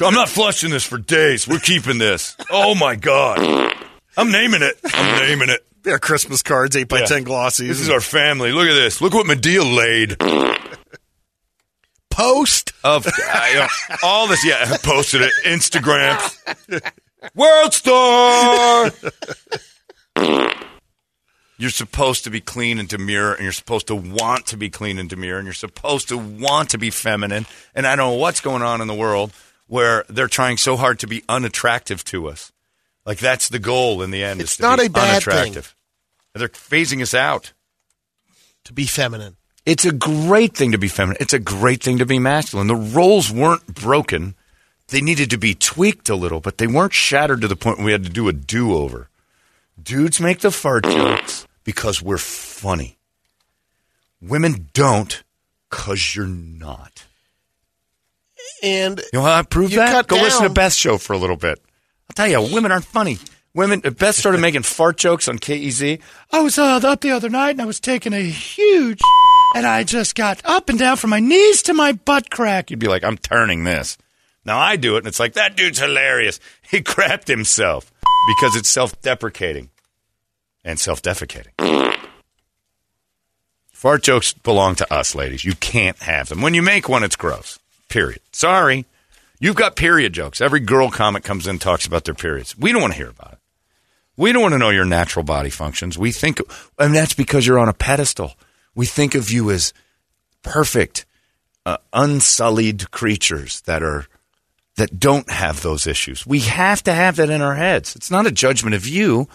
I'm 0.00 0.14
not 0.14 0.28
flushing 0.28 0.70
this 0.70 0.84
for 0.84 0.98
days. 0.98 1.46
We're 1.46 1.58
keeping 1.60 1.98
this. 1.98 2.36
Oh 2.50 2.74
my 2.74 2.96
god, 2.96 3.38
I'm 4.16 4.30
naming 4.32 4.62
it. 4.62 4.78
I'm 4.92 5.22
naming 5.28 5.48
it. 5.50 5.64
They're 5.82 5.98
Christmas 5.98 6.42
cards, 6.42 6.76
8 6.76 6.88
by 6.88 7.00
Yeah. 7.00 7.06
10 7.06 7.24
glossies. 7.24 7.68
This 7.68 7.80
is 7.80 7.90
our 7.90 8.00
family. 8.00 8.52
Look 8.52 8.66
at 8.68 8.72
this. 8.74 9.00
Look 9.02 9.12
what 9.12 9.26
Medea 9.26 9.62
laid. 9.62 10.16
Post. 12.10 12.72
Of 12.82 13.06
uh, 13.06 13.68
all 14.02 14.26
this, 14.26 14.44
yeah, 14.46 14.64
I 14.66 14.76
posted 14.82 15.20
it. 15.22 15.32
Instagram, 15.44 16.20
World 17.34 17.74
Star. 17.74 18.90
You're 21.56 21.70
supposed 21.70 22.24
to 22.24 22.30
be 22.30 22.40
clean 22.40 22.78
and 22.78 22.88
demure, 22.88 23.32
and 23.34 23.42
you're 23.42 23.52
supposed 23.52 23.86
to 23.86 23.94
want 23.94 24.46
to 24.46 24.56
be 24.56 24.70
clean 24.70 24.98
and 24.98 25.08
demure, 25.08 25.38
and 25.38 25.46
you're 25.46 25.54
supposed 25.54 26.08
to 26.08 26.16
want 26.18 26.70
to 26.70 26.78
be 26.78 26.90
feminine. 26.90 27.46
And 27.74 27.86
I 27.86 27.94
don't 27.96 28.10
know 28.10 28.16
what's 28.16 28.40
going 28.40 28.62
on 28.62 28.80
in 28.80 28.86
the 28.88 28.94
world 28.94 29.32
where 29.66 30.04
they're 30.08 30.28
trying 30.28 30.56
so 30.56 30.76
hard 30.76 30.98
to 31.00 31.06
be 31.06 31.22
unattractive 31.28 32.04
to 32.04 32.28
us. 32.28 32.52
Like 33.04 33.18
that's 33.18 33.48
the 33.48 33.58
goal 33.58 34.02
in 34.02 34.10
the 34.10 34.22
end. 34.22 34.40
It's 34.40 34.52
is 34.52 34.56
to 34.58 34.62
not 34.62 34.80
a 34.80 34.88
bad 34.88 35.22
thing. 35.22 35.32
unattractive. 35.34 35.76
They're 36.34 36.48
phasing 36.48 37.02
us 37.02 37.14
out. 37.14 37.52
To 38.64 38.72
be 38.72 38.86
feminine. 38.86 39.36
It's 39.66 39.84
a 39.84 39.92
great 39.92 40.54
thing 40.56 40.72
to 40.72 40.78
be 40.78 40.88
feminine. 40.88 41.18
It's 41.20 41.32
a 41.32 41.38
great 41.38 41.82
thing 41.82 41.98
to 41.98 42.06
be 42.06 42.18
masculine. 42.18 42.66
The 42.66 42.74
roles 42.74 43.30
weren't 43.30 43.66
broken. 43.66 44.34
They 44.88 45.00
needed 45.00 45.30
to 45.30 45.38
be 45.38 45.54
tweaked 45.54 46.08
a 46.08 46.16
little, 46.16 46.40
but 46.40 46.58
they 46.58 46.66
weren't 46.66 46.92
shattered 46.92 47.40
to 47.42 47.48
the 47.48 47.56
point 47.56 47.78
where 47.78 47.86
we 47.86 47.92
had 47.92 48.04
to 48.04 48.10
do 48.10 48.28
a 48.28 48.32
do 48.32 48.74
over. 48.74 49.08
Dudes 49.82 50.20
make 50.20 50.40
the 50.40 50.50
fart 50.50 50.84
jokes 50.84 51.46
because 51.62 52.02
we're 52.02 52.18
funny. 52.18 52.98
Women 54.20 54.68
don't 54.72 55.22
because 55.70 56.14
you're 56.14 56.26
not. 56.26 57.04
And 58.62 58.98
You 59.12 59.18
know 59.18 59.22
how 59.24 59.38
I 59.38 59.42
prove 59.42 59.70
that? 59.72 60.06
Go 60.06 60.16
listen 60.16 60.44
to 60.44 60.50
Beth's 60.50 60.76
show 60.76 60.98
for 60.98 61.12
a 61.12 61.18
little 61.18 61.36
bit. 61.36 61.58
I'll 62.08 62.14
tell 62.14 62.28
you, 62.28 62.54
women 62.54 62.72
aren't 62.72 62.84
funny. 62.84 63.18
Women, 63.54 63.80
Beth 63.80 64.16
started 64.16 64.40
making 64.40 64.62
fart 64.62 64.96
jokes 64.96 65.28
on 65.28 65.38
KEZ. 65.38 66.00
I 66.32 66.40
was 66.40 66.58
uh, 66.58 66.80
up 66.82 67.00
the 67.02 67.12
other 67.12 67.28
night 67.28 67.50
and 67.50 67.62
I 67.62 67.66
was 67.66 67.78
taking 67.78 68.12
a 68.12 68.20
huge, 68.20 69.00
and 69.54 69.64
I 69.64 69.84
just 69.84 70.16
got 70.16 70.40
up 70.44 70.68
and 70.68 70.76
down 70.78 70.96
from 70.96 71.10
my 71.10 71.20
knees 71.20 71.62
to 71.64 71.72
my 71.74 71.92
butt 71.92 72.30
crack. 72.30 72.70
You'd 72.70 72.80
be 72.80 72.88
like, 72.88 73.04
I'm 73.04 73.16
turning 73.16 73.62
this. 73.62 73.96
Now 74.44 74.58
I 74.58 74.74
do 74.74 74.96
it, 74.96 74.98
and 74.98 75.06
it's 75.06 75.20
like, 75.20 75.34
that 75.34 75.56
dude's 75.56 75.78
hilarious. 75.78 76.40
He 76.68 76.80
crapped 76.82 77.28
himself 77.28 77.92
because 78.26 78.56
it's 78.56 78.68
self 78.68 79.00
deprecating 79.02 79.70
and 80.64 80.78
self 80.80 81.00
defecating. 81.02 81.96
Fart 83.70 84.02
jokes 84.02 84.32
belong 84.32 84.74
to 84.76 84.92
us, 84.92 85.14
ladies. 85.14 85.44
You 85.44 85.54
can't 85.54 85.98
have 85.98 86.28
them. 86.28 86.40
When 86.40 86.54
you 86.54 86.62
make 86.62 86.88
one, 86.88 87.04
it's 87.04 87.16
gross. 87.16 87.60
Period. 87.94 88.18
Sorry. 88.32 88.86
You've 89.38 89.54
got 89.54 89.76
period 89.76 90.14
jokes. 90.14 90.40
Every 90.40 90.58
girl 90.58 90.90
comic 90.90 91.22
comes 91.22 91.46
in 91.46 91.60
talks 91.60 91.86
about 91.86 92.02
their 92.02 92.12
periods. 92.12 92.58
We 92.58 92.72
don't 92.72 92.80
want 92.80 92.92
to 92.92 92.96
hear 92.96 93.10
about 93.10 93.34
it. 93.34 93.38
We 94.16 94.32
don't 94.32 94.42
want 94.42 94.54
to 94.54 94.58
know 94.58 94.70
your 94.70 94.84
natural 94.84 95.24
body 95.24 95.48
functions. 95.48 95.96
We 95.96 96.10
think, 96.10 96.40
and 96.76 96.92
that's 96.92 97.14
because 97.14 97.46
you're 97.46 97.60
on 97.60 97.68
a 97.68 97.72
pedestal. 97.72 98.34
We 98.74 98.84
think 98.84 99.14
of 99.14 99.30
you 99.30 99.48
as 99.52 99.72
perfect, 100.42 101.06
uh, 101.64 101.76
unsullied 101.92 102.90
creatures 102.90 103.60
that 103.60 103.84
are 103.84 104.06
that 104.74 104.98
don't 104.98 105.30
have 105.30 105.62
those 105.62 105.86
issues. 105.86 106.26
We 106.26 106.40
have 106.40 106.82
to 106.82 106.92
have 106.92 107.14
that 107.14 107.30
in 107.30 107.42
our 107.42 107.54
heads. 107.54 107.94
It's 107.94 108.10
not 108.10 108.26
a 108.26 108.32
judgment 108.32 108.74
of 108.74 108.88
you 108.88 109.28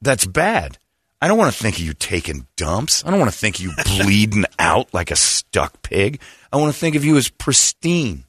that's 0.00 0.24
bad. 0.24 0.78
I 1.24 1.26
don't 1.26 1.38
want 1.38 1.54
to 1.54 1.58
think 1.58 1.76
of 1.76 1.82
you 1.82 1.94
taking 1.94 2.46
dumps. 2.54 3.02
I 3.02 3.08
don't 3.08 3.18
want 3.18 3.32
to 3.32 3.38
think 3.38 3.56
of 3.56 3.62
you 3.62 3.72
bleeding 3.86 4.44
out 4.58 4.92
like 4.92 5.10
a 5.10 5.16
stuck 5.16 5.80
pig. 5.80 6.20
I 6.52 6.58
want 6.58 6.74
to 6.74 6.78
think 6.78 6.96
of 6.96 7.04
you 7.06 7.16
as 7.16 7.30
pristine. 7.30 8.24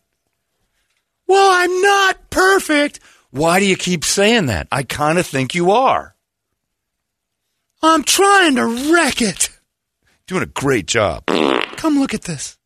Well, 1.27 1.49
I'm 1.51 1.81
not 1.81 2.29
perfect. 2.29 3.01
Why 3.31 3.59
do 3.59 3.65
you 3.65 3.75
keep 3.75 4.05
saying 4.05 4.45
that? 4.45 4.69
I 4.71 4.83
kind 4.83 5.19
of 5.19 5.27
think 5.27 5.53
you 5.53 5.71
are. 5.71 6.15
I'm 7.83 8.05
trying 8.05 8.55
to 8.55 8.93
wreck 8.93 9.21
it. 9.21 9.49
Doing 10.25 10.43
a 10.43 10.45
great 10.45 10.85
job. 10.85 11.25
Come 11.75 11.99
look 11.99 12.13
at 12.13 12.21
this. 12.21 12.57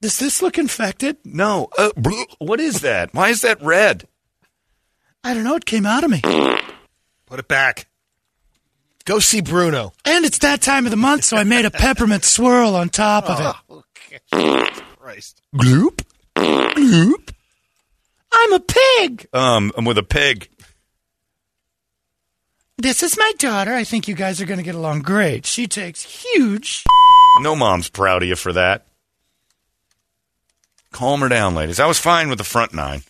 Does 0.00 0.18
this 0.18 0.42
look 0.42 0.58
infected? 0.58 1.18
No. 1.24 1.68
Uh, 1.78 1.90
what 2.40 2.58
is 2.58 2.80
that? 2.80 3.14
Why 3.14 3.28
is 3.28 3.42
that 3.42 3.62
red? 3.62 4.08
I 5.22 5.34
don't 5.34 5.44
know. 5.44 5.54
It 5.54 5.66
came 5.66 5.86
out 5.86 6.02
of 6.02 6.10
me. 6.10 6.20
Put 7.26 7.38
it 7.38 7.46
back. 7.46 7.86
Go 9.04 9.18
see 9.18 9.40
Bruno. 9.40 9.92
And 10.04 10.24
it's 10.24 10.38
that 10.38 10.62
time 10.62 10.86
of 10.86 10.90
the 10.90 10.96
month, 10.96 11.24
so 11.24 11.36
I 11.36 11.44
made 11.44 11.64
a 11.64 11.70
peppermint 11.70 12.24
swirl 12.24 12.76
on 12.76 12.88
top 12.88 13.24
of 13.28 13.56
it. 14.30 14.72
Christ. 14.98 15.42
Gloop. 15.54 16.04
Gloop. 16.36 17.34
I'm 18.32 18.52
a 18.52 18.60
pig. 18.60 19.26
Um, 19.32 19.72
I'm 19.76 19.84
with 19.84 19.98
a 19.98 20.02
pig. 20.02 20.48
This 22.78 23.02
is 23.02 23.16
my 23.18 23.32
daughter. 23.38 23.72
I 23.74 23.84
think 23.84 24.08
you 24.08 24.14
guys 24.14 24.40
are 24.40 24.46
going 24.46 24.58
to 24.58 24.64
get 24.64 24.74
along 24.74 25.00
great. 25.02 25.46
She 25.46 25.66
takes 25.66 26.02
huge 26.02 26.84
No 27.40 27.54
mom's 27.54 27.88
proud 27.88 28.22
of 28.22 28.28
you 28.28 28.36
for 28.36 28.52
that. 28.52 28.86
Calm 30.90 31.20
her 31.20 31.28
down, 31.28 31.54
ladies. 31.54 31.80
I 31.80 31.86
was 31.86 31.98
fine 31.98 32.28
with 32.28 32.38
the 32.38 32.44
front 32.44 32.74
nine. 32.74 33.02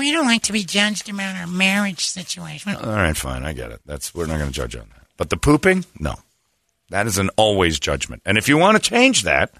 We 0.00 0.12
don't 0.12 0.24
like 0.24 0.44
to 0.44 0.52
be 0.54 0.64
judged 0.64 1.10
about 1.10 1.36
our 1.36 1.46
marriage 1.46 2.06
situation. 2.06 2.74
All 2.74 2.90
right, 2.90 3.14
fine. 3.14 3.44
I 3.44 3.52
get 3.52 3.70
it. 3.70 3.82
That's 3.84 4.14
we're 4.14 4.24
not 4.24 4.38
going 4.38 4.48
to 4.48 4.54
judge 4.54 4.74
on 4.74 4.88
that. 4.88 5.06
But 5.18 5.28
the 5.28 5.36
pooping, 5.36 5.84
no. 5.98 6.14
That 6.88 7.06
is 7.06 7.18
an 7.18 7.28
always 7.36 7.78
judgment. 7.78 8.22
And 8.24 8.38
if 8.38 8.48
you 8.48 8.56
want 8.56 8.82
to 8.82 8.90
change 8.90 9.24
that, 9.24 9.52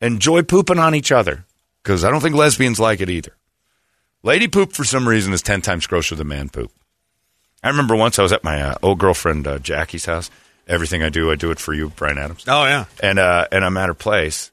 enjoy 0.00 0.42
pooping 0.42 0.80
on 0.80 0.96
each 0.96 1.12
other 1.12 1.44
because 1.80 2.02
I 2.02 2.10
don't 2.10 2.20
think 2.20 2.34
lesbians 2.34 2.80
like 2.80 3.00
it 3.00 3.08
either. 3.08 3.36
Lady 4.24 4.48
poop 4.48 4.72
for 4.72 4.82
some 4.82 5.08
reason 5.08 5.32
is 5.32 5.42
ten 5.42 5.62
times 5.62 5.86
grosser 5.86 6.16
than 6.16 6.26
man 6.26 6.48
poop. 6.48 6.72
I 7.62 7.68
remember 7.68 7.94
once 7.94 8.18
I 8.18 8.22
was 8.22 8.32
at 8.32 8.42
my 8.42 8.60
uh, 8.60 8.74
old 8.82 8.98
girlfriend 8.98 9.46
uh, 9.46 9.60
Jackie's 9.60 10.06
house. 10.06 10.28
Everything 10.66 11.04
I 11.04 11.08
do, 11.08 11.30
I 11.30 11.36
do 11.36 11.52
it 11.52 11.60
for 11.60 11.72
you, 11.72 11.90
Bryan 11.90 12.18
Adams. 12.18 12.44
Oh 12.48 12.64
yeah. 12.64 12.86
And 13.00 13.20
uh, 13.20 13.46
and 13.52 13.64
I'm 13.64 13.76
at 13.76 13.86
her 13.86 13.94
place, 13.94 14.50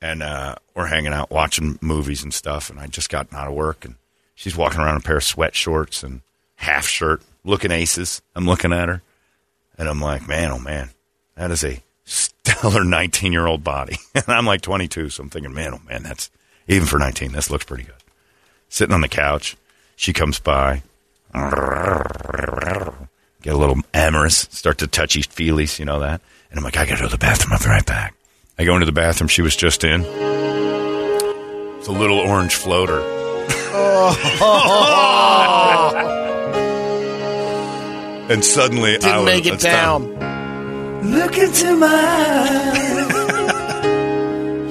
and 0.00 0.22
uh, 0.22 0.54
we're 0.74 0.86
hanging 0.86 1.12
out 1.12 1.30
watching 1.30 1.78
movies 1.82 2.22
and 2.22 2.32
stuff. 2.32 2.70
And 2.70 2.80
I 2.80 2.86
just 2.86 3.10
gotten 3.10 3.36
out 3.36 3.48
of 3.48 3.54
work, 3.54 3.84
and 3.84 3.96
she's 4.34 4.56
walking 4.56 4.80
around 4.80 4.96
in 4.96 5.02
a 5.02 5.04
pair 5.04 5.16
of 5.16 5.24
sweat 5.24 5.54
shorts 5.54 6.02
and 6.02 6.20
half 6.56 6.86
shirt, 6.86 7.22
looking 7.44 7.70
aces. 7.70 8.22
I'm 8.34 8.46
looking 8.46 8.72
at 8.72 8.88
her, 8.88 9.02
and 9.78 9.88
I'm 9.88 10.00
like, 10.00 10.28
man, 10.28 10.50
oh 10.50 10.58
man, 10.58 10.90
that 11.36 11.50
is 11.50 11.64
a 11.64 11.82
stellar 12.04 12.84
19 12.84 13.32
year 13.32 13.46
old 13.46 13.64
body. 13.64 13.96
and 14.14 14.24
I'm 14.28 14.46
like 14.46 14.60
22, 14.60 15.10
so 15.10 15.22
I'm 15.22 15.30
thinking, 15.30 15.54
man, 15.54 15.74
oh 15.74 15.80
man, 15.88 16.02
that's 16.02 16.30
even 16.68 16.86
for 16.86 16.98
19, 16.98 17.32
this 17.32 17.50
looks 17.50 17.64
pretty 17.64 17.84
good. 17.84 17.94
Sitting 18.68 18.94
on 18.94 19.02
the 19.02 19.08
couch, 19.08 19.56
she 19.96 20.12
comes 20.12 20.40
by, 20.40 20.82
get 21.32 23.54
a 23.54 23.56
little 23.56 23.76
amorous, 23.92 24.48
start 24.50 24.78
to 24.78 24.86
touchy 24.86 25.22
feelies, 25.22 25.78
you 25.78 25.84
know 25.84 26.00
that. 26.00 26.20
And 26.50 26.58
I'm 26.58 26.64
like, 26.64 26.76
I 26.76 26.86
gotta 26.86 27.02
go 27.02 27.08
to 27.08 27.12
the 27.12 27.18
bathroom. 27.18 27.52
I'll 27.52 27.58
be 27.58 27.66
right 27.66 27.86
back. 27.86 28.14
I 28.58 28.64
go 28.64 28.74
into 28.74 28.86
the 28.86 28.92
bathroom 28.92 29.28
she 29.28 29.42
was 29.42 29.56
just 29.56 29.84
in. 29.84 30.02
It's 31.78 31.88
a 31.88 31.92
little 31.92 32.18
orange 32.18 32.54
floater. 32.54 33.00
and 38.30 38.44
suddenly 38.44 38.92
Didn't 38.92 39.10
I 39.10 39.16
was, 39.18 39.26
make 39.26 39.46
it 39.46 39.54
it's 39.54 39.64
time. 39.64 40.14
down. 40.14 41.10
Look 41.10 41.36
into 41.38 41.76
my 41.76 41.88
eyes. 41.88 43.14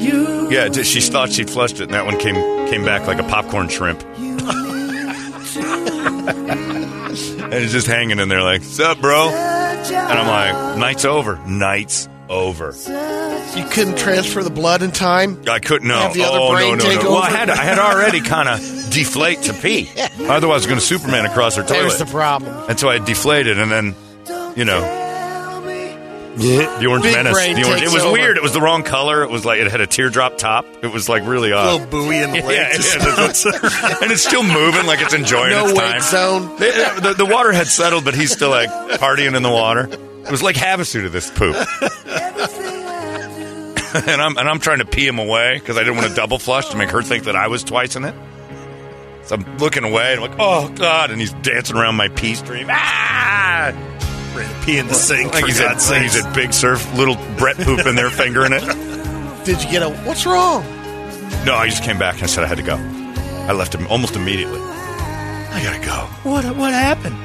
You. 0.04 0.50
Yeah, 0.52 0.70
she 0.70 1.00
thought 1.00 1.32
she 1.32 1.46
flushed 1.46 1.80
it, 1.80 1.84
and 1.84 1.94
that 1.94 2.06
one 2.06 2.20
came 2.20 2.36
came 2.68 2.84
back 2.84 3.08
like 3.08 3.20
a 3.20 3.24
popcorn 3.24 3.70
shrimp. 3.70 4.04
and 4.18 4.42
it's 7.54 7.72
just 7.72 7.88
hanging 7.88 8.20
in 8.20 8.28
there, 8.28 8.44
like, 8.44 8.64
"Sup, 8.64 9.00
bro?" 9.00 9.30
And 9.30 9.96
I'm 9.96 10.28
like, 10.28 10.78
"Night's 10.78 11.06
over. 11.06 11.38
Night's 11.48 12.10
over." 12.34 12.74
You 13.58 13.66
couldn't 13.70 13.98
transfer 13.98 14.42
the 14.44 14.50
blood 14.50 14.82
in 14.82 14.92
time. 14.92 15.42
I 15.48 15.60
couldn't 15.60 15.88
know. 15.88 16.00
Have 16.00 16.14
the 16.14 16.24
other 16.24 16.40
oh 16.40 16.52
brain 16.54 16.78
no, 16.78 16.84
no, 16.84 16.90
take 16.90 17.04
no! 17.04 17.12
Well, 17.12 17.20
I 17.22 17.30
had 17.30 17.50
I 17.50 17.56
had 17.64 17.80
already 17.80 18.22
kind 18.34 18.50
of 18.50 18.60
deflate 18.92 19.44
to 19.44 19.54
pee. 19.54 19.90
Otherwise, 20.22 20.42
I 20.42 20.54
was 20.56 20.66
going 20.66 20.80
to 20.80 20.86
Superman 20.86 21.26
across 21.26 21.56
her 21.56 21.64
toilet. 21.64 21.80
There's 21.90 22.00
the 22.00 22.06
problem. 22.06 22.70
And 22.70 22.80
so 22.80 22.90
I 22.90 22.98
deflated, 23.00 23.60
and 23.60 23.72
then, 23.72 23.96
you 24.56 24.66
know, 24.66 24.82
the 26.36 26.88
orange 26.90 27.04
Big 27.04 27.16
menace. 27.16 27.34
brain 27.34 27.56
The 27.56 27.68
orange, 27.68 27.84
it 27.84 27.94
was 27.94 28.02
over. 28.04 28.14
weird. 28.14 28.38
It 28.38 28.44
was 28.44 28.54
the 28.54 28.62
wrong 28.62 28.82
color. 28.84 29.22
It 29.24 29.30
was 29.30 29.46
like 29.46 29.60
it 29.60 29.70
had 29.70 29.82
a 29.82 29.88
teardrop 29.88 30.38
top. 30.40 30.66
It 30.82 30.92
was 30.92 31.08
like 31.08 31.26
really 31.28 31.52
odd. 31.54 31.82
little 31.82 31.88
buoy 31.88 32.18
in 32.18 32.32
the 32.32 32.42
lake. 32.48 32.58
Yeah, 32.58 32.74
just- 32.74 32.96
yeah, 32.98 33.16
that's 33.16 33.46
what- 33.46 33.64
and 34.04 34.12
it's 34.12 34.26
still 34.26 34.42
moving 34.44 34.86
like 34.88 35.00
it's 35.02 35.14
enjoying 35.14 35.52
No 35.52 35.66
its 35.68 35.78
wake 35.78 35.92
time. 35.92 36.02
zone. 36.02 36.42
The, 36.58 37.00
the, 37.04 37.14
the 37.14 37.26
water 37.26 37.52
had 37.52 37.68
settled, 37.68 38.04
but 38.06 38.16
he's 38.16 38.32
still 38.32 38.50
like 38.50 38.70
partying 39.00 39.36
in 39.36 39.44
the 39.44 39.52
water. 39.52 39.90
It 40.26 40.32
was 40.32 40.42
like 40.42 40.56
Havasu 40.56 41.04
to 41.04 41.10
this 41.10 41.30
poop. 41.30 41.56
and 44.08 44.22
I'm 44.22 44.38
and 44.38 44.50
I'm 44.50 44.60
trying 44.60 44.80
to 44.80 44.86
pee 44.86 45.06
him 45.06 45.20
away 45.20 45.60
because 45.60 45.78
I 45.78 45.82
didn't 45.82 45.98
want 45.98 46.10
to 46.10 46.16
double 46.16 46.40
flush 46.40 46.70
to 46.70 46.78
make 46.78 46.90
her 46.90 47.02
think 47.02 47.26
that 47.26 47.36
I 47.36 47.48
was 47.48 47.64
twice 47.64 47.96
in 47.96 48.06
it. 48.06 48.16
So 49.24 49.36
I'm 49.36 49.58
looking 49.58 49.84
away 49.84 50.14
and 50.14 50.24
I'm 50.24 50.30
like, 50.32 50.40
oh 50.40 50.70
god, 50.70 51.12
and 51.12 51.20
he's 51.20 51.34
dancing 51.34 51.76
around 51.76 51.96
my 51.96 52.08
pee 52.10 52.36
stream. 52.36 52.68
Ah! 52.70 53.74
Pee 54.66 54.80
in 54.80 54.88
the 54.88 54.96
sink. 54.96 55.32
Like 55.34 55.46
he's 55.46 55.62
at, 55.62 55.78
like 55.90 56.02
he's 56.02 56.26
at 56.26 56.34
Big 56.34 56.54
Surf, 56.54 56.92
little 56.98 57.16
Brett 57.38 57.58
poop 57.58 57.86
in 57.86 57.96
there, 57.96 58.10
fingering 58.10 58.52
it. 58.54 58.64
Did 59.46 59.62
you 59.64 59.70
get 59.70 59.84
a? 59.84 59.90
What's 59.90 60.26
wrong? 60.26 60.64
No, 61.46 61.56
I 61.56 61.68
just 61.70 61.84
came 61.84 62.00
back 62.00 62.16
and 62.16 62.24
I 62.24 62.28
said 62.28 62.44
I 62.44 62.48
had 62.48 62.58
to 62.58 62.64
go. 62.64 62.76
I 62.76 63.52
left 63.52 63.76
him 63.76 63.86
almost 63.88 64.16
immediately. 64.16 64.60
I 64.60 65.60
gotta 65.62 65.86
go. 65.86 66.08
What? 66.30 66.46
What 66.56 66.74
happened? 66.74 67.16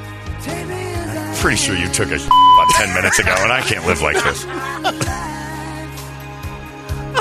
Pretty 1.41 1.57
sure 1.57 1.75
you 1.75 1.87
took 1.89 2.09
it 2.11 2.21
about 2.25 2.67
ten 2.75 2.93
minutes 2.93 3.17
ago, 3.19 3.33
and 3.37 3.51
I 3.51 3.61
can't 3.61 3.85
live 3.87 4.01
like 4.01 4.15
this. 4.23 4.45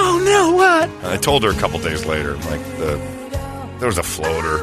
Oh 0.00 0.22
no! 0.24 0.52
What? 0.54 0.90
I 1.12 1.16
told 1.16 1.42
her 1.44 1.50
a 1.50 1.54
couple 1.54 1.78
days 1.80 2.04
later, 2.06 2.34
like 2.36 2.60
the 2.78 3.00
there 3.78 3.86
was 3.88 3.98
a 3.98 4.02
floater. 4.02 4.60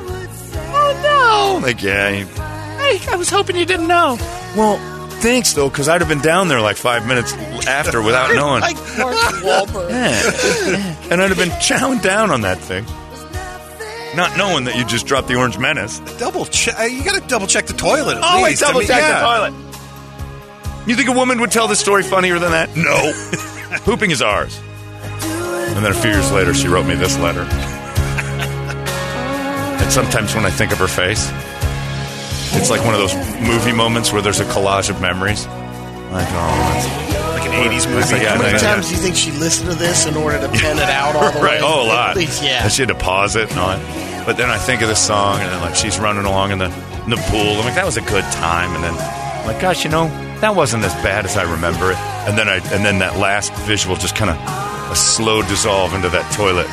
Oh 0.77 1.59
Like, 1.61 1.81
yeah, 1.81 2.09
you- 2.09 2.25
no! 2.25 2.31
I, 2.37 2.99
I 3.09 3.15
was 3.15 3.29
hoping 3.29 3.55
you 3.55 3.65
didn't 3.65 3.87
know. 3.87 4.17
well, 4.55 4.77
thanks 5.19 5.53
though, 5.53 5.69
because 5.69 5.89
I'd 5.89 6.01
have 6.01 6.09
been 6.09 6.21
down 6.21 6.47
there 6.47 6.61
like 6.61 6.77
five 6.77 7.05
minutes 7.07 7.33
after 7.67 8.01
without 8.01 8.33
knowing. 8.35 8.61
Like 8.61 8.75
Mark 8.97 9.15
Wahlberg. 9.43 9.89
Yeah. 9.89 10.95
and 11.11 11.21
I'd 11.21 11.29
have 11.29 11.37
been 11.37 11.49
chowing 11.59 12.01
down 12.01 12.29
on 12.31 12.41
that 12.41 12.59
thing, 12.59 12.85
not 14.15 14.37
knowing 14.37 14.65
that 14.65 14.75
you 14.75 14.85
just 14.85 15.05
dropped 15.05 15.27
the 15.27 15.35
orange 15.35 15.57
menace. 15.57 15.99
double 16.17 16.45
check. 16.45 16.79
Uh, 16.79 16.83
you 16.83 17.03
got 17.03 17.21
to 17.21 17.27
double 17.27 17.47
check 17.47 17.65
the 17.67 17.73
toilet. 17.73 18.17
At 18.17 18.23
Always 18.23 18.51
least. 18.51 18.63
I 18.63 18.67
double 18.67 18.79
mean, 18.79 18.87
check 18.87 18.99
yeah. 19.01 19.19
the 19.19 19.25
toilet. 19.25 19.53
You 20.87 20.95
think 20.95 21.09
a 21.09 21.13
woman 21.13 21.39
would 21.41 21.51
tell 21.51 21.67
this 21.67 21.79
story 21.79 22.03
funnier 22.03 22.37
than 22.39 22.51
that? 22.51 22.75
No. 22.75 23.13
Pooping 23.85 24.11
is 24.11 24.21
ours. 24.21 24.59
And 25.21 25.83
then 25.83 25.91
a 25.91 25.95
few 25.95 26.11
years 26.11 26.31
later, 26.31 26.53
she 26.53 26.67
wrote 26.67 26.85
me 26.85 26.95
this 26.95 27.17
letter. 27.17 27.41
and 29.81 29.91
sometimes 29.91 30.35
when 30.35 30.45
I 30.45 30.51
think 30.51 30.71
of 30.71 30.77
her 30.77 30.87
face, 30.87 31.29
it's 32.55 32.69
like 32.69 32.85
one 32.85 32.93
of 32.93 32.99
those 32.99 33.15
movie 33.41 33.73
moments 33.73 34.13
where 34.13 34.21
there's 34.21 34.39
a 34.39 34.45
collage 34.45 34.89
of 34.89 35.01
memories. 35.01 35.45
Like, 35.47 36.27
oh, 36.29 36.71
that's 36.73 36.87
Like 36.87 37.15
an 37.17 37.24
'80s 37.55 37.87
movie. 37.87 38.01
Like- 38.13 38.21
yeah, 38.21 38.35
How 38.35 38.41
many 38.41 38.57
times 38.59 38.87
do 38.89 38.95
you 38.95 39.01
think 39.01 39.15
she 39.15 39.31
listened 39.31 39.69
to 39.71 39.75
this 39.75 40.05
in 40.05 40.15
order 40.15 40.39
to 40.39 40.47
pen 40.49 40.77
it 40.77 40.89
out 40.89 41.15
all 41.15 41.31
the 41.31 41.39
right. 41.41 41.59
way? 41.59 41.59
Oh, 41.63 41.85
a 41.85 41.87
lot. 41.87 42.17
Yeah. 42.43 42.67
She 42.67 42.81
had 42.81 42.89
to 42.89 42.95
pause 42.95 43.35
it 43.35 43.49
and 43.51 43.59
all 43.59 43.69
that. 43.69 44.25
But 44.25 44.37
then 44.37 44.49
I 44.49 44.57
think 44.57 44.81
of 44.81 44.87
the 44.87 44.95
song, 44.95 45.39
and 45.39 45.49
then 45.51 45.61
like 45.61 45.75
she's 45.75 45.99
running 45.99 46.25
along 46.25 46.51
in 46.51 46.57
the 46.59 46.65
in 47.03 47.09
the 47.11 47.21
pool. 47.29 47.57
I'm 47.57 47.65
like, 47.65 47.75
that 47.75 47.85
was 47.85 47.97
a 47.97 48.01
good 48.01 48.23
time. 48.33 48.73
And 48.75 48.83
then, 48.83 48.93
I'm 48.97 49.45
like, 49.47 49.59
gosh, 49.61 49.83
you 49.85 49.91
know, 49.91 50.07
that 50.41 50.55
wasn't 50.55 50.83
as 50.83 50.93
bad 51.05 51.25
as 51.25 51.37
I 51.37 51.43
remember 51.43 51.91
it. 51.91 51.97
And 52.27 52.35
then 52.37 52.49
I 52.49 52.55
and 52.73 52.83
then 52.83 52.99
that 52.99 53.17
last 53.17 53.53
visual 53.69 53.95
just 53.95 54.15
kind 54.15 54.31
of 54.31 54.37
a 54.91 54.95
slow 54.95 55.41
dissolve 55.43 55.93
into 55.93 56.09
that 56.09 56.25
toilet 56.33 56.67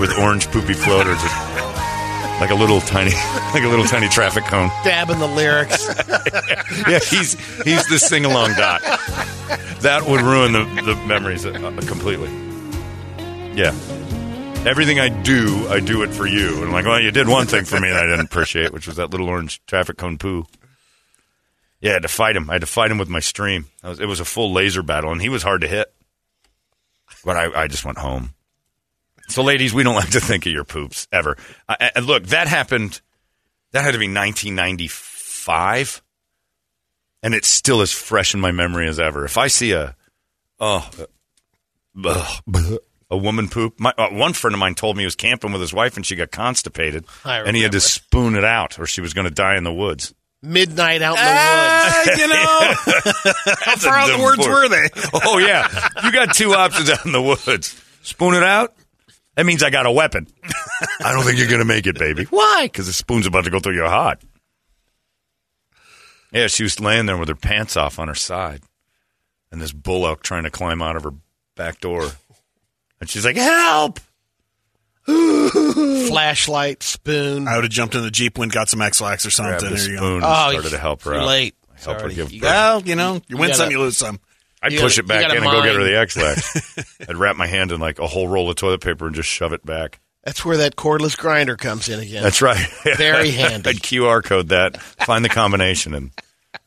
with 0.00 0.10
orange 0.18 0.50
poopy 0.50 0.72
floater, 0.74 1.12
just 1.14 1.34
like 2.40 2.50
a 2.50 2.54
little 2.54 2.80
tiny, 2.80 3.10
like 3.54 3.62
a 3.62 3.68
little 3.68 3.84
tiny 3.84 4.08
traffic 4.08 4.44
cone. 4.44 4.68
Dabbing 4.84 5.18
the 5.18 5.28
lyrics. 5.28 5.86
Yeah, 6.88 6.98
he's 6.98 7.32
he's 7.62 7.86
the 7.88 7.98
sing 7.98 8.24
along 8.24 8.52
doc. 8.54 8.82
That 9.80 10.04
would 10.06 10.20
ruin 10.20 10.52
the 10.52 10.64
the 10.82 10.94
memories 11.06 11.46
uh, 11.46 11.52
completely. 11.86 12.28
Yeah. 13.56 13.72
Everything 14.66 14.98
I 15.00 15.08
do, 15.08 15.66
I 15.68 15.80
do 15.80 16.02
it 16.02 16.08
for 16.12 16.26
you. 16.26 16.56
And 16.56 16.64
I'm 16.66 16.72
like, 16.72 16.84
well, 16.84 17.00
you 17.00 17.10
did 17.12 17.28
one 17.28 17.46
thing 17.46 17.64
for 17.64 17.80
me 17.80 17.88
that 17.88 18.04
I 18.04 18.06
didn't 18.06 18.26
appreciate, 18.26 18.72
which 18.72 18.86
was 18.86 18.96
that 18.96 19.10
little 19.10 19.28
orange 19.28 19.64
traffic 19.66 19.96
cone 19.96 20.18
poo. 20.18 20.44
Yeah, 21.80 21.90
I 21.90 21.92
had 21.94 22.02
to 22.02 22.08
fight 22.08 22.36
him. 22.36 22.50
I 22.50 22.54
had 22.54 22.62
to 22.62 22.66
fight 22.66 22.90
him 22.90 22.98
with 22.98 23.08
my 23.08 23.20
stream. 23.20 23.66
I 23.82 23.88
was, 23.88 24.00
it 24.00 24.06
was 24.06 24.20
a 24.20 24.24
full 24.24 24.52
laser 24.52 24.82
battle, 24.82 25.12
and 25.12 25.22
he 25.22 25.28
was 25.28 25.42
hard 25.42 25.60
to 25.62 25.68
hit. 25.68 25.92
But 27.24 27.36
I, 27.36 27.62
I 27.62 27.66
just 27.68 27.84
went 27.84 27.98
home. 27.98 28.34
So, 29.28 29.42
ladies, 29.42 29.74
we 29.74 29.82
don't 29.82 29.94
like 29.96 30.10
to 30.10 30.20
think 30.20 30.46
of 30.46 30.52
your 30.52 30.64
poops 30.64 31.08
ever. 31.12 31.36
I, 31.68 31.90
and 31.96 32.06
look, 32.06 32.24
that 32.28 32.48
happened. 32.48 33.00
That 33.72 33.82
had 33.84 33.92
to 33.92 33.98
be 33.98 34.06
1995, 34.08 36.02
and 37.22 37.34
it's 37.34 37.48
still 37.48 37.80
as 37.80 37.92
fresh 37.92 38.34
in 38.34 38.40
my 38.40 38.52
memory 38.52 38.88
as 38.88 38.98
ever. 39.00 39.24
If 39.24 39.36
I 39.38 39.48
see 39.48 39.72
a, 39.72 39.96
oh, 40.60 40.88
ugh, 42.04 42.42
a 43.10 43.16
woman 43.16 43.48
poop. 43.48 43.78
My 43.78 43.92
uh, 43.96 44.08
one 44.10 44.32
friend 44.32 44.54
of 44.54 44.58
mine 44.60 44.74
told 44.74 44.96
me 44.96 45.02
he 45.02 45.06
was 45.06 45.14
camping 45.16 45.52
with 45.52 45.60
his 45.60 45.72
wife 45.74 45.96
and 45.96 46.04
she 46.06 46.16
got 46.16 46.30
constipated, 46.30 47.04
and 47.24 47.56
he 47.56 47.62
had 47.62 47.72
to 47.72 47.80
spoon 47.80 48.34
it 48.34 48.44
out, 48.44 48.78
or 48.78 48.86
she 48.86 49.00
was 49.00 49.12
going 49.14 49.26
to 49.28 49.34
die 49.34 49.56
in 49.56 49.64
the 49.64 49.72
woods. 49.72 50.14
Midnight 50.42 51.02
out 51.02 51.16
in 51.16 51.24
the 51.24 51.30
Ah, 51.30 52.02
woods. 52.06 52.20
you 52.20 52.28
know, 52.28 53.54
how 53.62 53.76
far 53.76 53.94
out 53.96 54.16
the 54.16 54.22
words 54.22 54.38
word. 54.38 54.48
were 54.48 54.68
they? 54.68 54.88
Oh 55.24 55.38
yeah, 55.38 55.68
you 56.04 56.12
got 56.12 56.34
two 56.34 56.54
options 56.54 56.90
out 56.90 57.04
in 57.06 57.12
the 57.12 57.22
woods. 57.22 57.80
Spoon 58.02 58.34
it 58.34 58.42
out. 58.42 58.74
That 59.36 59.44
means 59.46 59.62
I 59.62 59.70
got 59.70 59.86
a 59.86 59.90
weapon. 59.92 60.26
I 61.00 61.12
don't 61.12 61.24
think 61.24 61.38
you're 61.38 61.46
going 61.48 61.60
to 61.60 61.64
make 61.66 61.86
it, 61.86 61.98
baby. 61.98 62.24
Why? 62.24 62.62
Because 62.64 62.86
the 62.86 62.92
spoon's 62.92 63.26
about 63.26 63.44
to 63.44 63.50
go 63.50 63.60
through 63.60 63.74
your 63.74 63.88
heart. 63.88 64.20
Yeah, 66.32 66.46
she 66.48 66.62
was 66.64 66.80
laying 66.80 67.06
there 67.06 67.16
with 67.16 67.28
her 67.28 67.34
pants 67.34 67.76
off 67.76 67.98
on 67.98 68.08
her 68.08 68.14
side, 68.14 68.62
and 69.52 69.60
this 69.60 69.72
bull 69.72 70.06
elk 70.06 70.22
trying 70.22 70.42
to 70.44 70.50
climb 70.50 70.82
out 70.82 70.96
of 70.96 71.04
her 71.04 71.12
back 71.54 71.80
door, 71.80 72.10
and 73.00 73.08
she's 73.08 73.24
like, 73.24 73.36
"Help!" 73.36 74.00
Flashlight, 75.06 76.82
spoon. 76.82 77.46
I 77.48 77.54
would 77.56 77.64
have 77.64 77.70
jumped 77.72 77.94
in 77.94 78.02
the 78.02 78.10
jeep 78.10 78.38
when 78.38 78.48
got 78.48 78.68
some 78.68 78.82
Ex-Lax 78.82 79.24
or 79.24 79.30
something. 79.30 79.52
Grabbed 79.58 79.64
the 79.64 79.68
There 79.78 79.90
you 79.90 79.96
spoon 79.98 80.10
go. 80.10 80.14
and 80.16 80.24
Oh, 80.24 80.50
started 80.50 80.70
to 80.70 80.78
help 80.78 81.02
her 81.02 81.12
too 81.12 81.18
out. 81.20 81.26
late. 81.26 81.54
Help 81.76 81.96
her 81.96 82.00
Sorry. 82.00 82.14
give 82.14 82.32
You 82.32 82.40
birth. 82.40 82.50
Well, 82.50 82.82
you 82.82 82.96
know, 82.96 83.20
you 83.28 83.36
win 83.36 83.50
You 83.50 83.54
some, 83.54 83.64
gotta- 83.66 83.72
you 83.72 83.78
lose 83.80 83.96
some. 83.96 84.18
I'd 84.66 84.72
You 84.72 84.80
push 84.80 84.96
gotta- 84.96 85.04
it 85.04 85.08
back 85.08 85.22
in 85.22 85.28
gotta 85.28 85.40
and 85.40 85.44
go 85.50 85.62
get 85.62 85.74
her 85.74 85.80
mind. 85.80 85.92
the 85.92 85.98
Ex-Lax. 85.98 87.00
I'd 87.08 87.16
wrap 87.16 87.36
my 87.36 87.46
hand 87.46 87.72
in 87.72 87.80
like 87.80 87.98
a 87.98 88.06
whole 88.06 88.28
roll 88.28 88.50
of 88.50 88.56
toilet 88.56 88.80
paper 88.80 89.06
and 89.06 89.14
just 89.14 89.28
shove 89.28 89.52
it 89.52 89.64
back. 89.64 90.00
That's 90.24 90.44
where 90.44 90.56
that 90.56 90.74
cordless 90.76 91.16
grinder 91.16 91.56
comes 91.56 91.88
in 91.88 92.00
again. 92.00 92.22
That's 92.22 92.42
right. 92.42 92.66
Very 92.96 93.30
handy. 93.32 93.70
I'd 93.70 93.76
QR 93.76 94.22
code 94.24 94.48
that, 94.48 94.80
find 94.82 95.24
the 95.24 95.28
combination, 95.28 95.94
and 95.94 96.10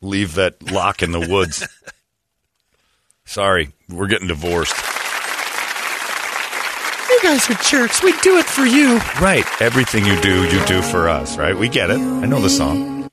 leave 0.01 0.35
that 0.35 0.71
lock 0.71 1.03
in 1.03 1.11
the 1.11 1.19
woods. 1.29 1.67
Sorry, 3.25 3.73
we're 3.89 4.07
getting 4.07 4.27
divorced. 4.29 4.73
You 7.09 7.19
guys 7.21 7.49
are 7.49 7.55
jerks. 7.55 8.01
We 8.01 8.13
do 8.21 8.37
it 8.37 8.45
for 8.45 8.63
you. 8.65 8.97
Right. 9.21 9.43
Everything 9.61 10.05
you 10.05 10.19
do, 10.21 10.45
you 10.45 10.65
do 10.65 10.81
for 10.81 11.09
us, 11.09 11.37
right? 11.37 11.55
We 11.57 11.67
get 11.67 11.89
it. 11.89 11.99
I 11.99 12.25
know 12.25 12.39
the 12.39 12.49
song. 12.49 13.09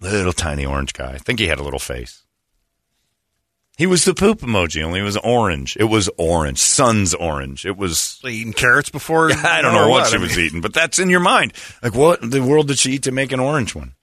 Little 0.00 0.32
tiny 0.32 0.66
orange 0.66 0.92
guy. 0.92 1.12
I 1.12 1.18
think 1.18 1.38
he 1.38 1.46
had 1.46 1.60
a 1.60 1.62
little 1.62 1.78
face. 1.78 2.23
He 3.76 3.86
was 3.86 4.04
the 4.04 4.14
poop 4.14 4.40
emoji, 4.40 4.84
only 4.84 5.00
it 5.00 5.04
was 5.04 5.16
orange. 5.16 5.76
It 5.76 5.84
was 5.84 6.08
orange. 6.16 6.58
Sun's 6.58 7.12
orange. 7.12 7.66
It 7.66 7.76
was. 7.76 8.20
Eating 8.24 8.52
carrots 8.52 8.88
before. 8.88 9.32
I 9.44 9.62
don't 9.62 9.74
know 9.74 9.88
what 9.88 10.08
she 10.08 10.16
I 10.16 10.20
was 10.20 10.38
eating, 10.38 10.60
but 10.60 10.72
that's 10.72 11.00
in 11.00 11.10
your 11.10 11.20
mind. 11.20 11.52
Like, 11.82 11.94
what 11.94 12.22
in 12.22 12.30
the 12.30 12.42
world 12.42 12.68
did 12.68 12.78
she 12.78 12.92
eat 12.92 13.02
to 13.04 13.12
make 13.12 13.32
an 13.32 13.40
orange 13.40 13.74
one? 13.74 13.94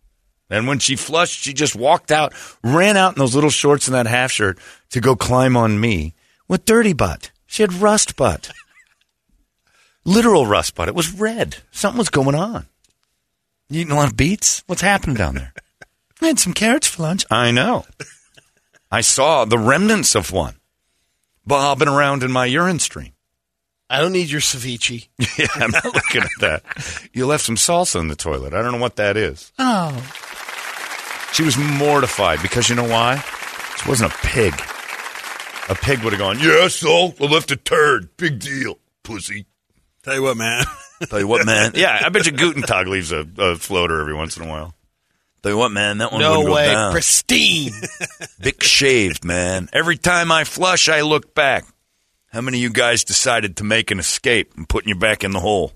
And 0.50 0.68
when 0.68 0.80
she 0.80 0.98
flushed, 0.98 1.40
she 1.40 1.54
just 1.54 1.78
walked 1.78 2.12
out, 2.12 2.34
ran 2.62 2.98
out 2.98 3.14
in 3.16 3.20
those 3.20 3.34
little 3.34 3.50
shorts 3.50 3.88
and 3.88 3.96
that 3.96 4.08
half 4.08 4.32
shirt 4.32 4.60
to 4.90 5.00
go 5.00 5.16
climb 5.16 5.56
on 5.56 5.80
me 5.80 6.14
with 6.50 6.66
dirty 6.66 6.92
butt. 6.92 7.32
She 7.48 7.64
had 7.64 7.74
rust 7.74 8.18
butt. 8.18 8.52
Literal 10.04 10.46
rust 10.46 10.76
butt. 10.76 10.90
It 10.90 10.96
was 10.96 11.14
red. 11.14 11.58
Something 11.72 12.00
was 12.00 12.10
going 12.10 12.36
on. 12.36 12.66
You 13.70 13.82
eating 13.82 13.94
a 13.94 13.96
lot 13.96 14.10
of 14.10 14.18
beets? 14.18 14.64
What's 14.68 14.82
happening 14.82 15.16
down 15.16 15.36
there? 15.36 15.54
I 16.22 16.28
had 16.28 16.40
some 16.40 16.54
carrots 16.54 16.88
for 16.88 17.04
lunch. 17.04 17.26
I 17.32 17.52
know. 17.52 17.86
I 18.92 19.02
saw 19.02 19.46
the 19.46 19.58
remnants 19.58 20.16
of 20.16 20.32
one 20.32 20.56
bobbing 21.46 21.88
around 21.88 22.24
in 22.24 22.32
my 22.32 22.46
urine 22.46 22.80
stream. 22.80 23.14
I 23.90 24.00
don't 24.00 24.12
need 24.14 24.30
your 24.30 24.42
ceviche. 24.42 25.08
Yeah, 25.38 25.48
I'm 25.56 25.72
not 25.72 25.86
looking 25.86 26.22
at 26.22 26.30
that. 26.40 27.10
You 27.14 27.26
left 27.26 27.46
some 27.46 27.56
salsa 27.56 28.00
in 28.00 28.08
the 28.10 28.16
toilet. 28.16 28.54
I 28.54 28.62
don't 28.62 28.74
know 28.74 28.78
what 28.80 28.98
that 28.98 29.18
is. 29.18 29.52
Oh. 29.60 29.92
She 31.34 31.44
was 31.44 31.58
mortified 31.58 32.42
because 32.42 32.70
you 32.70 32.76
know 32.76 32.88
why? 32.88 33.24
She 33.82 33.90
wasn't 33.90 34.14
a 34.14 34.18
pig. 34.18 34.54
A 35.70 35.76
pig 35.76 36.04
would 36.04 36.14
have 36.14 36.20
gone, 36.20 36.40
yeah, 36.40 36.68
so 36.68 37.14
I 37.20 37.24
left 37.26 37.52
a 37.52 37.56
turd. 37.56 38.16
Big 38.18 38.40
deal, 38.40 38.78
pussy. 39.04 39.46
Tell 40.04 40.16
you 40.16 40.24
what, 40.24 40.36
man. 40.36 40.66
Tell 41.10 41.20
you 41.20 41.28
what, 41.28 41.46
man. 41.46 41.72
Yeah, 41.76 42.02
I 42.04 42.10
bet 42.10 42.26
you 42.26 42.34
Guten 42.34 42.64
Tag 42.64 42.88
leaves 42.88 43.12
a, 43.12 43.26
a 43.38 43.56
floater 43.56 44.02
every 44.02 44.14
once 44.14 44.36
in 44.38 44.44
a 44.44 44.50
while. 44.50 44.74
Tell 45.44 45.52
you 45.52 45.58
what, 45.58 45.72
man, 45.72 45.98
that 46.00 46.12
one 46.12 46.22
No 46.22 46.40
wouldn't 46.40 46.54
way. 46.54 46.66
go 46.68 46.72
down. 46.74 46.92
Pristine. 46.92 47.72
Big 48.42 48.62
shaved, 48.64 49.26
man. 49.26 49.70
Every 49.74 49.98
time 49.98 50.32
I 50.32 50.44
flush, 50.44 50.88
I 50.88 51.02
look 51.02 51.34
back. 51.34 51.66
How 52.32 52.42
many 52.42 52.60
of 52.60 52.62
you 52.64 52.70
guys 52.70 53.04
decided 53.04 53.58
to 53.58 53.64
make 53.64 53.90
an 53.92 54.00
escape 54.00 54.54
and 54.56 54.70
putting 54.70 54.90
you 54.90 54.96
back 54.96 55.24
in 55.24 55.32
the 55.32 55.40
hole? 55.40 55.74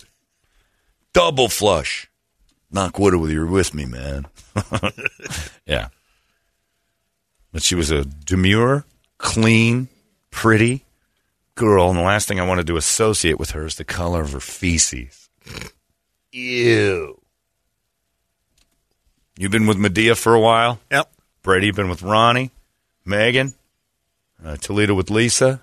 Double 1.13 1.49
flush. 1.49 2.09
Knock 2.71 2.99
wood 2.99 3.15
with 3.15 3.31
you're 3.31 3.45
with 3.45 3.73
me, 3.73 3.85
man. 3.85 4.27
yeah. 5.65 5.87
But 7.51 7.63
she 7.63 7.73
was 7.75 7.89
a 7.89 8.05
demure, 8.05 8.85
clean, 9.17 9.87
pretty 10.29 10.85
girl, 11.55 11.89
and 11.89 11.97
the 11.97 12.03
last 12.03 12.27
thing 12.27 12.39
I 12.39 12.45
wanted 12.45 12.67
to 12.67 12.75
associate 12.77 13.39
with 13.39 13.51
her 13.51 13.65
is 13.65 13.75
the 13.75 13.85
color 13.85 14.21
of 14.21 14.33
her 14.33 14.39
feces. 14.41 15.29
Ew. 16.31 17.21
You've 19.37 19.51
been 19.51 19.67
with 19.67 19.77
Medea 19.77 20.15
for 20.15 20.33
a 20.33 20.39
while? 20.39 20.79
Yep. 20.91 21.11
Brady 21.43 21.71
been 21.71 21.89
with 21.89 22.01
Ronnie, 22.01 22.51
Megan, 23.03 23.53
uh, 24.43 24.55
Toledo 24.57 24.93
with 24.93 25.09
Lisa. 25.09 25.61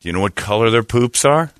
Do 0.00 0.08
you 0.08 0.12
know 0.12 0.20
what 0.20 0.34
color 0.34 0.70
their 0.70 0.82
poops 0.84 1.24
are? 1.24 1.50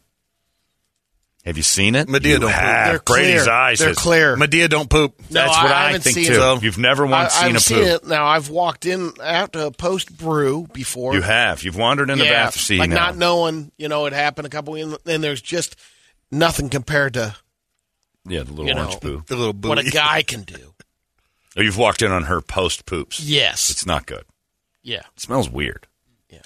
Have 1.45 1.57
you 1.57 1.63
seen 1.63 1.95
it? 1.95 2.09
Medea 2.09 2.35
You 2.35 2.39
don't 2.41 2.51
poop. 2.51 2.59
have. 2.61 2.89
They're 2.91 2.99
Brady's 3.01 3.43
clear. 3.45 3.53
eyes. 3.55 3.79
They're 3.79 3.89
has- 3.89 3.99
clear. 3.99 4.37
Medea 4.37 4.69
don't 4.69 4.89
poop. 4.91 5.19
No, 5.31 5.41
That's 5.47 5.57
what 5.57 5.67
I 5.67 5.75
I, 5.75 5.87
haven't 5.87 6.03
think 6.03 6.15
seen 6.17 6.27
too. 6.27 6.33
it. 6.33 6.37
So- 6.37 6.59
You've 6.61 6.79
never 6.79 7.07
once 7.07 7.35
I, 7.35 7.41
seen 7.41 7.51
I've 7.51 7.57
a 7.57 7.61
seen 7.61 7.79
poop. 7.79 8.03
it. 8.03 8.07
Now 8.07 8.27
I've 8.27 8.51
walked 8.51 8.87
in 8.87 9.13
after 9.23 9.61
a 9.61 9.71
post 9.71 10.17
brew 10.17 10.67
before. 10.73 11.15
You 11.15 11.23
have. 11.23 11.63
You've 11.63 11.77
wandered 11.77 12.11
in 12.11 12.19
the 12.19 12.25
yeah, 12.25 12.45
bathroom. 12.47 12.79
Like 12.81 12.91
now. 12.91 12.97
not 12.97 13.17
knowing, 13.17 13.73
you 13.79 13.89
know, 13.89 14.07
it 14.07 14.13
happened 14.13 14.47
a 14.47 14.51
couple. 14.51 14.75
Weeks 14.75 14.85
and 14.87 14.99
then 15.05 15.21
there's 15.23 15.41
just 15.41 15.77
nothing 16.31 16.69
compared 16.69 17.15
to 17.15 17.35
yeah, 18.27 18.43
the 18.43 18.51
little 18.53 18.67
you 18.67 18.75
know, 18.75 18.85
orange 18.85 19.01
poo. 19.01 19.25
The 19.27 19.37
little 19.37 19.55
what 19.55 19.79
a 19.79 19.85
guy 19.91 20.23
can 20.23 20.43
do. 20.43 20.75
Oh, 21.59 21.63
you've 21.63 21.77
walked 21.77 22.03
in 22.03 22.13
on 22.13 22.25
her 22.25 22.41
post 22.41 22.87
poops. 22.87 23.21
Yes. 23.21 23.69
It's 23.71 23.85
not 23.85 24.07
good. 24.07 24.25
Yeah. 24.83 25.03
It 25.15 25.21
smells 25.21 25.51
weird. 25.51 25.87
Yeah. 26.31 26.43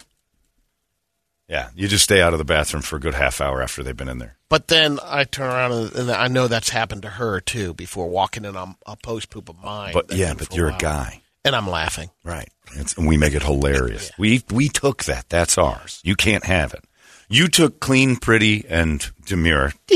Yeah. 1.49 1.69
You 1.75 1.87
just 1.87 2.05
stay 2.05 2.23
out 2.23 2.33
of 2.33 2.39
the 2.39 2.45
bathroom 2.47 2.83
for 2.83 2.97
a 2.97 3.01
good 3.01 3.15
half 3.15 3.41
hour 3.41 3.63
after 3.63 3.83
they've 3.83 3.97
been 3.97 4.09
in 4.09 4.19
there. 4.19 4.37
But 4.49 4.69
then 4.69 4.99
I 5.05 5.25
turn 5.25 5.49
around 5.51 5.73
and, 5.73 5.93
and 5.95 6.11
I 6.11 6.29
know 6.29 6.49
that's 6.49 6.71
happened 6.71 7.03
to 7.03 7.09
her 7.11 7.41
too 7.41 7.75
before 7.75 8.09
walking 8.09 8.45
in 8.47 8.57
on 8.57 8.77
a 8.87 8.97
post 8.97 9.29
poop 9.31 9.49
of 9.49 9.59
mine. 9.63 9.93
But 9.93 10.13
yeah, 10.13 10.35
but 10.35 10.55
you're 10.55 10.69
a 10.69 10.73
while. 10.73 10.81
guy. 10.81 11.23
and 11.45 11.55
I'm 11.55 11.69
laughing. 11.69 12.11
Right. 12.25 12.49
It's, 12.75 12.97
and 12.97 13.07
we 13.07 13.19
make 13.19 13.35
it 13.35 13.43
hilarious. 13.43 14.11
We 14.19 14.43
we 14.51 14.69
took 14.71 15.05
that. 15.05 15.29
That's 15.29 15.59
ours. 15.59 16.01
You 16.03 16.15
can't 16.17 16.45
have 16.45 16.73
it. 16.73 16.85
You 17.29 17.49
took 17.49 17.81
clean, 17.81 18.17
pretty, 18.17 18.65
and 18.69 19.11
demure. 19.27 19.73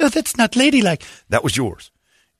oh, 0.00 0.08
that's 0.08 0.36
not 0.36 0.56
ladylike. 0.56 1.04
That 1.28 1.42
was 1.44 1.56
yours. 1.56 1.90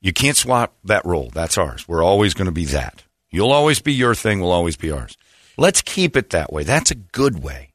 You 0.05 0.13
can't 0.13 0.37
swap 0.37 0.75
that 0.83 1.03
role. 1.03 1.31
That's 1.33 1.57
ours. 1.57 1.87
We're 1.87 2.03
always 2.03 2.35
going 2.35 2.45
to 2.45 2.51
be 2.51 2.65
that. 2.65 3.01
You'll 3.31 3.51
always 3.51 3.81
be 3.81 3.91
your 3.91 4.13
thing. 4.13 4.39
We'll 4.39 4.51
always 4.51 4.77
be 4.77 4.91
ours. 4.91 5.17
Let's 5.57 5.81
keep 5.81 6.15
it 6.15 6.29
that 6.29 6.53
way. 6.53 6.61
That's 6.61 6.91
a 6.91 6.95
good 6.95 7.41
way. 7.41 7.71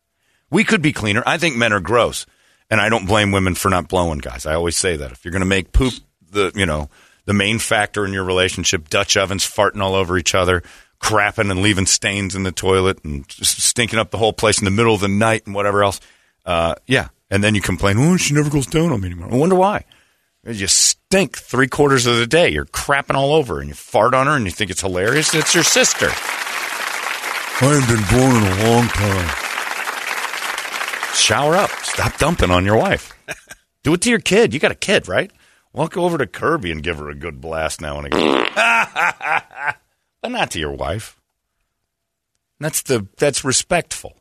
We 0.49 0.63
could 0.63 0.81
be 0.81 0.93
cleaner. 0.93 1.25
I 1.27 1.39
think 1.39 1.57
men 1.57 1.73
are 1.73 1.81
gross, 1.81 2.27
and 2.71 2.81
I 2.81 2.89
don't 2.89 3.09
blame 3.09 3.33
women 3.33 3.57
for 3.57 3.69
not 3.69 3.89
blowing 3.89 4.19
guys. 4.19 4.47
I 4.47 4.55
always 4.55 4.77
say 4.77 4.95
that 4.95 5.11
if 5.11 5.25
you're 5.25 5.33
going 5.33 5.41
to 5.41 5.47
make 5.47 5.73
poop 5.73 5.93
the 6.31 6.53
you 6.55 6.67
know 6.67 6.89
the 7.25 7.35
main 7.35 7.59
factor 7.59 8.05
in 8.05 8.13
your 8.13 8.23
relationship, 8.23 8.89
Dutch 8.89 9.17
ovens 9.17 9.45
farting 9.45 9.83
all 9.83 9.97
over 9.97 10.17
each 10.17 10.33
other, 10.33 10.63
crapping 11.03 11.51
and 11.51 11.63
leaving 11.63 11.87
stains 11.87 12.37
in 12.37 12.45
the 12.45 12.53
toilet, 12.53 13.03
and 13.03 13.25
stinking 13.29 13.99
up 13.99 14.13
the 14.13 14.19
whole 14.19 14.33
place 14.33 14.61
in 14.61 14.67
the 14.67 14.71
middle 14.71 14.95
of 14.95 15.01
the 15.01 15.09
night 15.09 15.47
and 15.47 15.55
whatever 15.57 15.83
else. 15.83 16.01
Uh, 16.47 16.77
yeah, 16.87 17.09
and 17.29 17.43
then 17.43 17.57
you 17.57 17.61
complain, 17.61 17.99
oh, 17.99 18.17
she 18.17 18.35
never 18.35 18.51
goes 18.51 18.69
down 18.69 18.93
on 18.93 19.01
me 19.01 19.07
anymore. 19.07 19.33
I 19.33 19.37
wonder 19.37 19.57
why. 19.57 19.85
You 20.47 20.67
stink 20.69 21.37
three 21.37 21.69
quarters 21.69 22.07
of 22.07 22.17
the 22.17 22.27
day. 22.27 22.49
You're 22.49 22.65
crapping 22.65 23.15
all 23.15 23.35
over, 23.35 23.61
and 23.61 23.69
you 23.69 23.75
fart 23.75 24.15
on 24.15 24.27
her, 24.27 24.37
and 24.37 24.47
you 24.47 24.51
think 24.51 24.71
it's 24.71 24.81
hilarious. 24.81 25.35
It's 25.35 25.55
your 25.55 25.65
sister. 25.65 26.09
I 26.09 27.59
haven't 27.61 27.89
been 27.95 28.19
born 28.19 28.37
in 28.37 28.43
a 28.43 28.71
long 28.71 28.89
time. 28.89 29.29
Shower 31.15 31.57
up. 31.57 31.71
Stop 31.83 32.17
dumping 32.17 32.51
on 32.51 32.65
your 32.65 32.79
wife. 32.79 33.13
Do 33.83 33.93
it 33.93 34.01
to 34.03 34.11
your 34.11 34.19
kid. 34.19 34.55
You 34.55 34.61
got 34.61 34.73
a 34.73 34.77
kid, 34.77 35.09
right? 35.09 35.31
Walk 35.75 35.97
over 35.97 36.17
to 36.17 36.27
Kirby 36.27 36.73
and 36.73 36.83
give 36.83 36.99
her 36.99 37.11
a 37.11 37.15
good 37.15 37.41
blast 37.41 37.83
now 37.83 37.99
and 37.99 38.07
again. 38.07 38.47
but 38.55 40.31
not 40.31 40.51
to 40.53 40.59
your 40.59 40.73
wife. 40.73 41.21
That's 42.59 42.83
the 42.83 43.07
that's 43.19 43.45
respectful. 43.45 44.17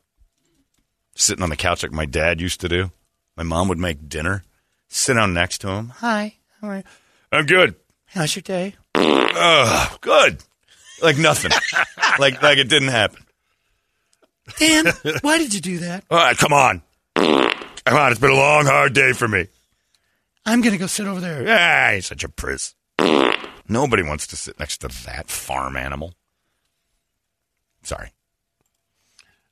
Sitting 1.14 1.42
on 1.42 1.50
the 1.50 1.56
couch 1.56 1.82
like 1.82 1.92
my 1.92 2.06
dad 2.06 2.40
used 2.40 2.60
to 2.60 2.68
do. 2.68 2.90
My 3.36 3.42
mom 3.42 3.68
would 3.68 3.78
make 3.78 4.08
dinner. 4.08 4.44
Sit 4.90 5.14
down 5.14 5.32
next 5.32 5.58
to 5.58 5.68
him. 5.68 5.88
Hi. 5.96 6.34
How 6.60 6.68
are 6.68 6.76
you? 6.78 6.82
I'm 7.32 7.46
good. 7.46 7.76
How's 8.06 8.34
your 8.34 8.42
day? 8.42 8.74
Ugh, 8.94 9.98
good. 10.00 10.38
Like 11.00 11.16
nothing. 11.16 11.52
like 12.18 12.42
like 12.42 12.58
it 12.58 12.68
didn't 12.68 12.88
happen. 12.88 13.24
Dan, 14.58 14.86
why 15.22 15.38
did 15.38 15.54
you 15.54 15.60
do 15.60 15.78
that? 15.78 16.04
All 16.10 16.18
right, 16.18 16.36
come 16.36 16.52
on. 16.52 16.82
Come 17.14 17.96
on, 17.96 18.10
it's 18.10 18.20
been 18.20 18.32
a 18.32 18.34
long, 18.34 18.66
hard 18.66 18.92
day 18.92 19.12
for 19.12 19.28
me. 19.28 19.46
I'm 20.44 20.60
going 20.60 20.72
to 20.72 20.78
go 20.78 20.86
sit 20.86 21.06
over 21.06 21.20
there. 21.20 21.44
Ah, 21.48 21.94
he's 21.94 22.06
such 22.06 22.24
a 22.24 22.28
priss. 22.28 22.74
Nobody 23.68 24.02
wants 24.02 24.26
to 24.28 24.36
sit 24.36 24.58
next 24.58 24.78
to 24.78 24.88
that 25.06 25.30
farm 25.30 25.76
animal. 25.76 26.14
Sorry. 27.84 28.10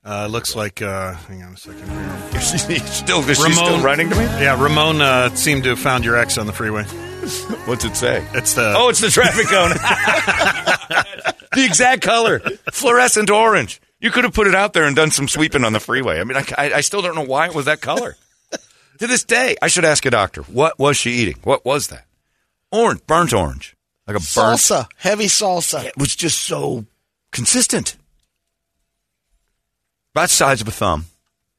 Uh, 0.05 0.27
looks 0.27 0.55
like. 0.55 0.81
Uh, 0.81 1.15
hang 1.15 1.43
on 1.43 1.55
a 1.55 1.57
second. 1.57 1.89
here. 1.91 2.41
Is 2.41 2.51
she 2.51 2.59
still, 2.59 3.29
is 3.29 3.39
she 3.39 3.53
still 3.53 3.81
writing 3.81 4.09
to 4.11 4.17
me? 4.17 4.25
Yeah, 4.25 4.61
Ramon 4.63 5.01
uh, 5.01 5.35
seemed 5.35 5.65
to 5.65 5.71
have 5.71 5.79
found 5.79 6.05
your 6.05 6.17
ex 6.17 6.39
on 6.39 6.47
the 6.47 6.53
freeway. 6.53 6.85
What's 7.67 7.85
it 7.85 7.97
say? 7.97 8.27
It's 8.33 8.55
the. 8.55 8.75
Oh, 8.77 8.89
it's 8.89 9.01
the 9.01 9.11
traffic 9.11 9.47
cone. 9.49 9.71
the 11.55 11.65
exact 11.65 12.03
color, 12.03 12.41
fluorescent 12.73 13.29
orange. 13.29 13.81
You 14.01 14.11
could 14.11 14.25
have 14.25 14.33
put 14.33 14.47
it 14.47 14.55
out 14.55 14.73
there 14.73 14.85
and 14.85 14.95
done 14.95 15.11
some 15.11 15.29
sweeping 15.29 15.65
on 15.65 15.73
the 15.73 15.81
freeway. 15.81 16.21
I 16.21 16.25
mean, 16.25 16.37
I, 16.37 16.45
I, 16.57 16.73
I 16.75 16.81
still 16.81 17.03
don't 17.03 17.17
know 17.17 17.25
why 17.25 17.47
it 17.47 17.55
was 17.55 17.67
that 17.67 17.81
color. 17.81 18.17
to 19.01 19.07
this 19.07 19.25
day, 19.25 19.57
I 19.61 19.67
should 19.67 19.85
ask 19.85 20.07
a 20.07 20.11
doctor. 20.11 20.43
What 20.43 20.79
was 20.79 20.97
she 20.97 21.11
eating? 21.11 21.37
What 21.43 21.65
was 21.65 21.89
that? 21.89 22.07
Orange, 22.73 23.05
burnt 23.07 23.35
orange, 23.35 23.77
like 24.07 24.17
a 24.17 24.21
burnt. 24.21 24.59
Salsa, 24.61 24.89
heavy 24.97 25.27
salsa. 25.27 25.85
It 25.85 25.99
was 25.99 26.15
just 26.15 26.39
so 26.39 26.87
consistent. 27.33 27.98
About 30.19 30.29
the 30.31 30.35
size 30.35 30.61
of 30.61 30.69
a 30.69 30.73
thumb, 30.73 31.07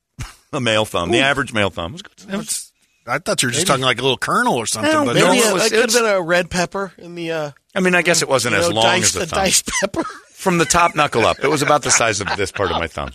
a 0.54 0.60
male 0.60 0.86
thumb, 0.86 1.12
the 1.12 1.20
average 1.20 1.54
male 1.54 1.70
thumb 1.70 1.94
was 1.94 2.02
good. 2.02 2.14
Was- 2.32 2.72
I 3.08 3.18
thought 3.18 3.42
you 3.42 3.48
were 3.48 3.52
just 3.52 3.62
Maybe- 3.62 3.68
talking 3.68 3.86
like 3.86 4.00
a 4.00 4.04
little 4.04 4.18
kernel 4.18 4.56
or 4.56 4.66
something. 4.68 4.92
No, 4.92 5.06
but 5.06 5.16
Maybe 5.16 5.26
No, 5.26 5.32
a, 5.32 5.36
it 5.50 5.54
was- 5.54 5.66
it 5.66 5.70
could 5.72 5.80
have 5.92 6.04
been 6.04 6.06
a 6.14 6.22
red 6.22 6.50
pepper 6.50 6.92
in 6.98 7.16
the. 7.16 7.32
Uh, 7.32 7.52
I 7.74 7.80
mean, 7.80 7.96
I 7.96 8.02
guess 8.02 8.22
it 8.22 8.30
wasn't 8.30 8.54
you 8.56 8.60
as 8.62 8.70
know, 8.70 8.76
long 8.76 8.84
diced, 8.84 9.06
as 9.06 9.14
the 9.14 9.20
the 9.22 9.26
thumb. 9.28 9.40
diced 9.40 9.68
pepper. 9.82 10.04
from 10.34 10.58
the 10.58 10.66
top 10.66 10.96
knuckle 10.96 11.26
up. 11.26 11.38
It 11.44 11.48
was 11.50 11.62
about 11.62 11.82
the 11.84 11.92
size 11.92 12.22
of 12.22 12.28
this 12.38 12.52
part 12.52 12.72
of 12.72 12.78
my 12.78 12.88
thumb. 12.96 13.12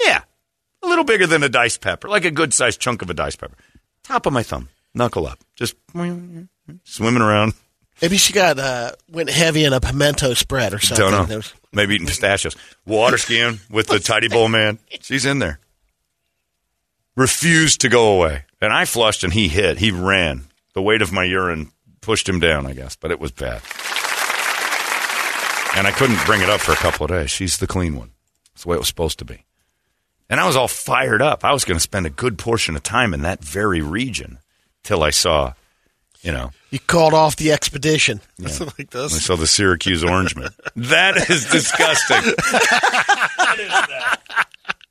Yeah. 0.00 0.22
A 0.82 0.86
little 0.86 1.04
bigger 1.04 1.26
than 1.26 1.42
a 1.42 1.48
diced 1.48 1.80
pepper, 1.80 2.08
like 2.08 2.24
a 2.26 2.30
good 2.30 2.52
sized 2.54 2.78
chunk 2.80 3.00
of 3.02 3.08
a 3.10 3.14
diced 3.14 3.38
pepper. 3.40 3.56
Top 4.02 4.26
of 4.26 4.32
my 4.32 4.42
thumb, 4.42 4.68
knuckle 4.94 5.26
up. 5.26 5.38
Just 5.56 5.74
swimming 6.84 7.22
around. 7.22 7.54
Maybe 8.04 8.18
she 8.18 8.34
got 8.34 8.58
uh, 8.58 8.92
went 9.10 9.30
heavy 9.30 9.64
in 9.64 9.72
a 9.72 9.80
pimento 9.80 10.34
spread 10.34 10.74
or 10.74 10.78
something. 10.78 11.10
Don't 11.10 11.26
know. 11.26 11.40
Maybe 11.72 11.94
eating 11.94 12.06
pistachios. 12.06 12.54
Water 12.84 13.16
skiing 13.16 13.60
with 13.70 13.86
the 13.86 13.98
tidy 13.98 14.28
bowl 14.28 14.48
man. 14.48 14.78
She's 15.00 15.24
in 15.24 15.38
there. 15.38 15.58
Refused 17.16 17.80
to 17.80 17.88
go 17.88 18.14
away. 18.14 18.44
And 18.60 18.74
I 18.74 18.84
flushed 18.84 19.24
and 19.24 19.32
he 19.32 19.48
hit. 19.48 19.78
He 19.78 19.90
ran. 19.90 20.48
The 20.74 20.82
weight 20.82 21.00
of 21.00 21.14
my 21.14 21.24
urine 21.24 21.72
pushed 22.02 22.28
him 22.28 22.40
down, 22.40 22.66
I 22.66 22.74
guess, 22.74 22.94
but 22.94 23.10
it 23.10 23.18
was 23.18 23.32
bad. 23.32 23.62
And 25.74 25.86
I 25.86 25.90
couldn't 25.96 26.22
bring 26.26 26.42
it 26.42 26.50
up 26.50 26.60
for 26.60 26.72
a 26.72 26.76
couple 26.76 27.04
of 27.04 27.10
days. 27.10 27.30
She's 27.30 27.56
the 27.56 27.66
clean 27.66 27.96
one. 27.96 28.10
That's 28.52 28.64
the 28.64 28.68
way 28.68 28.76
it 28.76 28.80
was 28.80 28.88
supposed 28.88 29.18
to 29.20 29.24
be. 29.24 29.46
And 30.28 30.38
I 30.40 30.46
was 30.46 30.56
all 30.56 30.68
fired 30.68 31.22
up. 31.22 31.42
I 31.42 31.54
was 31.54 31.64
going 31.64 31.78
to 31.78 31.82
spend 31.82 32.04
a 32.04 32.10
good 32.10 32.36
portion 32.36 32.76
of 32.76 32.82
time 32.82 33.14
in 33.14 33.22
that 33.22 33.42
very 33.42 33.80
region 33.80 34.40
till 34.82 35.02
I 35.02 35.08
saw, 35.08 35.54
you 36.24 36.32
know, 36.32 36.50
You 36.70 36.78
called 36.80 37.12
off 37.12 37.36
the 37.36 37.52
expedition. 37.52 38.20
Yeah. 38.38 38.48
like 38.78 38.94
I 38.96 39.08
saw 39.08 39.36
the 39.36 39.46
Syracuse 39.46 40.02
Orangeman. 40.02 40.52
that 40.76 41.30
is 41.30 41.44
disgusting. 41.46 42.34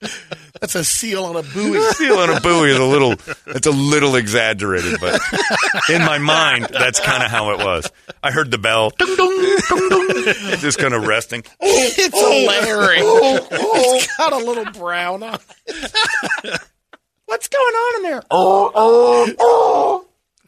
That's 0.62 0.76
a 0.76 0.84
seal 0.84 1.26
on 1.26 1.36
a 1.36 1.42
buoy. 1.42 1.82
Seal 1.94 2.18
on 2.20 2.30
a 2.30 2.40
buoy 2.40 2.70
is 2.72 2.78
a 2.78 2.86
little. 2.86 3.14
It's 3.48 3.68
a 3.68 3.72
little 3.72 4.16
exaggerated, 4.16 5.00
but 5.02 5.20
in 5.90 6.02
my 6.02 6.20
mind, 6.20 6.68
that's 6.72 7.00
kind 7.02 7.24
of 7.24 7.30
how 7.30 7.52
it 7.52 7.58
was. 7.60 7.90
I 8.22 8.32
heard 8.32 8.52
the 8.52 8.58
bell, 8.58 8.90
ding 8.92 9.16
dong, 9.16 9.30
ding 9.30 9.90
dong, 9.90 10.60
just 10.60 10.78
kind 10.78 10.94
of 10.94 11.06
resting. 11.06 11.44
Oh, 11.62 11.90
it's 11.98 12.14
oh, 12.14 12.32
a 12.32 12.44
oh, 12.44 12.48
Larry. 12.48 12.98
It's 13.02 14.18
got 14.18 14.34
a 14.34 14.38
little 14.38 14.66
brown 14.72 15.24
on. 15.24 15.40
it. 15.68 16.62
What's 17.26 17.48
going 17.48 17.64
on 17.64 17.96
in 17.96 18.12
there? 18.12 18.24
Oh, 18.30 18.72
oh, 18.76 19.34
oh. 19.40 20.03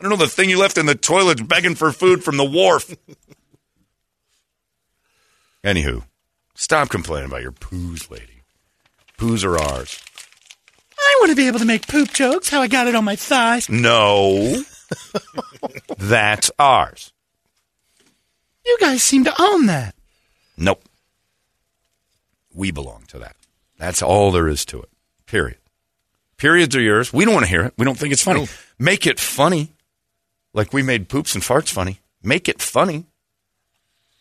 I 0.05 0.07
don't 0.07 0.19
know 0.19 0.25
the 0.25 0.31
thing 0.31 0.51
you 0.51 0.59
left 0.59 0.77
in 0.77 0.85
the 0.85 0.93
toilet 0.93 1.47
begging 1.47 1.73
for 1.73 1.91
food 1.91 2.23
from 2.23 2.37
the 2.37 2.45
wharf. 2.45 2.95
Anywho, 5.63 6.03
stop 6.53 6.89
complaining 6.89 7.27
about 7.27 7.41
your 7.41 7.51
poos, 7.51 8.11
lady. 8.11 8.43
Poos 9.17 9.43
are 9.43 9.57
ours. 9.57 9.99
I 10.95 11.17
want 11.21 11.31
to 11.31 11.35
be 11.35 11.47
able 11.47 11.57
to 11.57 11.65
make 11.65 11.87
poop 11.87 12.13
jokes. 12.13 12.49
How 12.49 12.61
I 12.61 12.67
got 12.67 12.85
it 12.85 12.93
on 12.93 13.03
my 13.03 13.15
thighs. 13.15 13.67
No, 13.67 14.61
that's 15.97 16.51
ours. 16.59 17.11
You 18.63 18.77
guys 18.79 19.01
seem 19.01 19.23
to 19.23 19.33
own 19.39 19.65
that. 19.65 19.95
Nope. 20.55 20.83
We 22.53 22.69
belong 22.69 23.05
to 23.07 23.17
that. 23.17 23.35
That's 23.79 24.03
all 24.03 24.29
there 24.29 24.47
is 24.47 24.65
to 24.65 24.83
it. 24.83 24.89
Period. 25.25 25.57
Periods 26.37 26.75
are 26.75 26.81
yours. 26.81 27.11
We 27.11 27.25
don't 27.25 27.33
want 27.33 27.47
to 27.47 27.49
hear 27.49 27.63
it. 27.63 27.73
We 27.75 27.85
don't 27.85 27.97
think 27.97 28.13
it's 28.13 28.21
funny. 28.21 28.47
Make 28.77 29.07
it 29.07 29.19
funny. 29.19 29.71
Like 30.55 30.73
we 30.73 30.81
made 30.81 31.09
poops 31.09 31.35
and 31.35 31.43
farts 31.43 31.69
funny. 31.71 31.99
Make 32.23 32.49
it 32.49 32.61
funny. 32.61 33.05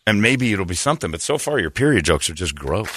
And 0.05 0.21
maybe 0.21 0.53
it'll 0.53 0.65
be 0.65 0.75
something. 0.75 1.09
But 1.09 1.21
so 1.21 1.39
far, 1.39 1.57
your 1.59 1.71
period 1.71 2.05
jokes 2.05 2.29
are 2.29 2.33
just 2.35 2.53
gross. 2.53 2.91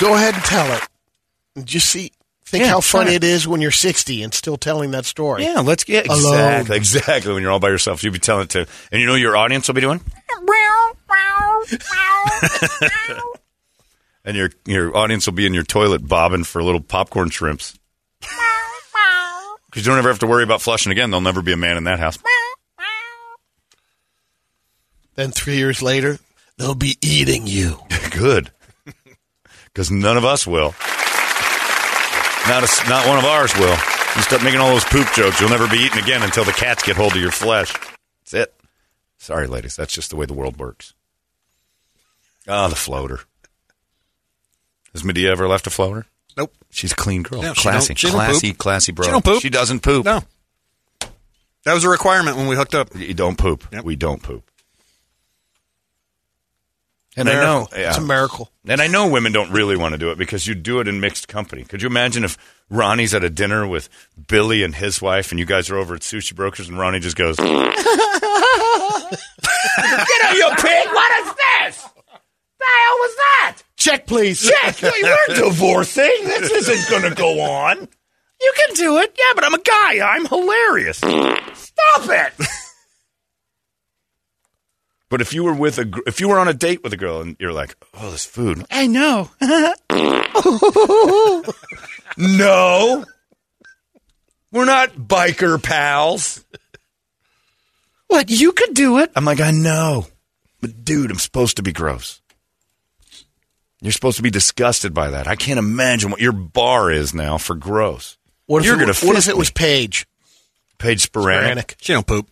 Go 0.00 0.14
ahead 0.14 0.34
and 0.34 0.44
tell 0.44 0.72
it. 0.72 0.82
Just 1.64 1.90
see, 1.90 2.12
think 2.46 2.62
Yeah, 2.64 2.70
how 2.70 2.80
funny 2.80 3.10
it. 3.14 3.24
it 3.24 3.24
is 3.24 3.46
when 3.48 3.60
you're 3.60 3.70
60 3.72 4.22
and 4.22 4.32
still 4.32 4.56
telling 4.56 4.92
that 4.92 5.04
story. 5.04 5.42
Yeah, 5.42 5.60
let's 5.60 5.82
get 5.84 6.06
Alone. 6.06 6.20
exactly 6.60 6.76
exactly 6.76 7.32
when 7.34 7.42
you're 7.42 7.50
all 7.50 7.58
by 7.60 7.68
yourself. 7.68 8.02
You'll 8.04 8.12
be 8.12 8.18
telling 8.20 8.44
it 8.44 8.50
to, 8.50 8.66
and 8.92 9.00
you 9.00 9.06
know 9.06 9.16
your 9.16 9.36
audience 9.36 9.66
will 9.68 9.74
be 9.74 9.80
doing, 9.82 10.00
and 14.24 14.36
your 14.36 14.50
your 14.66 14.96
audience 14.96 15.26
will 15.26 15.34
be 15.34 15.46
in 15.46 15.52
your 15.54 15.64
toilet 15.64 16.06
bobbing 16.06 16.44
for 16.44 16.62
little 16.62 16.80
popcorn 16.80 17.28
shrimps. 17.30 17.77
Because 19.68 19.84
you 19.84 19.90
don't 19.90 19.98
ever 19.98 20.08
have 20.08 20.20
to 20.20 20.26
worry 20.26 20.44
about 20.44 20.62
flushing 20.62 20.92
again. 20.92 21.10
There'll 21.10 21.20
never 21.20 21.42
be 21.42 21.52
a 21.52 21.56
man 21.56 21.76
in 21.76 21.84
that 21.84 21.98
house. 21.98 22.18
Then 25.14 25.30
three 25.32 25.56
years 25.56 25.82
later, 25.82 26.18
they'll 26.56 26.74
be 26.74 26.96
eating 27.02 27.46
you. 27.46 27.78
Good, 28.12 28.50
because 29.64 29.90
none 29.90 30.16
of 30.16 30.24
us 30.24 30.46
will. 30.46 30.74
Not 32.46 32.62
a, 32.62 32.88
not 32.88 33.06
one 33.06 33.18
of 33.18 33.24
ours 33.24 33.54
will. 33.56 33.76
You 34.16 34.22
start 34.22 34.42
making 34.42 34.60
all 34.60 34.70
those 34.70 34.84
poop 34.84 35.12
jokes, 35.12 35.40
you'll 35.40 35.50
never 35.50 35.68
be 35.68 35.78
eaten 35.78 35.98
again 35.98 36.22
until 36.22 36.44
the 36.44 36.52
cats 36.52 36.82
get 36.82 36.96
hold 36.96 37.14
of 37.14 37.20
your 37.20 37.30
flesh. 37.30 37.72
That's 38.20 38.34
it. 38.34 38.54
Sorry, 39.18 39.46
ladies. 39.46 39.76
That's 39.76 39.92
just 39.92 40.10
the 40.10 40.16
way 40.16 40.26
the 40.26 40.34
world 40.34 40.56
works. 40.58 40.94
Ah, 42.46 42.68
the 42.68 42.76
floater. 42.76 43.20
Has 44.92 45.04
Medea 45.04 45.32
ever 45.32 45.46
left 45.46 45.66
a 45.66 45.70
floater? 45.70 46.06
Nope. 46.38 46.54
She's 46.70 46.92
a 46.92 46.96
clean 46.96 47.22
girl. 47.22 47.42
No, 47.42 47.52
she 47.52 47.60
classy, 47.62 47.88
don't- 47.88 47.98
she 47.98 48.06
don't 48.06 48.16
classy, 48.16 48.50
poop. 48.52 48.58
classy 48.58 48.92
bro. 48.92 49.04
She 49.04 49.10
don't 49.10 49.24
poop. 49.24 49.42
She 49.42 49.50
doesn't 49.50 49.80
poop. 49.80 50.04
No. 50.06 50.22
That 51.64 51.74
was 51.74 51.84
a 51.84 51.88
requirement 51.90 52.38
when 52.38 52.46
we 52.46 52.56
hooked 52.56 52.74
up. 52.74 52.94
You 52.94 53.12
don't 53.12 53.36
poop. 53.36 53.66
We 53.84 53.96
don't 53.96 54.22
poop. 54.22 54.44
And 57.16 57.28
I 57.28 57.32
Miracle. 57.32 57.52
know 57.52 57.68
yeah. 57.76 57.88
It's 57.88 57.98
a 57.98 58.02
miracle. 58.02 58.48
And 58.68 58.80
I 58.80 58.86
know 58.86 59.08
women 59.08 59.32
don't 59.32 59.50
really 59.50 59.76
want 59.76 59.92
to 59.92 59.98
do 59.98 60.12
it 60.12 60.18
because 60.18 60.46
you 60.46 60.54
do 60.54 60.78
it 60.78 60.86
in 60.86 61.00
mixed 61.00 61.26
company. 61.26 61.64
Could 61.64 61.82
you 61.82 61.88
imagine 61.88 62.22
if 62.22 62.38
Ronnie's 62.70 63.12
at 63.12 63.24
a 63.24 63.30
dinner 63.30 63.66
with 63.66 63.88
Billy 64.28 64.62
and 64.62 64.72
his 64.76 65.02
wife, 65.02 65.32
and 65.32 65.38
you 65.40 65.44
guys 65.44 65.68
are 65.68 65.76
over 65.76 65.96
at 65.96 66.02
Sushi 66.02 66.32
Brokers, 66.36 66.68
and 66.68 66.78
Ronnie 66.78 67.00
just 67.00 67.16
goes, 67.16 67.34
Get 67.40 67.48
out, 67.48 67.66
you 70.36 70.48
pig! 70.58 70.86
What 70.92 71.26
is 71.26 71.34
this? 71.34 71.88
The 72.58 72.64
hell 72.66 72.96
was 72.98 73.16
that? 73.16 73.56
Check, 73.76 74.06
please. 74.06 74.42
Check! 74.48 74.82
We're 74.82 75.16
divorcing. 75.34 76.10
This 76.24 76.50
isn't 76.68 76.90
going 76.90 77.08
to 77.08 77.14
go 77.14 77.40
on. 77.40 77.88
You 78.40 78.52
can 78.56 78.74
do 78.74 78.98
it. 78.98 79.14
Yeah, 79.18 79.32
but 79.34 79.44
I'm 79.44 79.54
a 79.54 79.60
guy. 79.60 80.00
I'm 80.14 80.26
hilarious. 80.26 80.98
Stop 80.98 82.08
it! 82.08 82.32
But 85.10 85.20
if 85.22 85.32
you 85.32 85.42
were 85.42 85.54
with 85.54 85.78
a, 85.78 85.86
gr- 85.86 86.02
if 86.06 86.20
you 86.20 86.28
were 86.28 86.38
on 86.38 86.48
a 86.48 86.52
date 86.54 86.82
with 86.82 86.92
a 86.92 86.96
girl 86.98 87.22
and 87.22 87.34
you're 87.40 87.52
like, 87.52 87.74
oh, 87.94 88.10
this 88.10 88.26
food, 88.26 88.66
I 88.70 88.86
know. 88.86 89.30
no, 92.18 93.04
we're 94.52 94.64
not 94.66 94.90
biker 94.96 95.62
pals. 95.62 96.44
what? 98.08 98.28
You 98.30 98.52
could 98.52 98.74
do 98.74 98.98
it. 98.98 99.10
I'm 99.16 99.24
like, 99.24 99.40
I 99.40 99.50
know, 99.50 100.06
but 100.60 100.84
dude, 100.84 101.10
I'm 101.10 101.18
supposed 101.18 101.56
to 101.56 101.62
be 101.62 101.72
gross. 101.72 102.20
You're 103.80 103.92
supposed 103.92 104.16
to 104.16 104.22
be 104.22 104.30
disgusted 104.30 104.92
by 104.92 105.10
that. 105.10 105.28
I 105.28 105.36
can't 105.36 105.58
imagine 105.58 106.10
what 106.10 106.20
your 106.20 106.32
bar 106.32 106.90
is 106.90 107.14
now 107.14 107.38
for 107.38 107.54
gross. 107.54 108.16
What 108.46 108.60
if, 108.60 108.66
You're 108.66 108.74
it, 108.76 108.80
gonna 108.80 108.94
what 108.94 109.10
if 109.10 109.16
fist 109.16 109.28
it 109.28 109.36
was 109.36 109.50
me. 109.50 109.54
Paige? 109.54 110.06
Paige 110.78 111.10
Sporanic. 111.12 111.54
Sporanic. 111.54 111.74
She 111.80 111.92
don't 111.92 112.06
poop. 112.06 112.28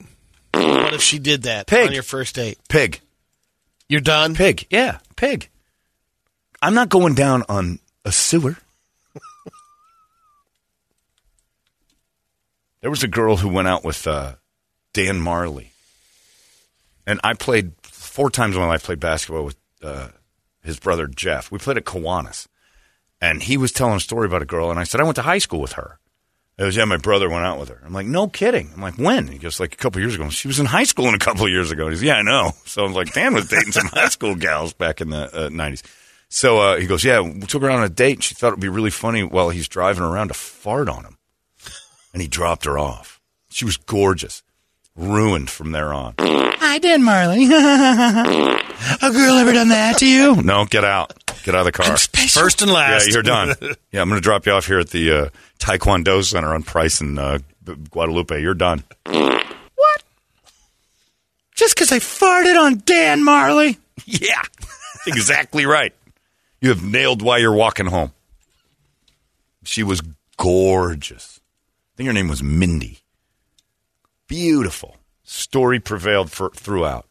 What 0.52 0.94
if 0.94 1.02
she 1.02 1.18
did 1.18 1.42
that 1.42 1.66
Pig. 1.66 1.88
on 1.88 1.92
your 1.92 2.02
first 2.02 2.34
date? 2.34 2.58
Pig. 2.68 3.00
You're 3.88 4.00
done? 4.00 4.34
Pig. 4.34 4.66
Yeah, 4.70 4.98
pig. 5.14 5.48
I'm 6.62 6.74
not 6.74 6.88
going 6.88 7.14
down 7.14 7.44
on 7.48 7.78
a 8.04 8.10
sewer. 8.10 8.56
there 12.80 12.90
was 12.90 13.02
a 13.04 13.08
girl 13.08 13.36
who 13.36 13.48
went 13.48 13.68
out 13.68 13.84
with 13.84 14.06
uh, 14.06 14.36
Dan 14.94 15.20
Marley, 15.20 15.72
and 17.06 17.20
I 17.22 17.34
played 17.34 17.72
four 17.82 18.30
times 18.30 18.56
in 18.56 18.62
my 18.62 18.68
life. 18.68 18.84
Played 18.84 19.00
basketball 19.00 19.44
with 19.44 19.56
uh, 19.82 20.08
his 20.66 20.78
brother 20.78 21.06
Jeff. 21.06 21.50
We 21.50 21.58
played 21.58 21.78
at 21.78 21.84
Kiwanis, 21.84 22.46
and 23.20 23.42
he 23.42 23.56
was 23.56 23.72
telling 23.72 23.96
a 23.96 24.00
story 24.00 24.26
about 24.26 24.42
a 24.42 24.46
girl, 24.46 24.70
and 24.70 24.78
I 24.78 24.84
said 24.84 25.00
I 25.00 25.04
went 25.04 25.16
to 25.16 25.22
high 25.22 25.38
school 25.38 25.60
with 25.60 25.72
her. 25.72 25.98
It 26.58 26.64
was 26.64 26.76
yeah, 26.76 26.86
my 26.86 26.96
brother 26.96 27.28
went 27.28 27.44
out 27.44 27.58
with 27.58 27.68
her. 27.68 27.82
I'm 27.84 27.92
like, 27.92 28.06
no 28.06 28.28
kidding. 28.28 28.70
I'm 28.74 28.80
like, 28.80 28.96
when? 28.96 29.28
He 29.28 29.38
goes 29.38 29.60
like 29.60 29.74
a 29.74 29.76
couple 29.76 30.00
years 30.00 30.14
ago. 30.14 30.30
She 30.30 30.48
was 30.48 30.58
in 30.58 30.66
high 30.66 30.84
school 30.84 31.06
in 31.06 31.14
a 31.14 31.18
couple 31.18 31.46
years 31.48 31.70
ago. 31.70 31.88
He's 31.88 32.02
yeah, 32.02 32.16
I 32.16 32.22
know. 32.22 32.52
So 32.66 32.84
I'm 32.84 32.92
like, 32.92 33.12
Dan 33.12 33.32
was 33.32 33.48
dating 33.48 33.72
some 33.72 33.86
high 33.86 34.08
school 34.08 34.34
gals 34.34 34.74
back 34.74 35.00
in 35.00 35.08
the 35.08 35.24
uh, 35.34 35.48
'90s. 35.48 35.82
So 36.28 36.58
uh, 36.58 36.76
he 36.76 36.86
goes, 36.86 37.04
yeah, 37.04 37.20
we 37.20 37.40
took 37.40 37.62
her 37.62 37.70
on 37.70 37.82
a 37.82 37.88
date, 37.88 38.16
and 38.16 38.24
she 38.24 38.34
thought 38.34 38.48
it'd 38.48 38.60
be 38.60 38.68
really 38.68 38.90
funny 38.90 39.22
while 39.22 39.48
he's 39.50 39.68
driving 39.68 40.02
around 40.02 40.28
to 40.28 40.34
fart 40.34 40.88
on 40.88 41.04
him, 41.04 41.16
and 42.12 42.20
he 42.20 42.28
dropped 42.28 42.64
her 42.64 42.78
off. 42.78 43.20
She 43.48 43.64
was 43.64 43.76
gorgeous, 43.76 44.42
ruined 44.96 45.50
from 45.50 45.72
there 45.72 45.92
on. 45.92 46.14
Hi, 46.18 46.78
Dan 46.78 47.02
Marley. 47.02 47.44
a 47.46 49.10
girl 49.12 49.34
ever 49.34 49.52
done 49.52 49.68
that 49.68 49.98
to 49.98 50.06
you? 50.06 50.42
No, 50.42 50.64
get 50.64 50.84
out. 50.84 51.12
Get 51.44 51.54
out 51.54 51.60
of 51.60 51.64
the 51.66 51.72
car. 51.72 51.96
First 51.96 52.62
and 52.62 52.70
last. 52.72 53.06
Yeah, 53.06 53.12
you're 53.12 53.22
done. 53.22 53.54
yeah, 53.92 54.00
I'm 54.00 54.08
going 54.08 54.20
to 54.20 54.24
drop 54.24 54.46
you 54.46 54.52
off 54.52 54.66
here 54.66 54.80
at 54.80 54.90
the 54.90 55.10
uh, 55.12 55.28
Taekwondo 55.58 56.24
Center 56.24 56.54
on 56.54 56.62
Price 56.62 57.00
and 57.00 57.18
uh, 57.18 57.38
Guadalupe. 57.90 58.40
You're 58.40 58.54
done. 58.54 58.82
What? 59.04 60.02
Just 61.54 61.74
because 61.74 61.92
I 61.92 61.98
farted 61.98 62.58
on 62.58 62.82
Dan 62.84 63.24
Marley? 63.24 63.78
Yeah, 64.04 64.42
exactly 65.06 65.66
right. 65.66 65.92
You 66.60 66.68
have 66.68 66.84
nailed 66.84 67.22
why 67.22 67.38
you're 67.38 67.54
walking 67.54 67.86
home. 67.86 68.12
She 69.64 69.82
was 69.82 70.00
gorgeous. 70.36 71.40
I 71.40 71.96
think 71.96 72.06
her 72.06 72.12
name 72.12 72.28
was 72.28 72.40
Mindy. 72.42 73.00
Beautiful. 74.26 74.96
Story 75.22 75.80
prevailed 75.80 76.30
for, 76.30 76.50
throughout. 76.50 77.06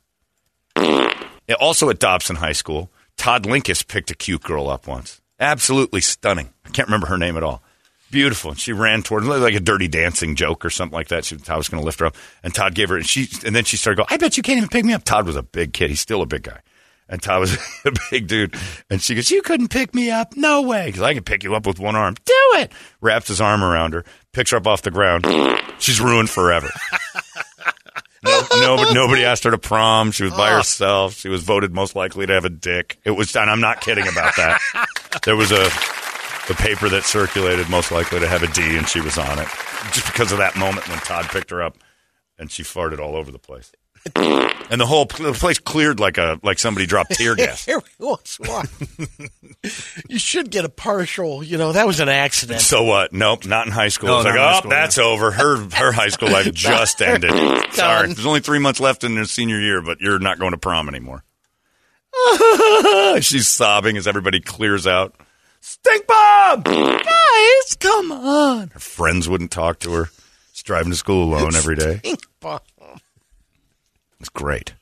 Also 1.60 1.90
at 1.90 2.00
Dobson 2.00 2.38
High 2.38 2.54
School, 2.54 2.90
Todd 3.18 3.44
Linkus 3.44 3.88
picked 3.88 4.12
a 4.12 4.16
cute 4.16 4.44
girl 4.44 4.70
up 4.70 4.88
once. 4.88 5.22
Absolutely 5.40 6.02
stunning. 6.02 6.50
I 6.66 6.70
can't 6.70 6.88
remember 6.88 7.08
her 7.08 7.18
name 7.18 7.38
at 7.38 7.44
all. 7.44 7.62
Beautiful. 8.12 8.52
And 8.52 8.60
she 8.60 8.72
ran 8.72 9.04
toward 9.04 9.26
like 9.26 9.56
a 9.56 9.60
dirty 9.60 9.88
dancing 9.88 10.36
joke 10.36 10.64
or 10.64 10.70
something 10.70 10.96
like 10.96 11.10
that. 11.10 11.26
She, 11.26 11.38
Todd 11.38 11.58
was 11.58 11.70
going 11.70 11.82
to 11.82 11.86
lift 11.86 12.00
her 12.00 12.06
up, 12.06 12.16
and 12.44 12.54
Todd 12.54 12.74
gave 12.74 12.90
her, 12.90 12.98
and 12.98 13.06
she, 13.06 13.28
and 13.46 13.56
then 13.56 13.64
she 13.66 13.78
started 13.78 13.98
going. 13.98 14.08
I 14.10 14.18
bet 14.18 14.38
you 14.38 14.44
can't 14.44 14.58
even 14.58 14.70
pick 14.70 14.86
me 14.86 14.94
up. 14.94 15.04
Todd 15.04 15.26
was 15.26 15.36
a 15.36 15.44
big 15.44 15.74
kid. 15.74 15.90
He's 15.90 16.00
still 16.00 16.22
a 16.22 16.26
big 16.26 16.44
guy, 16.44 16.60
and 17.10 17.22
Todd 17.22 17.42
was 17.42 17.58
a 17.86 17.92
big 18.12 18.28
dude. 18.28 18.56
And 18.90 19.02
she 19.02 19.16
goes, 19.16 19.30
"You 19.32 19.42
couldn't 19.42 19.68
pick 19.70 19.94
me 19.94 20.12
up. 20.12 20.38
No 20.38 20.62
way. 20.62 20.86
Because 20.86 21.02
I 21.02 21.14
can 21.14 21.24
pick 21.24 21.44
you 21.44 21.56
up 21.56 21.66
with 21.66 21.80
one 21.80 21.96
arm. 21.96 22.16
Do 22.24 22.34
it." 22.60 22.72
Wraps 23.02 23.28
his 23.28 23.42
arm 23.42 23.64
around 23.64 23.94
her, 23.94 24.06
picks 24.36 24.52
her 24.52 24.58
up 24.58 24.68
off 24.68 24.82
the 24.82 24.92
ground. 24.92 25.26
She's 25.80 26.00
ruined 26.02 26.30
forever. 26.30 26.70
No, 28.24 28.42
nobody, 28.60 28.94
nobody 28.94 29.24
asked 29.24 29.44
her 29.44 29.52
to 29.52 29.58
prom. 29.58 30.12
She 30.12 30.24
was 30.24 30.34
by 30.34 30.52
Oh. 30.52 30.58
herself. 30.58 31.14
She 31.16 31.30
was 31.30 31.44
voted 31.44 31.74
most 31.74 31.96
likely 31.96 32.26
to 32.26 32.34
have 32.34 32.44
a 32.44 32.50
dick. 32.50 32.98
It 33.06 33.12
was, 33.12 33.36
and 33.36 33.50
I'm 33.50 33.62
not 33.62 33.82
kidding 33.82 34.08
about 34.08 34.36
that. 34.38 34.60
there 35.26 35.36
was 35.36 35.52
a 35.52 35.70
the 36.48 36.54
paper 36.56 36.90
that 36.90 37.04
circulated 37.04 37.70
most 37.70 37.92
likely 37.92 38.20
to 38.20 38.28
have 38.28 38.44
a 38.44 38.48
D, 38.48 38.78
and 38.78 38.88
she 38.88 39.00
was 39.02 39.18
on 39.18 39.40
it 39.40 39.48
just 39.94 40.06
because 40.08 40.32
of 40.32 40.38
that 40.40 40.56
moment 40.56 40.88
when 40.90 40.98
Todd 41.00 41.26
picked 41.26 41.50
her 41.52 41.62
up, 41.62 41.78
and 42.38 42.52
she 42.52 42.62
farted 42.64 43.00
all 43.00 43.16
over 43.16 43.32
the 43.32 43.40
place. 43.40 43.72
And 44.16 44.82
the 44.82 44.86
whole 44.86 45.06
the 45.06 45.34
place 45.34 45.60
cleared 45.60 46.00
like 46.00 46.18
a 46.18 46.40
like 46.44 46.60
somebody 46.60 46.86
dropped 46.86 47.12
tear 47.12 47.36
gas. 47.36 47.68
Every 47.68 47.90
once 48.00 48.40
in 48.40 48.46
a 48.46 48.50
while. 48.50 48.64
you 50.10 50.20
should 50.20 50.50
get 50.50 50.66
a 50.66 50.70
partial, 50.70 51.44
you 51.44 51.58
know, 51.58 51.72
that 51.72 51.88
was 51.88 52.00
an 52.00 52.10
accident. 52.10 52.62
So 52.62 52.84
what? 52.84 53.14
Nope, 53.14 53.46
not 53.46 53.66
in 53.66 53.72
high 53.72 53.90
school. 53.90 54.10
No, 54.10 54.18
it's 54.18 54.26
like, 54.26 54.36
not 54.36 54.42
in 54.42 54.48
high 54.48 54.56
oh, 54.56 54.60
school, 54.60 54.72
that's 54.72 54.98
over. 54.98 55.32
Her 55.32 55.58
her 55.70 55.92
high 55.92 56.10
school 56.10 56.32
life 56.32 56.52
just 56.54 57.02
ended. 57.02 57.32
Sorry, 57.74 58.08
there's 58.08 58.26
only 58.26 58.42
three 58.42 58.60
months 58.60 58.80
left 58.80 59.04
in 59.04 59.16
her 59.18 59.26
senior 59.26 59.60
year, 59.60 59.82
but 59.82 60.02
you're 60.02 60.20
not 60.20 60.40
going 60.40 60.52
to 60.52 60.58
prom 60.58 60.90
anymore. 60.90 61.24
She's 63.22 63.48
sobbing 63.48 63.98
as 63.98 64.08
everybody 64.08 64.40
clears 64.40 64.88
out. 64.88 65.16
Stink 65.62 66.06
bomb, 66.08 66.62
guys, 66.62 67.76
come 67.80 68.12
on. 68.12 68.68
Her 68.70 68.80
friends 68.80 69.28
wouldn't 69.28 69.52
talk 69.52 69.80
to 69.80 69.92
her. 69.94 70.10
She's 70.54 70.64
driving 70.64 70.92
to 70.92 70.98
school 70.98 71.24
alone 71.24 71.56
every 71.56 71.76
day. 71.76 71.98
Stink 71.98 72.22
bomb. 72.40 72.60
It's 74.20 74.30
great. 74.30 74.74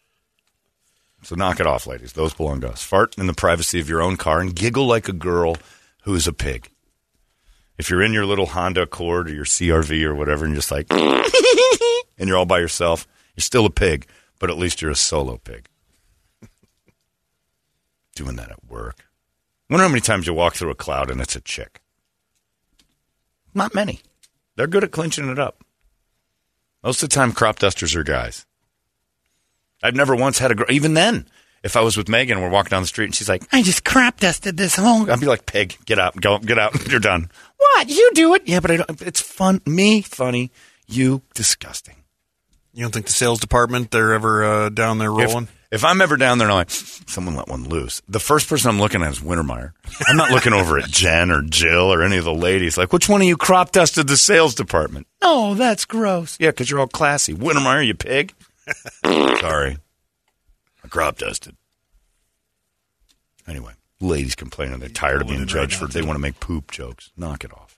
So 1.24 1.36
knock 1.36 1.60
it 1.60 1.68
off, 1.68 1.88
ladies. 1.88 2.14
Those 2.14 2.34
belong 2.34 2.62
to 2.62 2.70
us. 2.70 2.84
Fart 2.84 3.18
in 3.18 3.28
the 3.28 3.34
privacy 3.34 3.80
of 3.80 3.88
your 3.88 4.02
own 4.02 4.18
car 4.18 4.42
and 4.42 4.54
giggle 4.54 4.86
like 4.86 5.08
a 5.08 5.14
girl 5.14 5.56
who's 6.04 6.28
a 6.28 6.34
pig. 6.34 6.70
If 7.78 7.90
you're 7.90 8.04
in 8.04 8.14
your 8.14 8.26
little 8.26 8.48
Honda 8.48 8.82
Accord 8.82 9.30
or 9.30 9.34
your 9.34 9.46
CRV 9.46 10.04
or 10.04 10.16
whatever, 10.16 10.46
and 10.46 10.54
you're 10.54 10.62
just 10.62 10.72
like, 10.72 10.88
and 12.18 12.28
you're 12.28 12.38
all 12.38 12.46
by 12.46 12.60
yourself, 12.60 13.08
you're 13.36 13.42
still 13.42 13.66
a 13.66 13.72
pig, 13.72 14.06
but 14.38 14.50
at 14.50 14.58
least 14.58 14.82
you're 14.82 14.92
a 14.92 14.96
solo 14.96 15.38
pig. 15.38 15.68
Doing 18.16 18.36
that 18.36 18.52
at 18.52 18.66
work. 18.70 19.06
Wonder 19.70 19.86
how 19.86 19.90
many 19.90 20.02
times 20.02 20.28
you 20.28 20.34
walk 20.34 20.56
through 20.56 20.70
a 20.70 20.76
cloud 20.76 21.10
and 21.10 21.20
it's 21.20 21.36
a 21.36 21.42
chick. 21.42 21.82
Not 23.56 23.74
many. 23.74 24.02
They're 24.56 24.68
good 24.68 24.84
at 24.84 24.92
clinching 24.92 25.30
it 25.30 25.40
up. 25.40 25.64
Most 26.84 27.02
of 27.02 27.10
the 27.10 27.16
time, 27.16 27.32
crop 27.32 27.60
dusters 27.60 27.96
are 27.96 28.04
guys. 28.04 28.46
I've 29.84 29.96
never 29.96 30.16
once 30.16 30.40
had 30.40 30.50
a 30.50 30.56
girl. 30.56 30.66
Even 30.70 30.94
then, 30.94 31.28
if 31.64 31.76
I 31.76 31.82
was 31.82 31.98
with 31.98 32.10
Megan 32.10 32.42
we're 32.42 32.50
walking 32.50 32.70
down 32.72 32.82
the 32.82 32.88
street 32.88 33.06
and 33.06 33.16
she's 33.16 33.30
like, 33.30 33.44
I 33.52 33.62
just 33.62 33.84
crap 33.84 34.20
dusted 34.20 34.58
this 34.58 34.76
whole. 34.76 35.10
I'd 35.12 35.20
be 35.20 35.26
like, 35.26 35.46
pig, 35.46 35.78
get 35.86 36.00
out, 36.00 36.20
go, 36.20 36.40
get 36.40 36.58
out, 36.58 36.88
you're 36.90 37.00
done. 37.00 37.30
What? 37.58 37.90
You 37.90 38.12
do 38.14 38.34
it? 38.36 38.44
Yeah, 38.46 38.60
but 38.62 38.72
I 38.72 38.78
don't. 38.78 39.02
It's 39.02 39.22
fun. 39.22 39.62
Me, 39.66 40.02
funny. 40.02 40.52
You, 40.88 41.22
disgusting. 41.34 41.96
You 42.74 42.82
don't 42.82 42.92
think 42.92 43.06
the 43.06 43.14
sales 43.14 43.40
department 43.40 43.92
they're 43.92 44.14
ever 44.14 44.44
uh, 44.44 44.70
down 44.70 44.98
there 44.98 45.12
rolling? 45.12 45.44
If, 45.44 45.64
if 45.72 45.86
I'm 45.86 46.02
ever 46.02 46.18
down 46.18 46.40
there 46.40 46.48
and 46.48 46.54
I'm 46.54 46.58
like, 46.60 46.72
someone 46.72 47.36
let 47.36 47.48
one 47.48 47.70
loose, 47.70 48.02
the 48.08 48.20
first 48.20 48.50
person 48.50 48.70
I'm 48.70 48.80
looking 48.80 49.02
at 49.04 49.12
is 49.12 49.20
Wintermeyer. 49.20 49.74
I'm 50.08 50.18
not 50.18 50.32
looking 50.32 50.54
over 50.54 50.80
at 50.80 50.90
Jen 50.90 51.32
or 51.32 51.42
Jill 51.44 51.94
or 51.94 52.04
any 52.04 52.18
of 52.18 52.26
the 52.26 52.34
ladies. 52.34 52.78
Like, 52.78 52.92
which 52.92 53.08
one 53.08 53.22
of 53.22 53.28
you 53.28 53.38
crop 53.38 53.72
dusted 53.72 54.08
the 54.08 54.18
sales 54.18 54.56
department? 54.56 55.08
Oh, 55.22 55.54
that's 55.54 55.86
gross. 55.86 56.36
Yeah, 56.40 56.50
because 56.50 56.70
you're 56.70 56.80
all 56.80 56.88
classy. 56.88 57.34
Wintermeyer, 57.34 57.86
you 57.86 57.94
pig. 57.94 58.34
Sorry. 59.04 59.78
I 60.84 60.88
crop 60.88 61.18
dusted. 61.18 61.56
Anyway, 63.48 63.74
ladies 64.00 64.36
complaining 64.36 64.80
they're 64.80 64.90
tired 64.90 65.22
of 65.22 65.28
being 65.28 65.46
judged 65.48 65.76
for 65.76 65.88
they 65.88 66.02
want 66.02 66.16
to 66.16 66.22
make 66.22 66.40
poop 66.40 66.72
jokes. 66.72 67.12
Knock 67.18 67.44
it 67.44 67.54
off. 67.54 67.78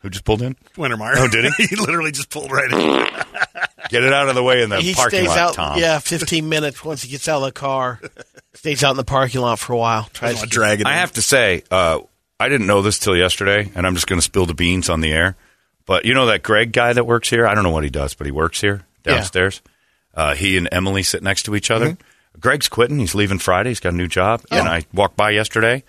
Who 0.00 0.10
just 0.10 0.24
pulled 0.24 0.42
in? 0.42 0.54
Wintermeyer. 0.76 1.14
Oh, 1.16 1.28
did 1.28 1.52
he? 1.54 1.66
he 1.68 1.76
literally 1.76 2.12
just 2.12 2.30
pulled 2.30 2.52
right 2.52 2.70
in. 2.70 2.78
Get 3.88 4.02
it 4.02 4.12
out 4.12 4.28
of 4.28 4.34
the 4.34 4.42
way 4.42 4.62
in 4.62 4.68
the 4.68 4.80
he 4.80 4.94
parking 4.94 5.20
stays 5.20 5.28
lot, 5.28 5.38
out, 5.38 5.54
Tom. 5.54 5.78
yeah, 5.78 5.98
15 5.98 6.48
minutes 6.48 6.84
once 6.84 7.02
he 7.02 7.08
gets 7.10 7.28
out 7.28 7.38
of 7.38 7.44
the 7.44 7.52
car. 7.52 8.00
stays 8.54 8.82
out 8.84 8.90
in 8.92 8.96
the 8.96 9.04
parking 9.04 9.40
lot 9.40 9.58
for 9.58 9.72
a 9.72 9.76
while. 9.76 10.08
Tries 10.12 10.40
to 10.40 10.46
drag 10.46 10.80
it. 10.80 10.86
I 10.86 10.94
have 10.94 11.12
to 11.12 11.22
say, 11.22 11.62
uh, 11.70 12.00
I 12.38 12.48
didn't 12.48 12.66
know 12.66 12.82
this 12.82 12.98
till 12.98 13.16
yesterday, 13.16 13.70
and 13.74 13.86
I'm 13.86 13.94
just 13.94 14.06
going 14.06 14.18
to 14.18 14.24
spill 14.24 14.46
the 14.46 14.54
beans 14.54 14.88
on 14.90 15.00
the 15.00 15.12
air. 15.12 15.36
But 15.86 16.04
you 16.04 16.14
know 16.14 16.26
that 16.26 16.42
Greg 16.42 16.72
guy 16.72 16.92
that 16.92 17.06
works 17.06 17.30
here? 17.30 17.46
I 17.46 17.54
don't 17.54 17.64
know 17.64 17.70
what 17.70 17.84
he 17.84 17.90
does, 17.90 18.14
but 18.14 18.26
he 18.26 18.32
works 18.32 18.60
here 18.60 18.84
Yeah. 19.06 19.22
Uh, 20.16 20.34
he 20.34 20.56
and 20.56 20.68
Emily 20.72 21.02
sit 21.02 21.22
next 21.22 21.44
to 21.44 21.54
each 21.54 21.70
other. 21.70 21.96
Greg's 22.40 22.68
quitting. 22.68 22.98
He's 22.98 23.14
leaving 23.14 23.38
Friday. 23.38 23.70
He's 23.70 23.80
got 23.80 23.92
a 23.92 23.96
new 23.96 24.08
job. 24.08 24.42
And 24.50 24.66
I 24.68 24.84
walked 24.92 25.16
by 25.16 25.30
yesterday, 25.30 25.84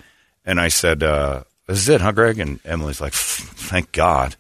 and 0.46 0.60
I 0.60 0.68
said, 0.68 1.02
uh, 1.02 1.44
"This 1.66 1.80
is 1.80 1.90
it, 1.90 2.02
huh, 2.02 2.12
Greg?" 2.12 2.38
And 2.40 2.60
Emily's 2.66 3.02
like, 3.02 3.14
"Thank 3.14 3.92
God." 3.94 4.36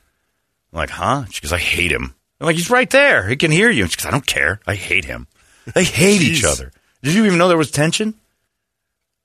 I'm 0.73 0.77
like, 0.77 0.89
"Huh?" 0.89 1.25
She 1.31 1.41
goes, 1.41 1.53
"I 1.53 1.57
hate 1.57 1.91
him." 1.91 2.13
I'm 2.39 2.45
like, 2.45 2.55
"He's 2.57 2.69
right 2.69 2.89
there. 2.89 3.27
He 3.27 3.35
can 3.37 3.49
hear 3.51 3.69
you." 3.69 3.83
And 3.83 3.91
she 3.91 3.97
goes, 3.97 4.05
"I 4.05 4.11
don't 4.11 4.27
care. 4.27 4.59
I 4.67 4.75
hate 4.75 5.05
him. 5.05 5.27
They 5.73 5.83
hate 5.83 6.21
each 6.21 6.43
other." 6.43 6.71
Did 7.03 7.13
you 7.13 7.25
even 7.25 7.37
know 7.37 7.47
there 7.47 7.57
was 7.57 7.71
tension? 7.71 8.15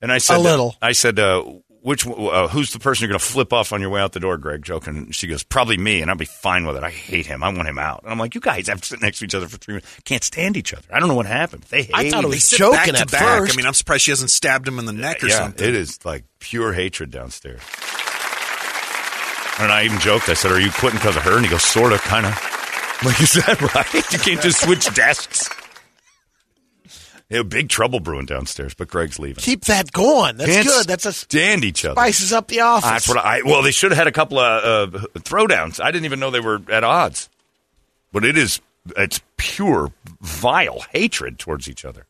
And 0.00 0.12
I 0.12 0.18
said, 0.18 0.36
A 0.36 0.40
little. 0.40 0.76
I 0.82 0.92
said, 0.92 1.18
uh, 1.18 1.44
which 1.82 2.06
uh, 2.06 2.48
who's 2.48 2.72
the 2.72 2.78
person 2.78 3.02
you're 3.02 3.10
going 3.10 3.18
to 3.18 3.24
flip 3.24 3.52
off 3.52 3.72
on 3.72 3.80
your 3.80 3.90
way 3.90 4.00
out 4.00 4.12
the 4.12 4.20
door, 4.20 4.38
Greg? 4.38 4.62
Joking. 4.62 4.96
And 4.96 5.14
she 5.14 5.26
goes, 5.26 5.42
probably 5.42 5.76
me, 5.76 6.00
and 6.00 6.10
I'll 6.10 6.16
be 6.16 6.24
fine 6.24 6.64
with 6.64 6.76
it. 6.76 6.84
I 6.84 6.90
hate 6.90 7.26
him. 7.26 7.42
I 7.42 7.48
want 7.48 7.68
him 7.68 7.78
out. 7.78 8.02
And 8.04 8.12
I'm 8.12 8.18
like, 8.18 8.34
you 8.34 8.40
guys 8.40 8.68
have 8.68 8.80
to 8.80 8.86
sit 8.86 9.02
next 9.02 9.18
to 9.18 9.24
each 9.24 9.34
other 9.34 9.48
for 9.48 9.58
three 9.58 9.74
minutes. 9.74 10.00
Can't 10.04 10.22
stand 10.22 10.56
each 10.56 10.72
other. 10.72 10.86
I 10.92 11.00
don't 11.00 11.08
know 11.08 11.16
what 11.16 11.26
happened. 11.26 11.64
They 11.64 11.82
hate. 11.82 11.94
I 11.94 12.10
thought 12.10 12.24
it 12.24 12.28
was 12.28 12.48
joking 12.48 12.76
back 12.76 12.86
to 12.86 12.98
at 13.00 13.10
back. 13.10 13.40
first. 13.40 13.52
I 13.52 13.56
mean, 13.56 13.66
I'm 13.66 13.74
surprised 13.74 14.04
she 14.04 14.12
hasn't 14.12 14.30
stabbed 14.30 14.66
him 14.66 14.78
in 14.78 14.86
the 14.86 14.92
neck 14.92 15.22
or 15.22 15.26
yeah, 15.26 15.38
something. 15.38 15.68
it 15.68 15.74
is 15.74 16.04
like 16.04 16.24
pure 16.38 16.72
hatred 16.72 17.10
downstairs. 17.10 17.60
And 19.58 19.70
I 19.70 19.84
even 19.84 19.98
joked. 19.98 20.28
I 20.28 20.34
said, 20.34 20.50
"Are 20.50 20.60
you 20.60 20.70
quitting 20.70 20.98
because 20.98 21.14
of 21.16 21.22
her?" 21.22 21.36
And 21.36 21.44
he 21.44 21.50
goes, 21.50 21.62
"Sorta, 21.62 21.98
kind 21.98 22.26
of." 22.26 22.48
Like, 23.04 23.20
is 23.20 23.32
that 23.32 23.60
right? 23.74 24.12
You 24.12 24.18
can't 24.20 24.40
just 24.40 24.60
switch 24.60 24.94
desks. 24.94 25.50
Yeah, 27.32 27.42
big 27.44 27.70
trouble 27.70 27.98
brewing 27.98 28.26
downstairs, 28.26 28.74
but 28.74 28.88
Greg's 28.88 29.18
leaving. 29.18 29.42
keep 29.42 29.64
that 29.64 29.90
going. 29.90 30.36
That's 30.36 30.52
Can't 30.52 30.66
good. 30.66 30.86
That's 30.86 31.06
a 31.06 31.14
stand 31.14 31.64
each 31.64 31.82
other. 31.82 31.94
spices 31.94 32.30
up 32.30 32.48
the 32.48 32.60
office. 32.60 32.90
That's 32.90 33.08
what 33.08 33.16
I. 33.16 33.40
Well, 33.42 33.62
they 33.62 33.70
should 33.70 33.90
have 33.90 33.96
had 33.96 34.06
a 34.06 34.12
couple 34.12 34.38
of 34.38 34.94
uh, 34.94 34.98
throwdowns. 35.20 35.82
I 35.82 35.90
didn't 35.90 36.04
even 36.04 36.20
know 36.20 36.30
they 36.30 36.40
were 36.40 36.60
at 36.70 36.84
odds. 36.84 37.30
But 38.12 38.26
it 38.26 38.36
is. 38.36 38.60
It's 38.98 39.22
pure 39.38 39.92
vile 40.20 40.80
hatred 40.90 41.38
towards 41.38 41.70
each 41.70 41.86
other. 41.86 42.04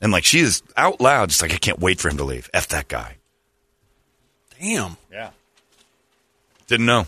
And 0.00 0.10
like 0.10 0.24
she 0.24 0.40
is 0.40 0.64
out 0.76 1.00
loud, 1.00 1.28
just 1.28 1.40
like 1.40 1.54
I 1.54 1.58
can't 1.58 1.78
wait 1.78 2.00
for 2.00 2.08
him 2.08 2.16
to 2.16 2.24
leave. 2.24 2.50
F 2.52 2.66
that 2.68 2.88
guy. 2.88 3.18
Damn. 4.58 4.96
Yeah. 5.12 5.30
Didn't 6.66 6.86
know. 6.86 7.06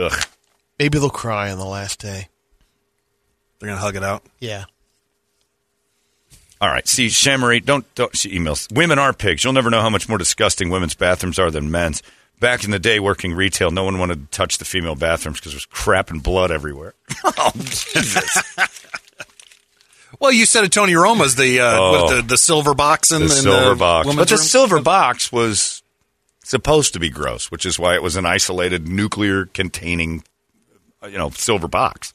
Ugh. 0.00 0.24
Maybe 0.78 0.98
they'll 0.98 1.10
cry 1.10 1.50
on 1.50 1.58
the 1.58 1.66
last 1.66 2.00
day. 2.00 2.28
They're 3.58 3.68
gonna 3.68 3.80
hug 3.80 3.96
it 3.96 4.02
out. 4.02 4.22
Yeah. 4.40 4.64
All 6.60 6.68
right. 6.68 6.86
See, 6.88 7.08
Shamarie, 7.08 7.64
don't, 7.64 7.92
don't, 7.94 8.16
she 8.16 8.30
emails. 8.38 8.72
Women 8.74 8.98
are 8.98 9.12
pigs. 9.12 9.44
You'll 9.44 9.52
never 9.52 9.68
know 9.68 9.82
how 9.82 9.90
much 9.90 10.08
more 10.08 10.16
disgusting 10.18 10.70
women's 10.70 10.94
bathrooms 10.94 11.38
are 11.38 11.50
than 11.50 11.70
men's. 11.70 12.02
Back 12.40 12.64
in 12.64 12.70
the 12.70 12.78
day, 12.78 12.98
working 13.00 13.32
retail, 13.34 13.70
no 13.70 13.84
one 13.84 13.98
wanted 13.98 14.30
to 14.30 14.36
touch 14.36 14.58
the 14.58 14.64
female 14.64 14.94
bathrooms 14.94 15.38
because 15.38 15.52
there 15.52 15.56
was 15.56 15.66
crap 15.66 16.10
and 16.10 16.22
blood 16.22 16.50
everywhere. 16.50 16.94
oh, 17.24 17.52
Jesus. 17.54 18.42
Well, 20.18 20.32
you 20.32 20.46
said 20.46 20.64
it, 20.64 20.72
Tony 20.72 20.94
Roma's 20.94 21.34
the 21.34 21.60
uh, 21.60 21.78
Oh. 21.78 21.90
what, 22.04 22.14
the 22.16 22.22
the 22.22 22.38
silver 22.38 22.72
box 22.74 23.10
in 23.12 23.18
the 23.18 23.24
in 23.26 23.30
silver 23.30 23.70
the 23.70 23.76
box. 23.76 24.14
But 24.14 24.28
the 24.28 24.36
room? 24.36 24.44
silver 24.44 24.80
box 24.80 25.30
was 25.30 25.82
supposed 26.42 26.94
to 26.94 27.00
be 27.00 27.10
gross, 27.10 27.50
which 27.50 27.66
is 27.66 27.78
why 27.78 27.94
it 27.96 28.02
was 28.02 28.16
an 28.16 28.24
isolated 28.24 28.88
nuclear 28.88 29.44
containing, 29.46 30.24
uh, 31.02 31.08
you 31.08 31.18
know, 31.18 31.28
silver 31.30 31.68
box. 31.68 32.14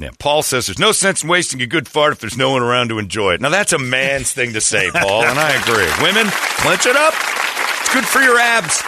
Yeah, 0.00 0.10
Paul 0.18 0.42
says 0.42 0.66
there's 0.66 0.78
no 0.78 0.92
sense 0.92 1.22
in 1.22 1.28
wasting 1.28 1.60
a 1.60 1.66
good 1.66 1.86
fart 1.86 2.12
if 2.12 2.20
there's 2.20 2.36
no 2.38 2.52
one 2.52 2.62
around 2.62 2.88
to 2.88 2.98
enjoy 2.98 3.34
it. 3.34 3.40
Now 3.42 3.50
that's 3.50 3.72
a 3.74 3.78
man's 3.78 4.32
thing 4.32 4.54
to 4.54 4.60
say, 4.60 4.90
Paul, 4.90 5.24
and 5.24 5.38
I 5.38 5.50
agree. 5.60 5.88
Women, 6.02 6.26
clench 6.32 6.86
it 6.86 6.96
up. 6.96 7.12
It's 7.80 7.92
good 7.92 8.04
for 8.06 8.20
your 8.20 8.38
abs. 8.38 8.82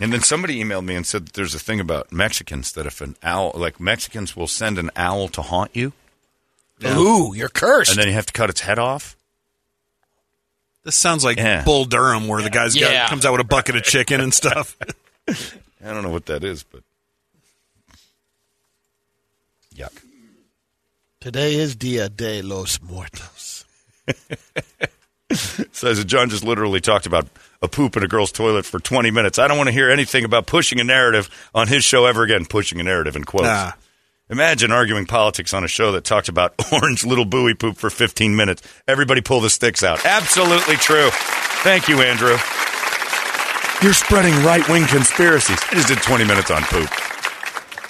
And 0.00 0.12
then 0.12 0.22
somebody 0.22 0.62
emailed 0.62 0.84
me 0.84 0.96
and 0.96 1.06
said 1.06 1.26
that 1.26 1.32
there's 1.34 1.54
a 1.54 1.58
thing 1.58 1.78
about 1.78 2.10
Mexicans 2.12 2.72
that 2.72 2.84
if 2.84 3.00
an 3.00 3.16
owl, 3.22 3.52
like 3.54 3.78
Mexicans 3.80 4.34
will 4.36 4.48
send 4.48 4.78
an 4.78 4.90
owl 4.96 5.28
to 5.28 5.40
haunt 5.42 5.70
you, 5.74 5.92
Ooh, 6.84 7.32
you're 7.34 7.48
cursed. 7.48 7.92
and 7.92 8.00
then 8.00 8.08
you 8.08 8.14
have 8.14 8.26
to 8.26 8.32
cut 8.32 8.50
its 8.50 8.60
head 8.62 8.78
off. 8.78 9.16
This 10.82 10.96
sounds 10.96 11.24
like 11.24 11.38
Yeah. 11.38 11.64
Bull 11.64 11.84
Durham, 11.84 12.28
where 12.28 12.42
the 12.42 12.50
guy's 12.50 12.74
Yeah. 12.76 12.92
got 13.04 13.10
comes 13.10 13.24
out 13.24 13.32
with 13.32 13.40
a 13.40 13.44
bucket 13.44 13.76
of 13.76 13.84
chicken 13.84 14.20
and 14.20 14.34
stuff. 14.34 14.76
I 15.28 15.92
don't 15.92 16.02
know 16.02 16.10
what 16.10 16.26
that 16.26 16.44
is, 16.44 16.62
but 16.64 16.82
yuck. 19.74 19.92
Today 21.20 21.54
is 21.54 21.74
Dia 21.76 22.08
de 22.08 22.42
los 22.42 22.80
Muertos. 22.82 23.64
Says 25.72 25.98
that 25.98 26.06
John 26.06 26.28
just 26.28 26.44
literally 26.44 26.80
talked 26.80 27.06
about 27.06 27.26
a 27.62 27.68
poop 27.68 27.96
in 27.96 28.02
a 28.02 28.08
girl's 28.08 28.30
toilet 28.30 28.66
for 28.66 28.78
20 28.78 29.10
minutes. 29.10 29.38
I 29.38 29.48
don't 29.48 29.56
want 29.56 29.68
to 29.68 29.72
hear 29.72 29.90
anything 29.90 30.24
about 30.24 30.46
pushing 30.46 30.80
a 30.80 30.84
narrative 30.84 31.28
on 31.54 31.66
his 31.66 31.82
show 31.82 32.04
ever 32.04 32.22
again. 32.22 32.44
Pushing 32.44 32.78
a 32.78 32.82
narrative 32.82 33.16
in 33.16 33.24
quotes. 33.24 33.44
Nah. 33.44 33.72
Imagine 34.30 34.70
arguing 34.70 35.06
politics 35.06 35.52
on 35.52 35.64
a 35.64 35.68
show 35.68 35.92
that 35.92 36.04
talked 36.04 36.28
about 36.28 36.54
orange 36.72 37.04
little 37.04 37.24
buoy 37.24 37.54
poop 37.54 37.76
for 37.76 37.90
15 37.90 38.36
minutes. 38.36 38.62
Everybody 38.86 39.20
pull 39.22 39.40
the 39.40 39.50
sticks 39.50 39.82
out. 39.82 40.04
Absolutely 40.04 40.76
true. 40.76 41.08
Thank 41.62 41.88
you, 41.88 42.02
Andrew. 42.02 42.36
You're 43.82 43.94
spreading 43.94 44.34
right 44.44 44.66
wing 44.68 44.86
conspiracies. 44.86 45.58
I 45.70 45.74
just 45.74 45.88
did 45.88 45.98
20 45.98 46.24
minutes 46.24 46.50
on 46.50 46.62
poop, 46.64 46.90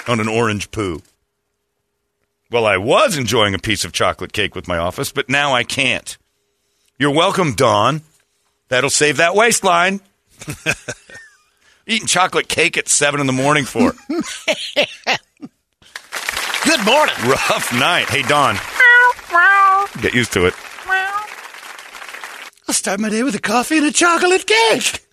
on 0.08 0.20
an 0.20 0.28
orange 0.28 0.70
poo. 0.70 1.02
Well, 2.54 2.66
I 2.66 2.76
was 2.76 3.18
enjoying 3.18 3.52
a 3.54 3.58
piece 3.58 3.84
of 3.84 3.90
chocolate 3.90 4.32
cake 4.32 4.54
with 4.54 4.68
my 4.68 4.78
office, 4.78 5.10
but 5.10 5.28
now 5.28 5.52
I 5.52 5.64
can't. 5.64 6.16
You're 7.00 7.10
welcome, 7.10 7.54
Dawn. 7.54 8.02
That'll 8.68 8.90
save 8.90 9.16
that 9.16 9.34
waistline. 9.34 10.00
Eating 11.88 12.06
chocolate 12.06 12.46
cake 12.46 12.78
at 12.78 12.86
7 12.86 13.20
in 13.20 13.26
the 13.26 13.32
morning 13.32 13.64
for. 13.64 13.92
Good 16.64 16.84
morning. 16.86 17.14
Rough 17.26 17.72
night. 17.76 18.08
Hey, 18.08 18.22
Dawn. 18.22 18.56
Get 20.00 20.14
used 20.14 20.32
to 20.34 20.46
it. 20.46 20.54
I'll 22.68 22.74
start 22.74 23.00
my 23.00 23.08
day 23.08 23.24
with 23.24 23.34
a 23.34 23.40
coffee 23.40 23.78
and 23.78 23.86
a 23.86 23.90
chocolate 23.90 24.46
cake. 24.46 25.04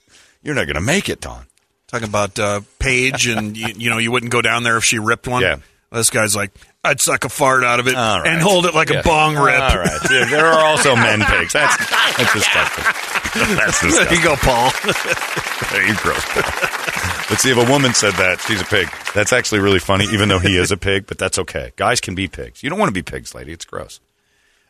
You're 0.44 0.54
not 0.54 0.68
going 0.68 0.76
to 0.76 0.82
make 0.82 1.10
it, 1.10 1.22
Dawn. 1.22 1.48
Talking 1.88 2.08
about 2.08 2.38
uh, 2.38 2.62
Paige, 2.78 3.26
and 3.26 3.58
you, 3.58 3.70
you 3.76 3.90
know 3.90 3.98
you 3.98 4.12
wouldn't 4.12 4.32
go 4.32 4.44
down 4.44 4.62
there 4.62 4.78
if 4.78 4.84
she 4.86 5.00
ripped 5.00 5.28
one. 5.28 5.42
Yeah. 5.42 5.58
This 5.92 6.12
guy's 6.12 6.36
like, 6.36 6.52
I'd 6.84 7.00
suck 7.00 7.26
a 7.26 7.30
fart 7.30 7.64
out 7.64 7.80
of 7.80 7.88
it 7.88 7.94
right. 7.94 8.24
and 8.26 8.42
hold 8.42 8.66
it 8.66 8.74
like 8.74 8.90
Yeah. 8.90 9.02
a 9.02 9.04
bong 9.04 9.36
rip. 9.36 9.60
All 9.60 9.78
right. 9.78 10.00
Yeah, 10.10 10.26
there 10.30 10.46
are 10.48 10.66
also 10.66 10.96
men 10.96 11.22
pigs. 11.24 11.54
That's, 11.54 11.78
that's 11.78 12.34
disgusting. 12.34 12.84
That's 13.56 13.80
disgusting. 13.82 14.06
there 14.06 14.14
you 14.16 14.24
go, 14.24 14.36
Paul. 14.36 14.72
There 15.72 15.88
you 15.88 15.96
gross 15.96 16.22
Paul. 16.26 16.44
Let's 17.30 17.44
see 17.44 17.52
if 17.52 17.58
a 17.58 17.72
woman 17.72 17.94
said 17.94 18.14
that. 18.16 18.42
She's 18.46 18.60
a 18.60 18.66
pig. 18.66 18.90
That's 19.16 19.32
actually 19.32 19.62
really 19.62 19.80
funny, 19.80 20.04
even 20.12 20.28
though 20.28 20.40
he 20.40 20.58
is 20.58 20.70
a 20.72 20.76
pig, 20.76 21.08
but 21.08 21.18
that's 21.18 21.40
okay. 21.40 21.72
Guys 21.78 22.02
can 22.02 22.14
be 22.14 22.28
pigs. 22.28 22.62
You 22.62 22.70
don't 22.70 22.78
want 22.78 22.90
to 22.90 22.94
be 22.94 23.04
pigs, 23.04 23.34
lady. 23.34 23.54
It's 23.54 23.64
gross. 23.64 24.02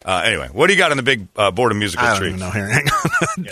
Uh, 0.05 0.21
anyway, 0.25 0.47
what 0.51 0.67
do 0.67 0.73
you 0.73 0.77
got 0.79 0.91
on 0.91 0.97
the 0.97 1.03
big 1.03 1.27
uh, 1.35 1.49
board 1.49 1.71
of 1.71 1.77
musical 1.79 2.05
I 2.05 2.11
don't 2.11 2.21
treats? 2.21 2.39
know. 2.39 2.51
Here, 2.51 2.67
hang 2.67 2.87
on. 2.87 3.47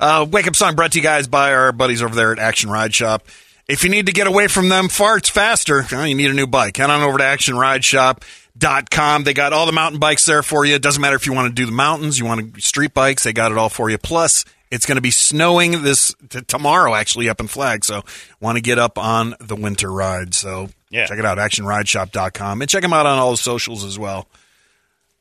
uh, 0.00 0.26
Wake 0.28 0.48
up 0.48 0.56
song 0.56 0.74
brought 0.74 0.90
to 0.92 0.98
you 0.98 1.04
guys 1.04 1.28
by 1.28 1.52
our 1.52 1.70
buddies 1.70 2.02
over 2.02 2.14
there 2.16 2.32
at 2.32 2.40
Action 2.40 2.68
Ride 2.68 2.92
Shop. 2.92 3.22
If 3.68 3.84
you 3.84 3.90
need 3.90 4.06
to 4.06 4.12
get 4.12 4.26
away 4.26 4.48
from 4.48 4.70
them 4.70 4.88
farts 4.88 5.30
faster, 5.30 5.84
you 5.90 6.14
need 6.14 6.30
a 6.30 6.34
new 6.34 6.46
bike. 6.46 6.78
Head 6.78 6.88
on 6.88 7.02
over 7.02 7.18
to 7.18 7.24
actionrideshop.com. 7.24 9.24
They 9.24 9.34
got 9.34 9.52
all 9.52 9.66
the 9.66 9.72
mountain 9.72 10.00
bikes 10.00 10.24
there 10.24 10.42
for 10.42 10.64
you. 10.64 10.74
It 10.74 10.82
doesn't 10.82 11.00
matter 11.02 11.16
if 11.16 11.26
you 11.26 11.32
want 11.34 11.48
to 11.48 11.54
do 11.54 11.66
the 11.66 11.72
mountains, 11.72 12.18
you 12.18 12.24
want 12.24 12.54
to 12.54 12.60
street 12.60 12.94
bikes, 12.94 13.24
they 13.24 13.32
got 13.32 13.52
it 13.52 13.58
all 13.58 13.68
for 13.68 13.90
you. 13.90 13.98
Plus, 13.98 14.44
it's 14.70 14.86
going 14.86 14.96
to 14.96 15.02
be 15.02 15.10
snowing 15.10 15.82
this 15.82 16.14
t- 16.28 16.40
tomorrow 16.42 16.94
actually 16.94 17.28
up 17.28 17.40
in 17.40 17.46
Flag, 17.46 17.84
so 17.84 18.02
want 18.40 18.56
to 18.56 18.62
get 18.62 18.78
up 18.78 18.98
on 18.98 19.34
the 19.40 19.56
winter 19.56 19.90
ride. 19.92 20.34
So 20.34 20.70
Yeah. 20.90 21.06
check 21.06 21.18
it 21.18 21.24
out 21.24 21.38
actionrideshop.com 21.38 22.60
and 22.62 22.70
check 22.70 22.82
them 22.82 22.92
out 22.92 23.06
on 23.06 23.18
all 23.18 23.30
the 23.32 23.36
socials 23.36 23.84
as 23.84 23.98
well. 23.98 24.26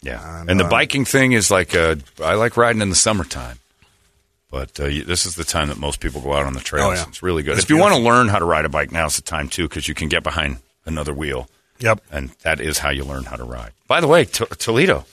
Yeah, 0.01 0.43
and 0.47 0.59
the 0.59 0.63
biking 0.65 1.05
thing 1.05 1.33
is 1.33 1.49
like 1.51 1.75
uh, 1.75 1.95
I 2.23 2.35
like 2.35 2.55
riding 2.55 2.81
in 2.81 2.89
the 2.89 2.95
summertime, 2.95 3.59
but 4.49 4.79
uh, 4.79 4.85
this 4.85 5.25
is 5.25 5.35
the 5.35 5.43
time 5.43 5.67
that 5.69 5.77
most 5.77 5.99
people 5.99 6.21
go 6.21 6.33
out 6.33 6.45
on 6.45 6.53
the 6.53 6.59
trails. 6.59 6.91
Oh, 6.91 6.93
yeah. 6.93 7.05
It's 7.07 7.21
really 7.23 7.43
good. 7.43 7.53
It's 7.55 7.63
if 7.63 7.69
you 7.69 7.77
want 7.77 7.95
to 7.95 8.01
learn 8.01 8.27
how 8.27 8.39
to 8.39 8.45
ride 8.45 8.65
a 8.65 8.69
bike, 8.69 8.91
now's 8.91 9.15
the 9.17 9.21
time 9.21 9.47
too, 9.49 9.67
because 9.67 9.87
you 9.87 9.93
can 9.93 10.07
get 10.09 10.23
behind 10.23 10.57
another 10.85 11.13
wheel. 11.13 11.47
Yep, 11.79 12.01
and 12.11 12.29
that 12.41 12.59
is 12.59 12.79
how 12.79 12.89
you 12.89 13.03
learn 13.03 13.25
how 13.25 13.35
to 13.35 13.43
ride. 13.43 13.71
By 13.87 14.01
the 14.01 14.07
way, 14.07 14.25
T- 14.25 14.45
Toledo, 14.57 15.05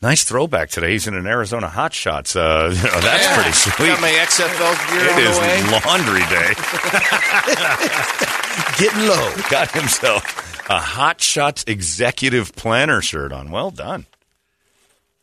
nice 0.00 0.22
throwback 0.22 0.70
today. 0.70 0.92
He's 0.92 1.08
in 1.08 1.14
an 1.14 1.26
Arizona 1.26 1.66
Hot 1.68 1.92
Shots. 1.92 2.36
Uh, 2.42 2.68
that's 2.70 3.24
Yeah. 3.24 3.34
pretty 3.34 3.50
sweet. 3.52 3.88
Got 3.88 4.00
my 4.00 4.10
XFL 4.10 4.76
gear 4.90 5.10
It 5.10 5.18
is 5.26 5.38
laundry 5.84 6.22
day. 6.30 6.54
Getting 8.78 9.06
low. 9.08 9.32
Got 9.50 9.72
himself 9.72 10.22
a 10.70 10.78
Hot 10.78 11.20
Shots 11.20 11.64
executive 11.66 12.54
planner 12.54 13.00
shirt 13.02 13.32
on. 13.32 13.50
Well 13.50 13.70
done. 13.70 14.06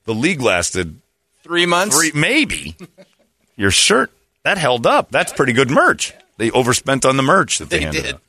The 0.05 0.13
league 0.15 0.41
lasted 0.41 1.01
Three 1.43 1.65
months. 1.65 1.95
three, 1.97 2.11
maybe. 2.13 2.75
Your 3.59 3.71
shirt 3.71 4.09
that 4.43 4.57
held 4.57 4.87
up. 4.87 5.11
That's 5.11 5.33
pretty 5.33 5.51
good 5.53 5.69
merch. 5.69 6.13
They 6.37 6.49
overspent 6.49 7.05
on 7.05 7.17
the 7.17 7.23
merch 7.23 7.57
that 7.57 7.69
they, 7.69 7.79
They 7.79 7.83
handed 7.83 8.03
did. 8.03 8.15
out. 8.15 8.21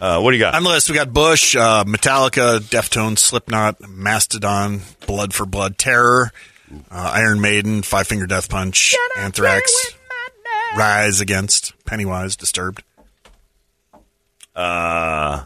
Uh, 0.00 0.20
what 0.20 0.30
do 0.30 0.36
you 0.36 0.40
got? 0.42 0.54
On 0.54 0.62
the 0.62 0.68
list, 0.68 0.88
we 0.88 0.94
got 0.94 1.12
Bush, 1.12 1.56
uh, 1.56 1.82
Metallica, 1.82 2.60
Deftones, 2.60 3.18
Slipknot, 3.18 3.80
Mastodon, 3.88 4.82
Blood 5.08 5.34
for 5.34 5.44
Blood, 5.44 5.76
Terror, 5.76 6.30
uh, 6.92 7.10
Iron 7.14 7.40
Maiden, 7.40 7.82
Five 7.82 8.06
Finger 8.06 8.28
Death 8.28 8.48
Punch, 8.48 8.94
Anthrax, 9.18 9.72
Rise 10.76 11.20
Against, 11.20 11.72
Pennywise, 11.84 12.36
Disturbed. 12.36 12.84
Uh, 14.54 15.44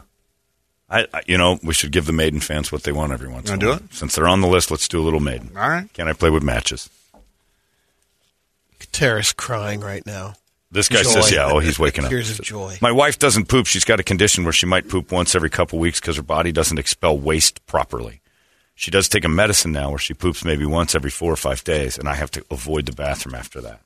I, 0.89 1.07
I 1.11 1.21
you 1.25 1.37
know 1.39 1.59
we 1.63 1.73
should 1.73 1.91
give 1.91 2.05
the 2.05 2.13
Maiden 2.13 2.39
fans 2.39 2.71
what 2.71 2.83
they 2.83 2.91
want 2.91 3.11
every 3.11 3.29
once. 3.29 3.49
in 3.49 3.55
a 3.55 3.65
Wanna 3.65 3.77
do 3.79 3.83
while. 3.83 3.89
Since 3.91 4.15
they're 4.15 4.27
on 4.27 4.41
the 4.41 4.47
list, 4.47 4.69
let's 4.69 4.87
do 4.87 4.99
a 4.99 5.03
little 5.03 5.19
Maiden. 5.19 5.51
All 5.55 5.67
right. 5.67 5.91
Can 5.93 6.07
I 6.07 6.13
play 6.13 6.29
with 6.29 6.43
matches? 6.43 6.89
Tara's 8.93 9.33
crying 9.33 9.81
right 9.81 10.05
now. 10.05 10.35
This 10.71 10.87
guy 10.89 11.03
Joy. 11.03 11.09
says, 11.09 11.31
"Yeah, 11.31 11.51
oh, 11.51 11.59
he's 11.59 11.77
waking 11.77 12.05
up." 12.05 12.09
Tears 12.09 12.31
of 12.31 12.41
joy. 12.43 12.77
My 12.81 12.91
wife 12.91 13.19
doesn't 13.19 13.47
poop. 13.47 13.67
She's 13.67 13.83
got 13.85 13.99
a 13.99 14.03
condition 14.03 14.43
where 14.43 14.53
she 14.53 14.65
might 14.65 14.87
poop 14.89 15.11
once 15.11 15.35
every 15.35 15.49
couple 15.51 15.77
weeks 15.77 15.99
because 15.99 16.15
her 16.15 16.23
body 16.23 16.51
doesn't 16.51 16.79
expel 16.79 17.15
waste 17.17 17.63
properly. 17.67 18.21
She 18.73 18.89
does 18.89 19.07
take 19.07 19.23
a 19.23 19.29
medicine 19.29 19.71
now 19.71 19.89
where 19.91 19.99
she 19.99 20.15
poops 20.15 20.43
maybe 20.43 20.65
once 20.65 20.95
every 20.95 21.11
four 21.11 21.31
or 21.31 21.35
five 21.35 21.63
days, 21.63 21.97
and 21.97 22.09
I 22.09 22.15
have 22.15 22.31
to 22.31 22.43
avoid 22.49 22.87
the 22.87 22.91
bathroom 22.91 23.35
after 23.35 23.61
that. 23.61 23.81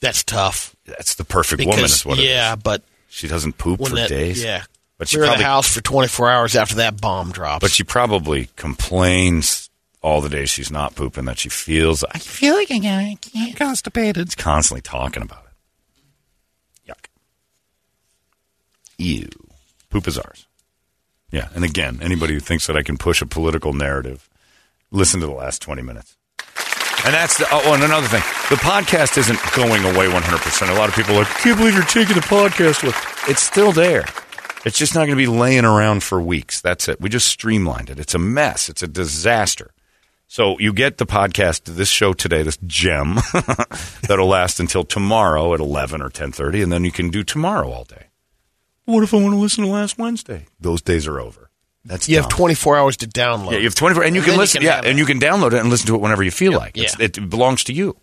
That's 0.00 0.24
tough. 0.24 0.74
That's 0.86 1.14
the 1.16 1.24
perfect 1.24 1.58
Because, 1.58 1.74
woman, 1.74 1.84
is 1.84 2.06
what 2.06 2.18
it 2.18 2.22
is. 2.22 2.28
yeah, 2.30 2.56
but 2.56 2.82
She 3.10 3.28
doesn't 3.28 3.58
poop 3.58 3.86
for 3.86 3.94
that, 3.96 4.08
days. 4.08 4.42
yeah, 4.42 4.62
but 4.98 5.08
she 5.08 5.16
clear 5.16 5.26
probably 5.28 5.42
the 5.42 5.48
house 5.48 5.68
for 5.72 5.82
24 5.82 6.30
hours 6.30 6.56
after 6.56 6.76
that 6.76 7.00
bomb 7.00 7.32
drops. 7.32 7.60
But 7.60 7.70
she 7.70 7.84
probably 7.84 8.48
complains 8.56 9.65
all 10.02 10.20
the 10.20 10.28
days 10.28 10.50
she's 10.50 10.70
not 10.70 10.94
pooping 10.94 11.24
that 11.24 11.38
she 11.38 11.48
feels 11.48 12.04
I 12.04 12.18
feel 12.18 12.54
like 12.54 12.70
I 12.70 13.16
can't 13.20 13.56
constipated. 13.56 14.26
It's 14.26 14.34
constantly 14.34 14.82
talking 14.82 15.22
about 15.22 15.44
it. 15.44 16.92
Yuck. 16.92 17.06
Ew. 18.98 19.28
Poop 19.90 20.06
is 20.06 20.18
ours. 20.18 20.46
Yeah, 21.30 21.48
and 21.54 21.64
again, 21.64 21.98
anybody 22.00 22.34
who 22.34 22.40
thinks 22.40 22.66
that 22.66 22.76
I 22.76 22.82
can 22.82 22.96
push 22.96 23.20
a 23.20 23.26
political 23.26 23.72
narrative, 23.72 24.28
listen 24.90 25.20
to 25.20 25.26
the 25.26 25.32
last 25.32 25.60
20 25.60 25.82
minutes. 25.82 26.16
And 27.04 27.14
that's 27.14 27.38
the, 27.38 27.46
oh, 27.52 27.74
and 27.74 27.82
another 27.82 28.08
thing. 28.08 28.22
The 28.48 28.56
podcast 28.56 29.18
isn't 29.18 29.38
going 29.54 29.84
away 29.84 30.06
100%. 30.06 30.68
A 30.74 30.78
lot 30.78 30.88
of 30.88 30.94
people 30.94 31.14
are 31.14 31.20
like, 31.20 31.30
I 31.30 31.40
can't 31.40 31.58
believe 31.58 31.74
you're 31.74 31.84
taking 31.84 32.14
the 32.14 32.20
podcast 32.22 32.82
away. 32.82 32.94
It's 33.28 33.42
still 33.42 33.70
there. 33.72 34.06
It's 34.64 34.78
just 34.78 34.94
not 34.94 35.00
going 35.06 35.10
to 35.10 35.16
be 35.16 35.28
laying 35.28 35.64
around 35.64 36.02
for 36.02 36.20
weeks. 36.20 36.60
That's 36.60 36.88
it. 36.88 37.00
We 37.00 37.08
just 37.08 37.28
streamlined 37.28 37.90
it. 37.90 38.00
It's 38.00 38.14
a 38.14 38.18
mess. 38.18 38.68
It's 38.68 38.82
a 38.82 38.88
disaster. 38.88 39.70
So 40.28 40.58
you 40.58 40.72
get 40.72 40.98
the 40.98 41.06
podcast, 41.06 41.64
this 41.64 41.88
show 41.88 42.12
today, 42.12 42.42
this 42.42 42.58
gem 42.66 43.14
that'll 44.08 44.26
last 44.26 44.58
until 44.58 44.84
tomorrow 44.84 45.54
at 45.54 45.60
11 45.60 46.02
or 46.02 46.10
10:30 46.10 46.64
and 46.64 46.72
then 46.72 46.84
you 46.84 46.90
can 46.90 47.10
do 47.10 47.22
tomorrow 47.22 47.70
all 47.70 47.84
day. 47.84 48.06
What 48.86 49.02
if 49.02 49.14
I 49.14 49.18
want 49.18 49.34
to 49.34 49.38
listen 49.38 49.64
to 49.64 49.70
last 49.70 49.98
Wednesday? 49.98 50.46
Those 50.60 50.82
days 50.82 51.06
are 51.06 51.20
over. 51.20 51.50
That's 51.84 52.08
you 52.08 52.16
have 52.16 52.28
24 52.28 52.76
hours 52.76 52.96
to 52.98 53.06
download. 53.06 53.52
Yeah, 53.52 53.58
you 53.58 53.64
have 53.64 53.76
24 53.76 54.02
and 54.02 54.16
you 54.16 54.22
can 54.22 54.30
then 54.30 54.38
listen 54.38 54.62
have 54.62 54.84
yeah, 54.84 54.88
it. 54.88 54.90
and 54.90 54.98
you 54.98 55.06
can 55.06 55.20
download 55.20 55.52
it 55.52 55.60
and 55.60 55.70
listen 55.70 55.86
to 55.88 55.94
it 55.94 56.00
whenever 56.00 56.24
you 56.24 56.32
feel 56.32 56.52
like. 56.52 56.76
It's, 56.76 56.98
yeah. 56.98 57.04
It 57.04 57.30
belongs 57.30 57.62
to 57.64 57.72
you. 57.72 57.96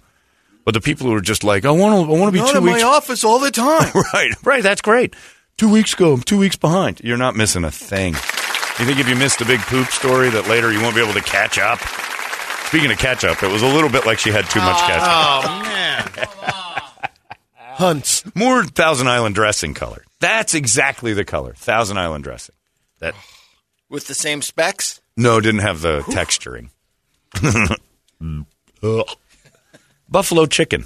But 0.63 0.73
the 0.73 0.81
people 0.81 1.07
who 1.07 1.13
are 1.13 1.21
just 1.21 1.43
like, 1.43 1.65
I 1.65 1.71
want 1.71 2.07
to 2.07 2.13
I 2.13 2.17
want 2.17 2.33
to 2.33 2.39
be 2.39 2.39
Not 2.39 2.53
2 2.53 2.57
in 2.59 2.63
weeks 2.63 2.81
my 2.81 2.87
office 2.87 3.25
all 3.25 3.39
the 3.39 3.51
time. 3.51 3.91
right, 4.13 4.31
right. 4.45 4.63
That's 4.63 4.81
great. 4.81 5.13
Two 5.57 5.69
weeks 5.69 5.93
ago, 5.93 6.13
I'm 6.13 6.21
two 6.21 6.37
weeks 6.37 6.55
behind. 6.55 7.01
You're 7.03 7.17
not 7.17 7.35
missing 7.35 7.65
a 7.65 7.71
thing. 7.71 8.13
You 8.13 8.85
think 8.85 8.99
if 8.99 9.09
you 9.09 9.15
missed 9.15 9.39
the 9.39 9.45
big 9.45 9.59
poop 9.59 9.89
story 9.89 10.29
that 10.29 10.47
later 10.47 10.71
you 10.71 10.81
won't 10.81 10.95
be 10.95 11.01
able 11.01 11.13
to 11.13 11.21
catch 11.21 11.59
up? 11.59 11.79
Speaking 12.73 12.91
of 12.91 12.97
catch 12.97 13.23
up, 13.23 13.43
it 13.43 13.51
was 13.51 13.61
a 13.61 13.67
little 13.67 13.87
bit 13.91 14.03
like 14.07 14.17
she 14.17 14.31
had 14.31 14.49
too 14.49 14.57
much 14.59 14.77
catch 14.77 14.99
up. 14.99 15.43
Oh, 15.45 15.61
man. 17.59 17.67
Hunts. 17.75 18.23
More 18.35 18.63
Thousand 18.63 19.07
Island 19.07 19.35
dressing 19.35 19.75
color. 19.75 20.03
That's 20.19 20.55
exactly 20.55 21.13
the 21.13 21.23
color. 21.23 21.53
Thousand 21.53 21.99
Island 21.99 22.23
dressing. 22.23 22.55
That 22.97 23.13
With 23.89 24.07
the 24.07 24.15
same 24.15 24.41
specs? 24.41 25.01
no 25.15 25.39
didn't 25.39 25.61
have 25.61 25.81
the 25.81 25.99
texturing. 26.01 26.69
Ugh. 27.43 27.77
Uh, 28.81 29.03
buffalo 30.09 30.45
chicken. 30.47 30.81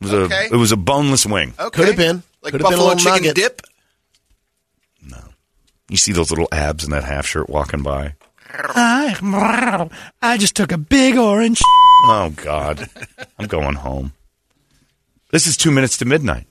It 0.00 0.04
was 0.04 0.12
Okay. 0.14 0.48
a 0.50 0.54
it 0.54 0.56
was 0.56 0.72
a 0.72 0.76
boneless 0.78 1.26
wing. 1.26 1.52
Okay. 1.60 1.76
Could 1.76 1.88
have 1.88 1.96
been. 1.98 2.22
Like 2.42 2.52
Could 2.52 2.60
have 2.62 2.70
been 2.70 2.78
a 2.78 2.82
buffalo 2.82 2.94
little 2.94 2.98
chicken 3.12 3.28
nugget. 3.28 3.34
dip? 3.36 3.62
You 5.90 5.96
see 5.98 6.12
those 6.12 6.30
little 6.30 6.48
abs 6.50 6.82
in 6.84 6.90
that 6.92 7.04
half 7.04 7.26
shirt 7.26 7.50
walking 7.50 7.82
by. 7.82 8.14
I, 8.54 9.88
I 10.20 10.36
just 10.38 10.54
took 10.56 10.72
a 10.72 10.78
big 10.78 11.16
orange. 11.16 11.60
Oh 12.04 12.32
God, 12.36 12.88
I'm 13.38 13.46
going 13.46 13.74
home. 13.74 14.12
This 15.30 15.46
is 15.46 15.56
two 15.56 15.70
minutes 15.70 15.98
to 15.98 16.04
midnight. 16.04 16.46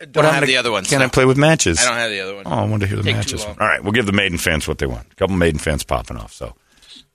don't 0.00 0.16
What 0.16 0.24
have 0.26 0.34
I'm- 0.34 0.46
the 0.46 0.56
other 0.58 0.70
ones. 0.70 0.88
Can 0.88 1.00
no. 1.00 1.06
I 1.06 1.08
play 1.08 1.24
with 1.24 1.36
matches? 1.36 1.78
I 1.80 1.88
don't 1.88 1.98
have 1.98 2.10
the 2.10 2.20
other 2.20 2.34
one. 2.36 2.44
Oh, 2.46 2.50
I 2.50 2.64
want 2.66 2.82
to 2.82 2.86
hear 2.88 2.96
the 2.98 3.02
Take 3.02 3.16
matches. 3.16 3.44
All 3.44 3.54
right, 3.58 3.82
we'll 3.82 3.92
give 3.92 4.06
the 4.06 4.12
Maiden 4.12 4.38
fans 4.38 4.68
what 4.68 4.78
they 4.78 4.86
want. 4.86 5.06
A 5.10 5.14
couple 5.16 5.36
Maiden 5.36 5.58
fans 5.58 5.82
popping 5.84 6.16
off. 6.16 6.32
So 6.32 6.54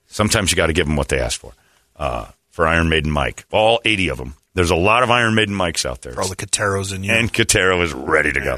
sometimes 0.08 0.52
you 0.52 0.58
got 0.58 0.68
to 0.68 0.74
give 0.74 0.88
them 0.88 0.96
what 0.96 1.08
they 1.10 1.20
ask 1.20 1.40
for. 1.40 1.54
Uh, 1.96 2.28
for 2.50 2.68
Iron 2.68 2.90
Maiden 2.90 3.12
Mike, 3.12 3.46
all 3.52 3.80
80 3.86 4.10
of 4.10 4.18
them. 4.18 4.34
There's 4.56 4.72
a 4.72 4.76
lot 4.76 5.04
of 5.04 5.10
Iron 5.12 5.36
Maiden 5.36 5.56
mics 5.56 5.86
out 5.86 6.02
there. 6.02 6.20
All 6.20 6.28
the 6.28 6.36
Cateros 6.36 6.94
in 6.94 7.04
you. 7.06 7.14
And 7.14 7.32
Katero 7.32 7.82
is 7.84 7.94
ready 7.94 8.34
to 8.34 8.40
go. 8.42 8.58